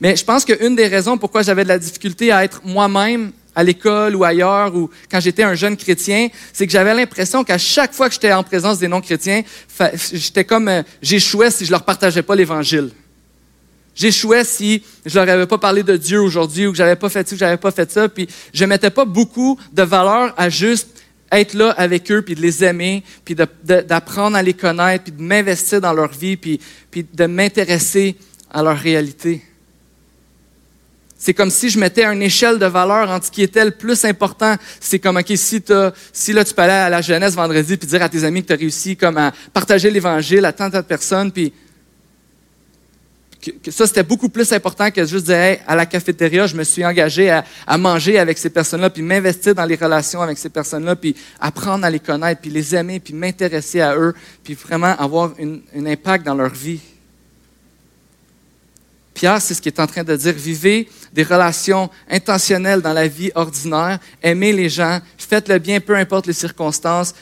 Mais 0.00 0.16
je 0.16 0.24
pense 0.24 0.44
qu'une 0.44 0.74
des 0.74 0.86
raisons 0.86 1.18
pourquoi 1.18 1.42
j'avais 1.42 1.62
de 1.62 1.68
la 1.68 1.78
difficulté 1.78 2.32
à 2.32 2.42
être 2.44 2.62
moi-même 2.64 3.32
à 3.54 3.62
l'école 3.62 4.16
ou 4.16 4.24
ailleurs 4.24 4.74
ou 4.74 4.90
quand 5.10 5.20
j'étais 5.20 5.42
un 5.42 5.54
jeune 5.54 5.76
chrétien, 5.76 6.28
c'est 6.52 6.66
que 6.66 6.72
j'avais 6.72 6.94
l'impression 6.94 7.44
qu'à 7.44 7.58
chaque 7.58 7.92
fois 7.92 8.08
que 8.08 8.14
j'étais 8.14 8.32
en 8.32 8.42
présence 8.42 8.78
des 8.78 8.88
non-chrétiens, 8.88 9.42
j'étais 10.12 10.44
comme 10.44 10.68
euh, 10.68 10.82
j'échouais 11.02 11.50
si 11.50 11.64
je 11.64 11.70
leur 11.70 11.84
partageais 11.84 12.22
pas 12.22 12.34
l'évangile. 12.34 12.90
J'échouais 13.94 14.44
si 14.44 14.82
je 15.04 15.18
leur 15.18 15.28
avais 15.28 15.46
pas 15.46 15.58
parlé 15.58 15.82
de 15.82 15.96
Dieu 15.96 16.20
aujourd'hui 16.20 16.66
ou 16.66 16.72
que 16.72 16.78
j'avais 16.78 16.96
pas 16.96 17.08
fait 17.08 17.26
ci 17.26 17.34
ou 17.34 17.36
que 17.36 17.40
j'avais 17.40 17.56
pas 17.56 17.70
fait 17.70 17.90
ça, 17.90 18.08
puis 18.08 18.28
je 18.54 18.64
mettais 18.64 18.90
pas 18.90 19.04
beaucoup 19.04 19.58
de 19.72 19.82
valeur 19.82 20.32
à 20.36 20.48
juste 20.48 20.88
être 21.32 21.54
là 21.54 21.70
avec 21.70 22.10
eux, 22.10 22.22
puis 22.22 22.34
de 22.34 22.40
les 22.40 22.64
aimer, 22.64 23.04
puis 23.24 23.34
d'apprendre 23.34 24.36
à 24.36 24.42
les 24.42 24.54
connaître, 24.54 25.04
puis 25.04 25.12
de 25.12 25.22
m'investir 25.22 25.80
dans 25.80 25.92
leur 25.92 26.10
vie, 26.10 26.36
puis, 26.36 26.60
puis 26.90 27.06
de 27.12 27.26
m'intéresser 27.26 28.16
à 28.50 28.62
leur 28.62 28.76
réalité. 28.76 29.42
C'est 31.22 31.34
comme 31.34 31.50
si 31.50 31.68
je 31.68 31.78
mettais 31.78 32.06
une 32.06 32.22
échelle 32.22 32.58
de 32.58 32.64
valeur 32.64 33.10
entre 33.10 33.26
ce 33.26 33.30
qui 33.30 33.42
était 33.42 33.66
le 33.66 33.72
plus 33.72 34.06
important. 34.06 34.56
C'est 34.80 34.98
comme, 34.98 35.18
OK, 35.18 35.30
si, 35.36 35.62
si 36.14 36.32
là, 36.32 36.44
tu 36.44 36.54
peux 36.54 36.62
aller 36.62 36.72
à 36.72 36.88
la 36.88 37.02
jeunesse 37.02 37.34
vendredi 37.34 37.76
puis 37.76 37.86
dire 37.86 38.02
à 38.02 38.08
tes 38.08 38.24
amis 38.24 38.40
que 38.40 38.46
tu 38.46 38.52
as 38.54 38.56
réussi 38.56 38.96
comme 38.96 39.18
à 39.18 39.30
partager 39.52 39.90
l'Évangile 39.90 40.46
à 40.46 40.54
tant 40.54 40.70
de 40.70 40.80
personnes, 40.80 41.30
puis 41.30 41.52
que, 43.62 43.70
ça, 43.70 43.86
c'était 43.86 44.02
beaucoup 44.02 44.30
plus 44.30 44.50
important 44.54 44.90
que 44.90 45.04
juste 45.04 45.26
dire, 45.26 45.58
à 45.66 45.76
la 45.76 45.84
cafétéria, 45.84 46.46
je 46.46 46.56
me 46.56 46.64
suis 46.64 46.86
engagé 46.86 47.30
à, 47.30 47.44
manger 47.76 48.18
avec 48.18 48.38
ces 48.38 48.48
personnes-là, 48.48 48.88
puis 48.88 49.02
m'investir 49.02 49.54
dans 49.54 49.66
les 49.66 49.76
relations 49.76 50.22
avec 50.22 50.38
ces 50.38 50.48
personnes-là, 50.48 50.96
puis 50.96 51.14
apprendre 51.38 51.84
à 51.84 51.90
les 51.90 52.00
connaître, 52.00 52.40
puis 52.40 52.50
les 52.50 52.74
aimer, 52.74 52.98
puis 52.98 53.12
m'intéresser 53.12 53.82
à 53.82 53.94
eux, 53.94 54.14
puis 54.42 54.54
vraiment 54.54 54.96
avoir 54.98 55.34
un 55.38 55.86
impact 55.86 56.24
dans 56.24 56.34
leur 56.34 56.54
vie. 56.54 56.80
Pierre, 59.20 59.42
c'est 59.42 59.52
ce 59.52 59.60
qu'il 59.60 59.70
est 59.70 59.78
en 59.78 59.86
train 59.86 60.02
de 60.02 60.16
dire. 60.16 60.32
Vivez 60.32 60.88
des 61.12 61.24
relations 61.24 61.90
intentionnelles 62.08 62.80
dans 62.80 62.94
la 62.94 63.06
vie 63.06 63.30
ordinaire. 63.34 63.98
Aimez 64.22 64.50
les 64.50 64.70
gens. 64.70 64.98
Faites 65.18 65.46
le 65.46 65.58
bien, 65.58 65.78
peu 65.78 65.94
importe 65.94 66.26
les 66.26 66.32
circonstances. 66.32 67.14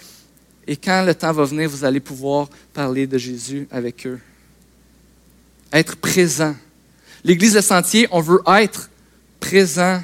Et 0.64 0.76
quand 0.76 1.02
le 1.04 1.12
temps 1.12 1.32
va 1.32 1.44
venir, 1.44 1.68
vous 1.68 1.84
allez 1.84 1.98
pouvoir 1.98 2.48
parler 2.72 3.08
de 3.08 3.18
Jésus 3.18 3.66
avec 3.72 4.06
eux. 4.06 4.20
Être 5.72 5.96
présent. 5.96 6.54
L'Église 7.24 7.54
de 7.54 7.60
Sentier, 7.60 8.06
on 8.12 8.20
veut 8.20 8.42
être 8.46 8.88
présent 9.40 10.00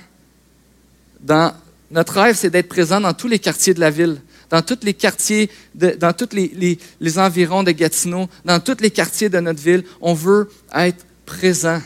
dans. 1.20 1.54
Notre 1.92 2.20
rêve, 2.20 2.34
c'est 2.34 2.50
d'être 2.50 2.68
présent 2.68 3.00
dans 3.00 3.14
tous 3.14 3.28
les 3.28 3.38
quartiers 3.38 3.72
de 3.72 3.78
la 3.78 3.90
ville 3.90 4.20
dans 4.50 4.62
tous 4.62 4.78
les 4.82 4.94
quartiers, 4.94 5.50
dans 5.74 6.12
tous 6.12 6.28
les, 6.32 7.18
environs 7.18 7.62
de 7.62 7.72
Gatineau, 7.72 8.28
dans 8.44 8.60
tous 8.60 8.76
les 8.80 8.90
quartiers 8.90 9.28
de 9.28 9.40
notre 9.40 9.60
ville. 9.60 9.84
On 10.00 10.14
veut 10.14 10.48
être 10.74 11.04
présent. 11.24 11.80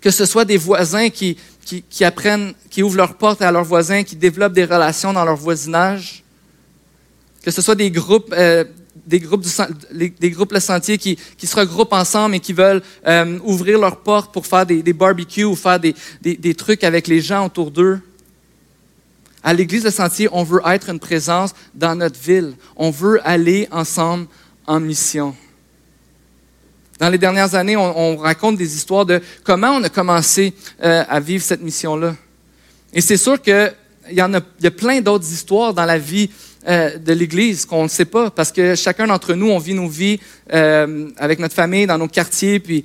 Que 0.00 0.10
ce 0.10 0.24
soit 0.24 0.44
des 0.44 0.56
voisins 0.56 1.10
qui, 1.10 1.36
qui, 1.64 2.04
apprennent, 2.04 2.54
qui 2.70 2.82
ouvrent 2.82 2.96
leurs 2.96 3.14
portes 3.14 3.42
à 3.42 3.50
leurs 3.50 3.64
voisins, 3.64 4.02
qui 4.02 4.16
développent 4.16 4.52
des 4.52 4.64
relations 4.64 5.12
dans 5.12 5.24
leur 5.24 5.36
voisinage. 5.36 6.22
Que 7.42 7.50
ce 7.50 7.60
soit 7.62 7.74
des 7.74 7.90
groupes, 7.90 8.32
euh, 8.36 8.64
des 9.06 9.20
groupes, 9.20 9.44
des 9.92 10.30
groupes 10.30 10.52
Le 10.52 10.60
Sentier 10.60 10.98
qui, 10.98 11.18
qui, 11.36 11.46
se 11.46 11.56
regroupent 11.56 11.92
ensemble 11.92 12.36
et 12.36 12.40
qui 12.40 12.52
veulent 12.52 12.82
euh, 13.06 13.38
ouvrir 13.44 13.78
leurs 13.78 14.00
portes 14.00 14.32
pour 14.32 14.46
faire 14.46 14.66
des, 14.66 14.82
des 14.82 14.92
barbecues 14.92 15.44
ou 15.44 15.56
faire 15.56 15.80
des, 15.80 15.94
des, 16.20 16.36
des 16.36 16.54
trucs 16.54 16.84
avec 16.84 17.06
les 17.06 17.20
gens 17.20 17.46
autour 17.46 17.70
d'eux. 17.70 18.00
À 19.42 19.54
l'Église 19.54 19.84
Le 19.84 19.90
Sentier, 19.90 20.28
on 20.32 20.42
veut 20.42 20.60
être 20.66 20.90
une 20.90 20.98
présence 20.98 21.54
dans 21.74 21.94
notre 21.94 22.18
ville. 22.18 22.54
On 22.76 22.90
veut 22.90 23.20
aller 23.26 23.68
ensemble 23.70 24.26
en 24.66 24.80
mission. 24.80 25.34
Dans 26.98 27.08
les 27.08 27.18
dernières 27.18 27.54
années, 27.54 27.76
on, 27.76 28.16
raconte 28.16 28.56
des 28.56 28.74
histoires 28.74 29.06
de 29.06 29.20
comment 29.44 29.70
on 29.70 29.84
a 29.84 29.88
commencé 29.88 30.52
euh, 30.82 31.04
à 31.08 31.20
vivre 31.20 31.44
cette 31.44 31.62
mission-là. 31.62 32.16
Et 32.92 33.00
c'est 33.00 33.16
sûr 33.16 33.40
qu'il 33.40 33.72
y, 34.10 34.20
en 34.22 34.34
a, 34.34 34.40
y 34.60 34.66
a 34.66 34.70
plein 34.72 35.00
d'autres 35.00 35.30
histoires 35.30 35.72
dans 35.72 35.84
la 35.84 35.98
vie 35.98 36.28
euh, 36.66 36.98
de 36.98 37.12
l'Église 37.12 37.66
qu'on 37.66 37.84
ne 37.84 37.88
sait 37.88 38.04
pas, 38.04 38.30
parce 38.30 38.50
que 38.50 38.74
chacun 38.74 39.06
d'entre 39.06 39.34
nous, 39.34 39.48
on 39.48 39.58
vit 39.58 39.74
nos 39.74 39.88
vies 39.88 40.18
euh, 40.52 41.08
avec 41.18 41.38
notre 41.38 41.54
famille, 41.54 41.86
dans 41.86 41.98
nos 41.98 42.08
quartiers, 42.08 42.58
puis 42.58 42.84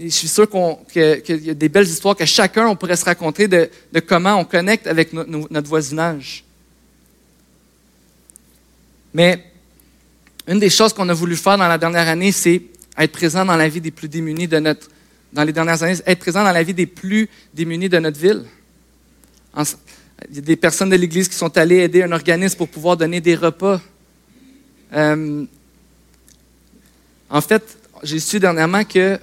je 0.00 0.08
suis 0.08 0.28
sûr 0.28 0.48
qu'il 0.90 1.22
y 1.44 1.50
a 1.50 1.54
des 1.54 1.68
belles 1.68 1.86
histoires 1.86 2.16
que 2.16 2.24
chacun, 2.24 2.66
on 2.66 2.74
pourrait 2.74 2.96
se 2.96 3.04
raconter 3.04 3.46
de 3.46 3.68
comment 4.06 4.36
on 4.36 4.44
connecte 4.44 4.86
avec 4.86 5.12
notre 5.12 5.68
voisinage. 5.68 6.44
Mais 9.12 9.44
une 10.46 10.60
des 10.60 10.70
choses 10.70 10.92
qu'on 10.92 11.08
a 11.08 11.14
voulu 11.14 11.36
faire 11.36 11.58
dans 11.58 11.66
la 11.66 11.78
dernière 11.78 12.06
année, 12.08 12.30
c'est 12.30 12.62
être 12.98 13.12
présent 13.12 13.44
dans 13.44 13.56
la 13.56 13.68
vie 13.68 13.80
des 13.80 13.90
plus 13.90 14.08
démunis 14.08 14.48
de 14.48 14.58
notre, 14.58 14.88
dans 15.32 15.44
les 15.44 15.52
dernières 15.52 15.82
années, 15.82 15.96
être 16.04 16.18
présent 16.18 16.42
dans 16.42 16.52
la 16.52 16.62
vie 16.62 16.74
des 16.74 16.86
plus 16.86 17.28
démunis 17.54 17.88
de 17.88 17.98
notre 17.98 18.18
ville. 18.18 18.44
il 19.56 20.36
y 20.36 20.38
a 20.38 20.42
des 20.42 20.56
personnes 20.56 20.90
de 20.90 20.96
l'Église 20.96 21.28
qui 21.28 21.36
sont 21.36 21.56
allées 21.56 21.78
aider 21.78 22.02
un 22.02 22.12
organisme 22.12 22.56
pour 22.56 22.68
pouvoir 22.68 22.96
donner 22.96 23.20
des 23.20 23.34
repas. 23.34 23.80
Euh, 24.92 25.44
en 27.30 27.40
fait, 27.40 27.78
j'ai 28.02 28.18
su 28.18 28.40
dernièrement 28.40 28.84
qu'il 28.84 29.20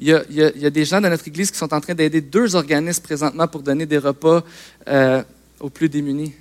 y, 0.00 0.12
a, 0.12 0.22
y, 0.30 0.66
a 0.66 0.70
des 0.70 0.84
gens 0.84 1.00
de 1.00 1.08
notre 1.08 1.26
Église 1.26 1.50
qui 1.50 1.58
sont 1.58 1.72
en 1.72 1.80
train 1.80 1.94
d'aider 1.94 2.20
deux 2.20 2.54
organismes 2.54 3.02
présentement 3.02 3.48
pour 3.48 3.62
donner 3.62 3.86
des 3.86 3.98
repas 3.98 4.44
euh, 4.88 5.22
aux 5.58 5.70
plus 5.70 5.88
démunis. 5.88 6.34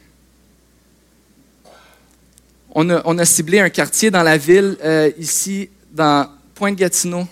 On 2.71 2.89
a, 2.89 3.01
on 3.05 3.17
a, 3.17 3.25
ciblé 3.25 3.59
un 3.59 3.69
quartier 3.69 4.11
dans 4.11 4.21
la 4.21 4.37
ville, 4.37 4.77
euh, 4.83 5.09
ici, 5.17 5.69
dans, 5.91 6.29
Pointe-Gatineau, 6.59 7.25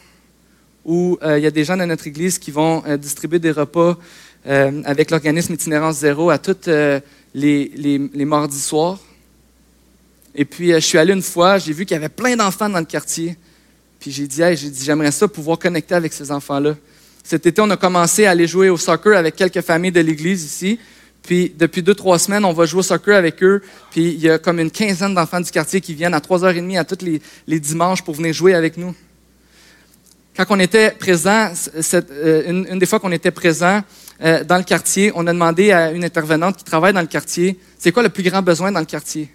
où 0.86 1.18
euh, 1.22 1.38
il 1.38 1.44
y 1.44 1.48
a 1.48 1.52
des 1.52 1.66
gens 1.66 1.76
de 1.76 1.84
notre 1.84 2.08
Église 2.08 2.40
qui 2.40 2.50
vont 2.50 2.82
euh, 2.88 2.96
distribuer 2.96 3.40
des 3.40 3.52
repas 3.52 3.98
euh, 4.48 4.82
avec 4.86 5.12
l'organisme 5.12 5.54
Itinérance 5.54 5.98
Zéro 5.98 6.30
à 6.30 6.38
tous 6.38 6.70
les, 7.36 7.72
les, 7.76 8.26
mardis 8.26 8.62
soirs. 8.62 9.00
Et 10.34 10.46
puis, 10.46 10.72
je 10.72 10.80
suis 10.80 10.98
allé 10.98 11.12
une 11.12 11.22
fois, 11.22 11.58
j'ai 11.58 11.74
vu 11.74 11.86
qu'il 11.86 11.96
y 11.96 11.98
avait 11.98 12.08
plein 12.08 12.38
d'enfants 12.38 12.70
dans 12.70 12.80
le 12.80 12.86
quartier. 12.86 13.36
Puis 14.00 14.12
j'ai 14.12 14.28
dit, 14.28 14.38
j'ai 14.38 14.70
dit, 14.70 14.86
j'aimerais 14.86 15.12
ça 15.12 15.28
pouvoir 15.28 15.60
connecter 15.60 15.96
avec 15.96 16.14
ces 16.14 16.32
enfants-là. 16.32 16.76
Cet 17.22 17.46
été, 17.46 17.60
on 17.60 17.70
a 17.70 17.76
commencé 17.76 18.26
à 18.26 18.32
aller 18.32 18.48
jouer 18.48 18.70
au 18.70 18.78
soccer 18.78 19.18
avec 19.18 19.36
quelques 19.36 19.62
familles 19.62 19.92
de 19.92 20.00
l'Église 20.00 20.46
ici. 20.46 20.80
Puis 21.22 21.54
depuis 21.54 21.84
deux, 21.84 21.96
trois 21.96 22.18
semaines, 22.18 22.46
on 22.46 22.54
va 22.54 22.66
jouer 22.66 22.80
au 22.80 22.84
soccer 22.84 23.18
avec 23.18 23.44
eux. 23.44 23.62
Puis 23.92 24.14
il 24.14 24.22
y 24.22 24.30
a 24.30 24.38
comme 24.38 24.62
une 24.62 24.72
quinzaine 24.72 25.14
d'enfants 25.14 25.42
du 25.42 25.52
quartier 25.52 25.82
qui 25.82 25.94
viennent 25.94 26.14
à 26.14 26.20
3h30 26.20 26.80
à 26.80 26.86
tous 26.86 27.04
les, 27.04 27.22
les 27.46 27.60
dimanches 27.60 28.02
pour 28.02 28.16
venir 28.16 28.32
jouer 28.32 28.54
avec 28.54 28.78
nous. 28.78 28.96
Quand 30.38 30.46
on 30.50 30.60
était 30.60 30.92
présent, 30.92 31.52
euh, 31.96 32.44
une, 32.48 32.78
des 32.78 32.86
fois 32.86 33.00
qu'on 33.00 33.12
était 33.12 33.32
présent 33.32 33.82
euh, 34.24 34.44
dans 34.44 34.58
le 34.58 34.64
quartier, 34.64 35.12
on 35.16 35.26
a 35.26 35.34
demandé 35.34 35.72
à 35.72 35.92
une 35.92 36.06
intervenante 36.06 36.58
qui 36.58 36.64
travaille 36.64 36.94
dans 36.94 37.02
le 37.02 37.08
quartier, 37.08 37.58
c'est 37.80 37.92
quoi 37.92 38.04
le 38.04 38.10
plus 38.10 38.22
grand 38.22 38.44
besoin 38.44 38.72
dans 38.72 38.80
le 38.80 38.86
quartier? 38.86 39.32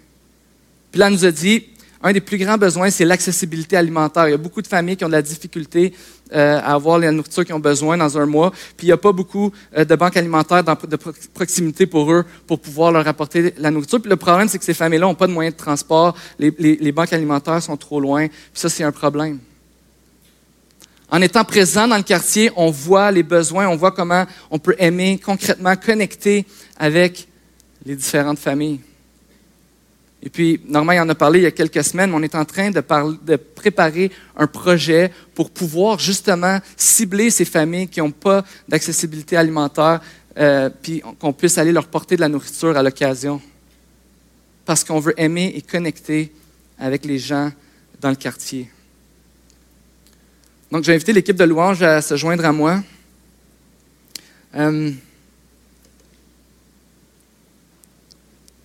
Puis 0.91 0.99
là, 0.99 1.07
elle 1.07 1.13
nous 1.13 1.25
a 1.25 1.31
dit, 1.31 1.65
un 2.01 2.13
des 2.13 2.21
plus 2.21 2.37
grands 2.37 2.57
besoins, 2.57 2.89
c'est 2.89 3.03
l'accessibilité 3.03 3.75
alimentaire. 3.75 4.29
Il 4.29 4.31
y 4.31 4.33
a 4.33 4.37
beaucoup 4.37 4.61
de 4.61 4.67
familles 4.67 4.95
qui 4.95 5.03
ont 5.03 5.09
de 5.09 5.13
la 5.13 5.21
difficulté 5.21 5.93
euh, 6.33 6.59
à 6.59 6.73
avoir 6.73 6.97
la 6.99 7.11
nourriture 7.11 7.43
qu'ils 7.43 7.55
ont 7.55 7.59
besoin 7.59 7.97
dans 7.97 8.17
un 8.17 8.25
mois, 8.25 8.51
puis 8.77 8.87
il 8.87 8.89
n'y 8.89 8.93
a 8.93 8.97
pas 8.97 9.11
beaucoup 9.11 9.51
de 9.75 9.95
banques 9.95 10.15
alimentaires 10.15 10.63
de 10.63 10.95
proximité 11.33 11.85
pour 11.85 12.13
eux 12.13 12.23
pour 12.47 12.61
pouvoir 12.61 12.93
leur 12.93 13.05
apporter 13.05 13.53
la 13.57 13.71
nourriture. 13.71 13.99
Puis 13.99 14.09
le 14.09 14.15
problème, 14.15 14.47
c'est 14.47 14.57
que 14.57 14.65
ces 14.65 14.73
familles-là 14.73 15.07
n'ont 15.07 15.15
pas 15.15 15.27
de 15.27 15.33
moyens 15.33 15.53
de 15.53 15.59
transport, 15.61 16.15
les, 16.39 16.51
les 16.59 16.91
banques 16.93 17.11
alimentaires 17.11 17.61
sont 17.61 17.75
trop 17.75 17.99
loin, 17.99 18.27
puis 18.27 18.37
ça, 18.53 18.69
c'est 18.69 18.85
un 18.85 18.93
problème. 18.93 19.39
En 21.13 21.21
étant 21.21 21.45
présent 21.45 21.87
dans 21.87 21.97
le 21.97 22.01
quartier, 22.01 22.51
on 22.55 22.71
voit 22.71 23.11
les 23.11 23.21
besoins, 23.21 23.67
on 23.67 23.75
voit 23.75 23.91
comment 23.91 24.25
on 24.49 24.57
peut 24.57 24.75
aimer 24.79 25.21
concrètement, 25.23 25.75
connecter 25.75 26.43
avec 26.75 27.27
les 27.85 27.95
différentes 27.95 28.39
familles. 28.39 28.79
Et 30.23 30.29
puis, 30.31 30.59
Normand 30.65 30.93
en 30.93 31.09
a 31.09 31.13
parlé 31.13 31.41
il 31.41 31.43
y 31.43 31.45
a 31.45 31.51
quelques 31.51 31.83
semaines, 31.83 32.09
mais 32.09 32.15
on 32.15 32.23
est 32.23 32.33
en 32.33 32.45
train 32.45 32.71
de, 32.71 33.35
préparer 33.35 34.11
un 34.35 34.47
projet 34.47 35.11
pour 35.35 35.51
pouvoir 35.51 35.99
justement 35.99 36.57
cibler 36.75 37.29
ces 37.29 37.45
familles 37.45 37.89
qui 37.89 37.99
n'ont 37.99 38.09
pas 38.09 38.43
d'accessibilité 38.67 39.37
alimentaire, 39.37 40.01
euh, 40.39 40.71
puis 40.81 41.03
qu'on 41.19 41.31
puisse 41.31 41.59
aller 41.59 41.71
leur 41.71 41.85
porter 41.85 42.15
de 42.15 42.21
la 42.21 42.27
nourriture 42.27 42.75
à 42.75 42.81
l'occasion. 42.81 43.39
Parce 44.65 44.83
qu'on 44.83 44.99
veut 44.99 45.13
aimer 45.17 45.53
et 45.55 45.61
connecter 45.61 46.33
avec 46.79 47.05
les 47.05 47.19
gens 47.19 47.51
dans 48.01 48.09
le 48.09 48.15
quartier. 48.15 48.67
Donc, 50.73 50.83
j'ai 50.83 50.95
invité 50.95 51.13
l'équipe 51.13 51.37
de 51.37 51.43
louange 51.43 51.83
à 51.83 52.01
se 52.01 52.17
joindre 52.17 52.43
à 52.43 52.51
moi. 52.51 52.83
Euh, 54.55 54.91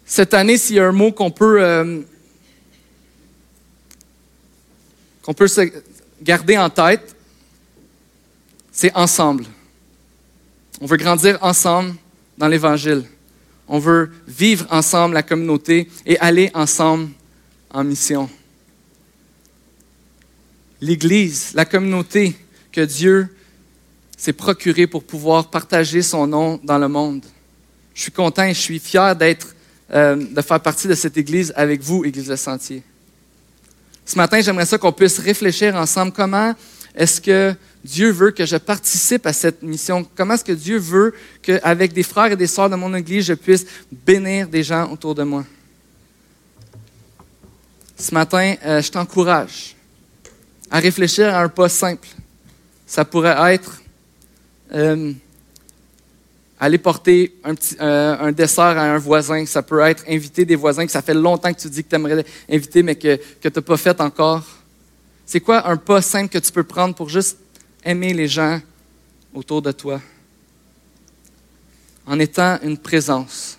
Cette 0.07 0.33
année, 0.33 0.57
s'il 0.57 0.77
y 0.77 0.81
a 0.81 0.87
un 0.89 0.93
mot 0.93 1.13
qu'on 1.13 1.31
peut, 1.31 1.63
euh, 1.63 2.01
qu'on 5.21 5.35
peut 5.35 5.49
se 5.49 5.71
garder 6.23 6.57
en 6.57 6.71
tête, 6.71 7.15
c'est 8.73 8.97
ensemble. 8.97 9.45
On 10.81 10.87
veut 10.87 10.97
grandir 10.97 11.37
ensemble 11.43 11.95
dans 12.39 12.49
l'Évangile. 12.49 13.05
On 13.69 13.79
veut 13.79 14.11
vivre 14.27 14.67
ensemble 14.71 15.13
la 15.13 15.23
communauté 15.23 15.91
et 16.07 16.19
aller 16.21 16.51
ensemble 16.55 17.11
en 17.69 17.85
mission. 17.85 18.31
L'Église, 20.81 21.53
la 21.55 21.65
communauté 21.65 22.37
que 22.73 22.81
Dieu 22.81 23.29
s'est 24.17 24.33
procurée 24.33 24.87
pour 24.87 25.05
pouvoir 25.05 25.51
partager 25.51 26.03
son 26.03 26.27
nom 26.27 26.61
dans 26.63 26.79
le 26.79 26.89
monde. 26.89 27.25
Je 27.95 28.03
suis 28.03 28.13
content 28.13 28.45
et 28.45 28.55
je 28.55 28.61
suis 28.61 28.79
fier 28.79 29.15
d'être 29.17 29.55
euh, 29.91 30.17
de 30.17 30.43
faire 30.43 30.61
partie 30.61 30.87
de 30.87 30.95
cette 30.95 31.17
Église 31.17 31.51
avec 31.57 31.81
vous, 31.81 32.05
Église 32.05 32.27
de 32.27 32.37
Sentier. 32.37 32.83
Ce 34.05 34.17
matin, 34.17 34.39
j'aimerais 34.43 34.67
ça 34.67 34.77
qu'on 34.77 34.93
puisse 34.93 35.19
réfléchir 35.19 35.75
ensemble 35.77 36.13
comment 36.13 36.55
est-ce 36.95 37.23
que 37.23 37.55
Dieu 37.83 38.11
veut 38.11 38.33
que 38.33 38.45
je 38.45 38.57
participe 38.57 39.25
à 39.25 39.33
cette 39.33 39.63
mission? 39.63 40.07
Comment 40.15 40.35
est-ce 40.35 40.45
que 40.45 40.53
Dieu 40.53 40.77
veut 40.77 41.15
qu'avec 41.41 41.95
des 41.95 42.03
frères 42.03 42.31
et 42.31 42.37
des 42.37 42.47
sœurs 42.47 42.69
de 42.69 42.77
mon 42.77 42.95
Église, 42.95 43.25
je 43.25 43.33
puisse 43.33 43.65
bénir 43.91 44.47
des 44.47 44.63
gens 44.63 44.93
autour 44.93 45.15
de 45.15 45.23
moi? 45.23 45.47
Ce 47.97 48.13
matin, 48.13 48.57
euh, 48.67 48.83
je 48.83 48.91
t'encourage 48.91 49.75
à 50.71 50.79
réfléchir 50.79 51.35
à 51.35 51.43
un 51.43 51.49
pas 51.49 51.69
simple. 51.69 52.09
Ça 52.87 53.05
pourrait 53.05 53.55
être 53.55 53.83
euh, 54.73 55.13
aller 56.61 56.79
porter 56.79 57.35
euh, 57.81 58.17
un, 58.19 58.33
dessert 58.33 58.65
à 58.65 58.95
un 58.95 58.99
voisin. 58.99 59.45
Ça 59.47 59.63
peut 59.63 59.81
être 59.81 60.05
inviter 60.09 60.45
des 60.45 60.57
voisins 60.57 60.85
que 60.85 60.93
ça 60.93 61.03
fait 61.03 61.15
longtemps 61.15 61.53
que 61.53 61.61
tu 61.61 61.69
dis 61.69 61.85
que 61.85 61.89
tu 61.89 61.95
aimerais 61.95 62.25
inviter, 62.51 62.83
mais 62.83 62.97
que, 62.97 63.17
que 63.17 63.49
tu 63.49 63.59
n'as 63.59 63.63
pas 63.63 63.77
fait 63.77 64.01
encore. 64.01 64.45
C'est 65.25 65.41
quoi 65.41 65.69
un 65.69 65.77
pas 65.77 66.03
simple 66.03 66.31
que 66.31 66.39
tu 66.39 66.51
peux 66.51 66.65
prendre 66.65 66.95
pour 66.95 67.09
juste 67.09 67.39
aimer 67.85 68.15
les 68.15 68.29
gens 68.29 68.61
autour 69.35 69.63
de 69.63 69.73
toi? 69.73 70.01
En 72.07 72.19
étant 72.19 72.59
une 72.63 72.79
présence. 72.79 73.59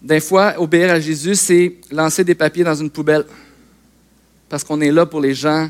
Des 0.00 0.20
fois, 0.20 0.54
obéir 0.58 0.92
à 0.92 1.00
Jésus, 1.00 1.34
c'est 1.34 1.74
lancer 1.90 2.22
des 2.22 2.36
papiers 2.36 2.62
dans 2.62 2.76
une 2.76 2.90
poubelle. 2.90 3.24
Parce 4.48 4.64
qu'on 4.64 4.80
est 4.80 4.92
là 4.92 5.06
pour 5.06 5.20
les 5.20 5.34
gens 5.34 5.68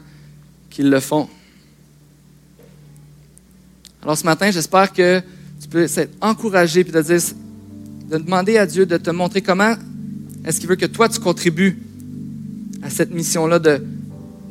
qui 0.70 0.82
le 0.82 1.00
font. 1.00 1.28
Alors 4.02 4.16
ce 4.16 4.24
matin, 4.24 4.50
j'espère 4.50 4.92
que 4.92 5.20
tu 5.60 5.68
peux 5.68 5.82
être 5.82 6.12
encouragé 6.20 6.84
puis 6.84 6.92
de, 6.92 7.00
dire, 7.00 7.20
de 8.10 8.18
demander 8.18 8.58
à 8.58 8.66
Dieu 8.66 8.86
de 8.86 8.96
te 8.96 9.10
montrer 9.10 9.40
comment 9.40 9.74
est-ce 10.44 10.60
qu'il 10.60 10.68
veut 10.68 10.76
que 10.76 10.86
toi 10.86 11.08
tu 11.08 11.18
contribues 11.18 11.78
à 12.82 12.90
cette 12.90 13.12
mission-là 13.12 13.58
de, 13.58 13.82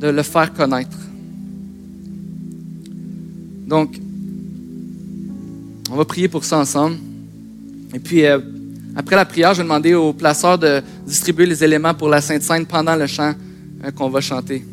de 0.00 0.08
le 0.08 0.22
faire 0.22 0.52
connaître. 0.52 0.96
Donc, 3.66 3.98
on 5.90 5.96
va 5.96 6.04
prier 6.04 6.28
pour 6.28 6.44
ça 6.44 6.58
ensemble. 6.58 6.96
Et 7.94 7.98
puis, 7.98 8.26
euh, 8.26 8.38
après 8.94 9.16
la 9.16 9.24
prière, 9.24 9.54
je 9.54 9.58
vais 9.58 9.64
demander 9.64 9.94
aux 9.94 10.12
placeurs 10.12 10.58
de 10.58 10.82
distribuer 11.06 11.46
les 11.46 11.64
éléments 11.64 11.94
pour 11.94 12.08
la 12.08 12.20
Sainte 12.20 12.42
Seine 12.42 12.66
pendant 12.66 12.96
le 12.96 13.06
chant 13.06 13.34
euh, 13.86 13.90
qu'on 13.90 14.08
va 14.08 14.20
chanter. 14.20 14.64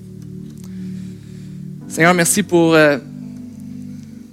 Seigneur, 1.88 2.14
merci 2.14 2.41
pour 2.41 2.74
euh, 2.74 2.97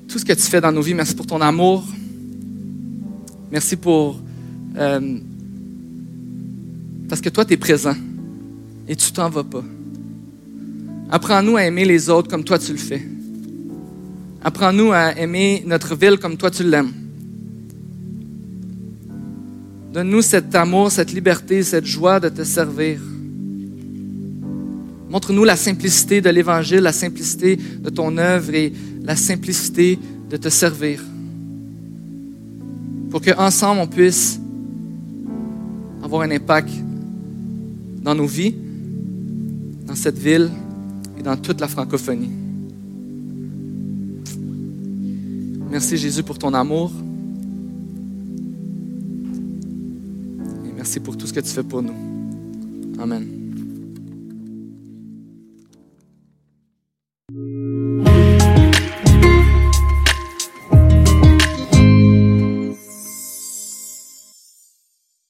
tout 0.08 0.18
ce 0.18 0.24
que 0.24 0.32
tu 0.32 0.42
fais 0.42 0.60
dans 0.60 0.72
nos 0.72 0.80
vies. 0.80 0.94
Merci 0.94 1.14
pour 1.14 1.26
ton 1.26 1.40
amour. 1.40 1.86
Merci 3.50 3.76
pour... 3.76 4.20
Euh, 4.76 5.18
parce 7.08 7.20
que 7.20 7.28
toi, 7.28 7.44
tu 7.44 7.54
es 7.54 7.56
présent 7.56 7.96
et 8.88 8.96
tu 8.96 9.12
t'en 9.12 9.28
vas 9.28 9.44
pas. 9.44 9.64
Apprends-nous 11.10 11.56
à 11.56 11.64
aimer 11.64 11.84
les 11.84 12.08
autres 12.08 12.30
comme 12.30 12.44
toi 12.44 12.58
tu 12.58 12.72
le 12.72 12.78
fais. 12.78 13.06
Apprends-nous 14.42 14.92
à 14.92 15.18
aimer 15.18 15.64
notre 15.66 15.96
ville 15.96 16.18
comme 16.18 16.36
toi 16.36 16.50
tu 16.50 16.62
l'aimes. 16.62 16.92
Donne-nous 19.92 20.22
cet 20.22 20.54
amour, 20.54 20.92
cette 20.92 21.12
liberté, 21.12 21.64
cette 21.64 21.84
joie 21.84 22.20
de 22.20 22.28
te 22.28 22.44
servir. 22.44 23.00
Montre-nous 25.10 25.42
la 25.42 25.56
simplicité 25.56 26.20
de 26.20 26.30
l'Évangile, 26.30 26.80
la 26.80 26.92
simplicité 26.92 27.56
de 27.56 27.90
ton 27.90 28.16
œuvre 28.16 28.54
et 28.54 28.72
la 29.02 29.16
simplicité 29.16 29.98
de 30.30 30.36
te 30.36 30.48
servir. 30.48 31.02
Pour 33.10 33.20
qu'ensemble, 33.20 33.80
on 33.80 33.88
puisse 33.88 34.38
avoir 36.00 36.22
un 36.22 36.30
impact 36.30 36.70
dans 38.02 38.14
nos 38.14 38.26
vies, 38.26 38.54
dans 39.84 39.96
cette 39.96 40.16
ville 40.16 40.48
et 41.18 41.22
dans 41.22 41.36
toute 41.36 41.60
la 41.60 41.66
francophonie. 41.66 42.30
Merci 45.70 45.96
Jésus 45.96 46.22
pour 46.22 46.38
ton 46.38 46.54
amour. 46.54 46.92
Et 50.66 50.72
merci 50.76 51.00
pour 51.00 51.16
tout 51.16 51.26
ce 51.26 51.32
que 51.32 51.40
tu 51.40 51.50
fais 51.50 51.64
pour 51.64 51.82
nous. 51.82 51.94
Amen. 53.00 53.39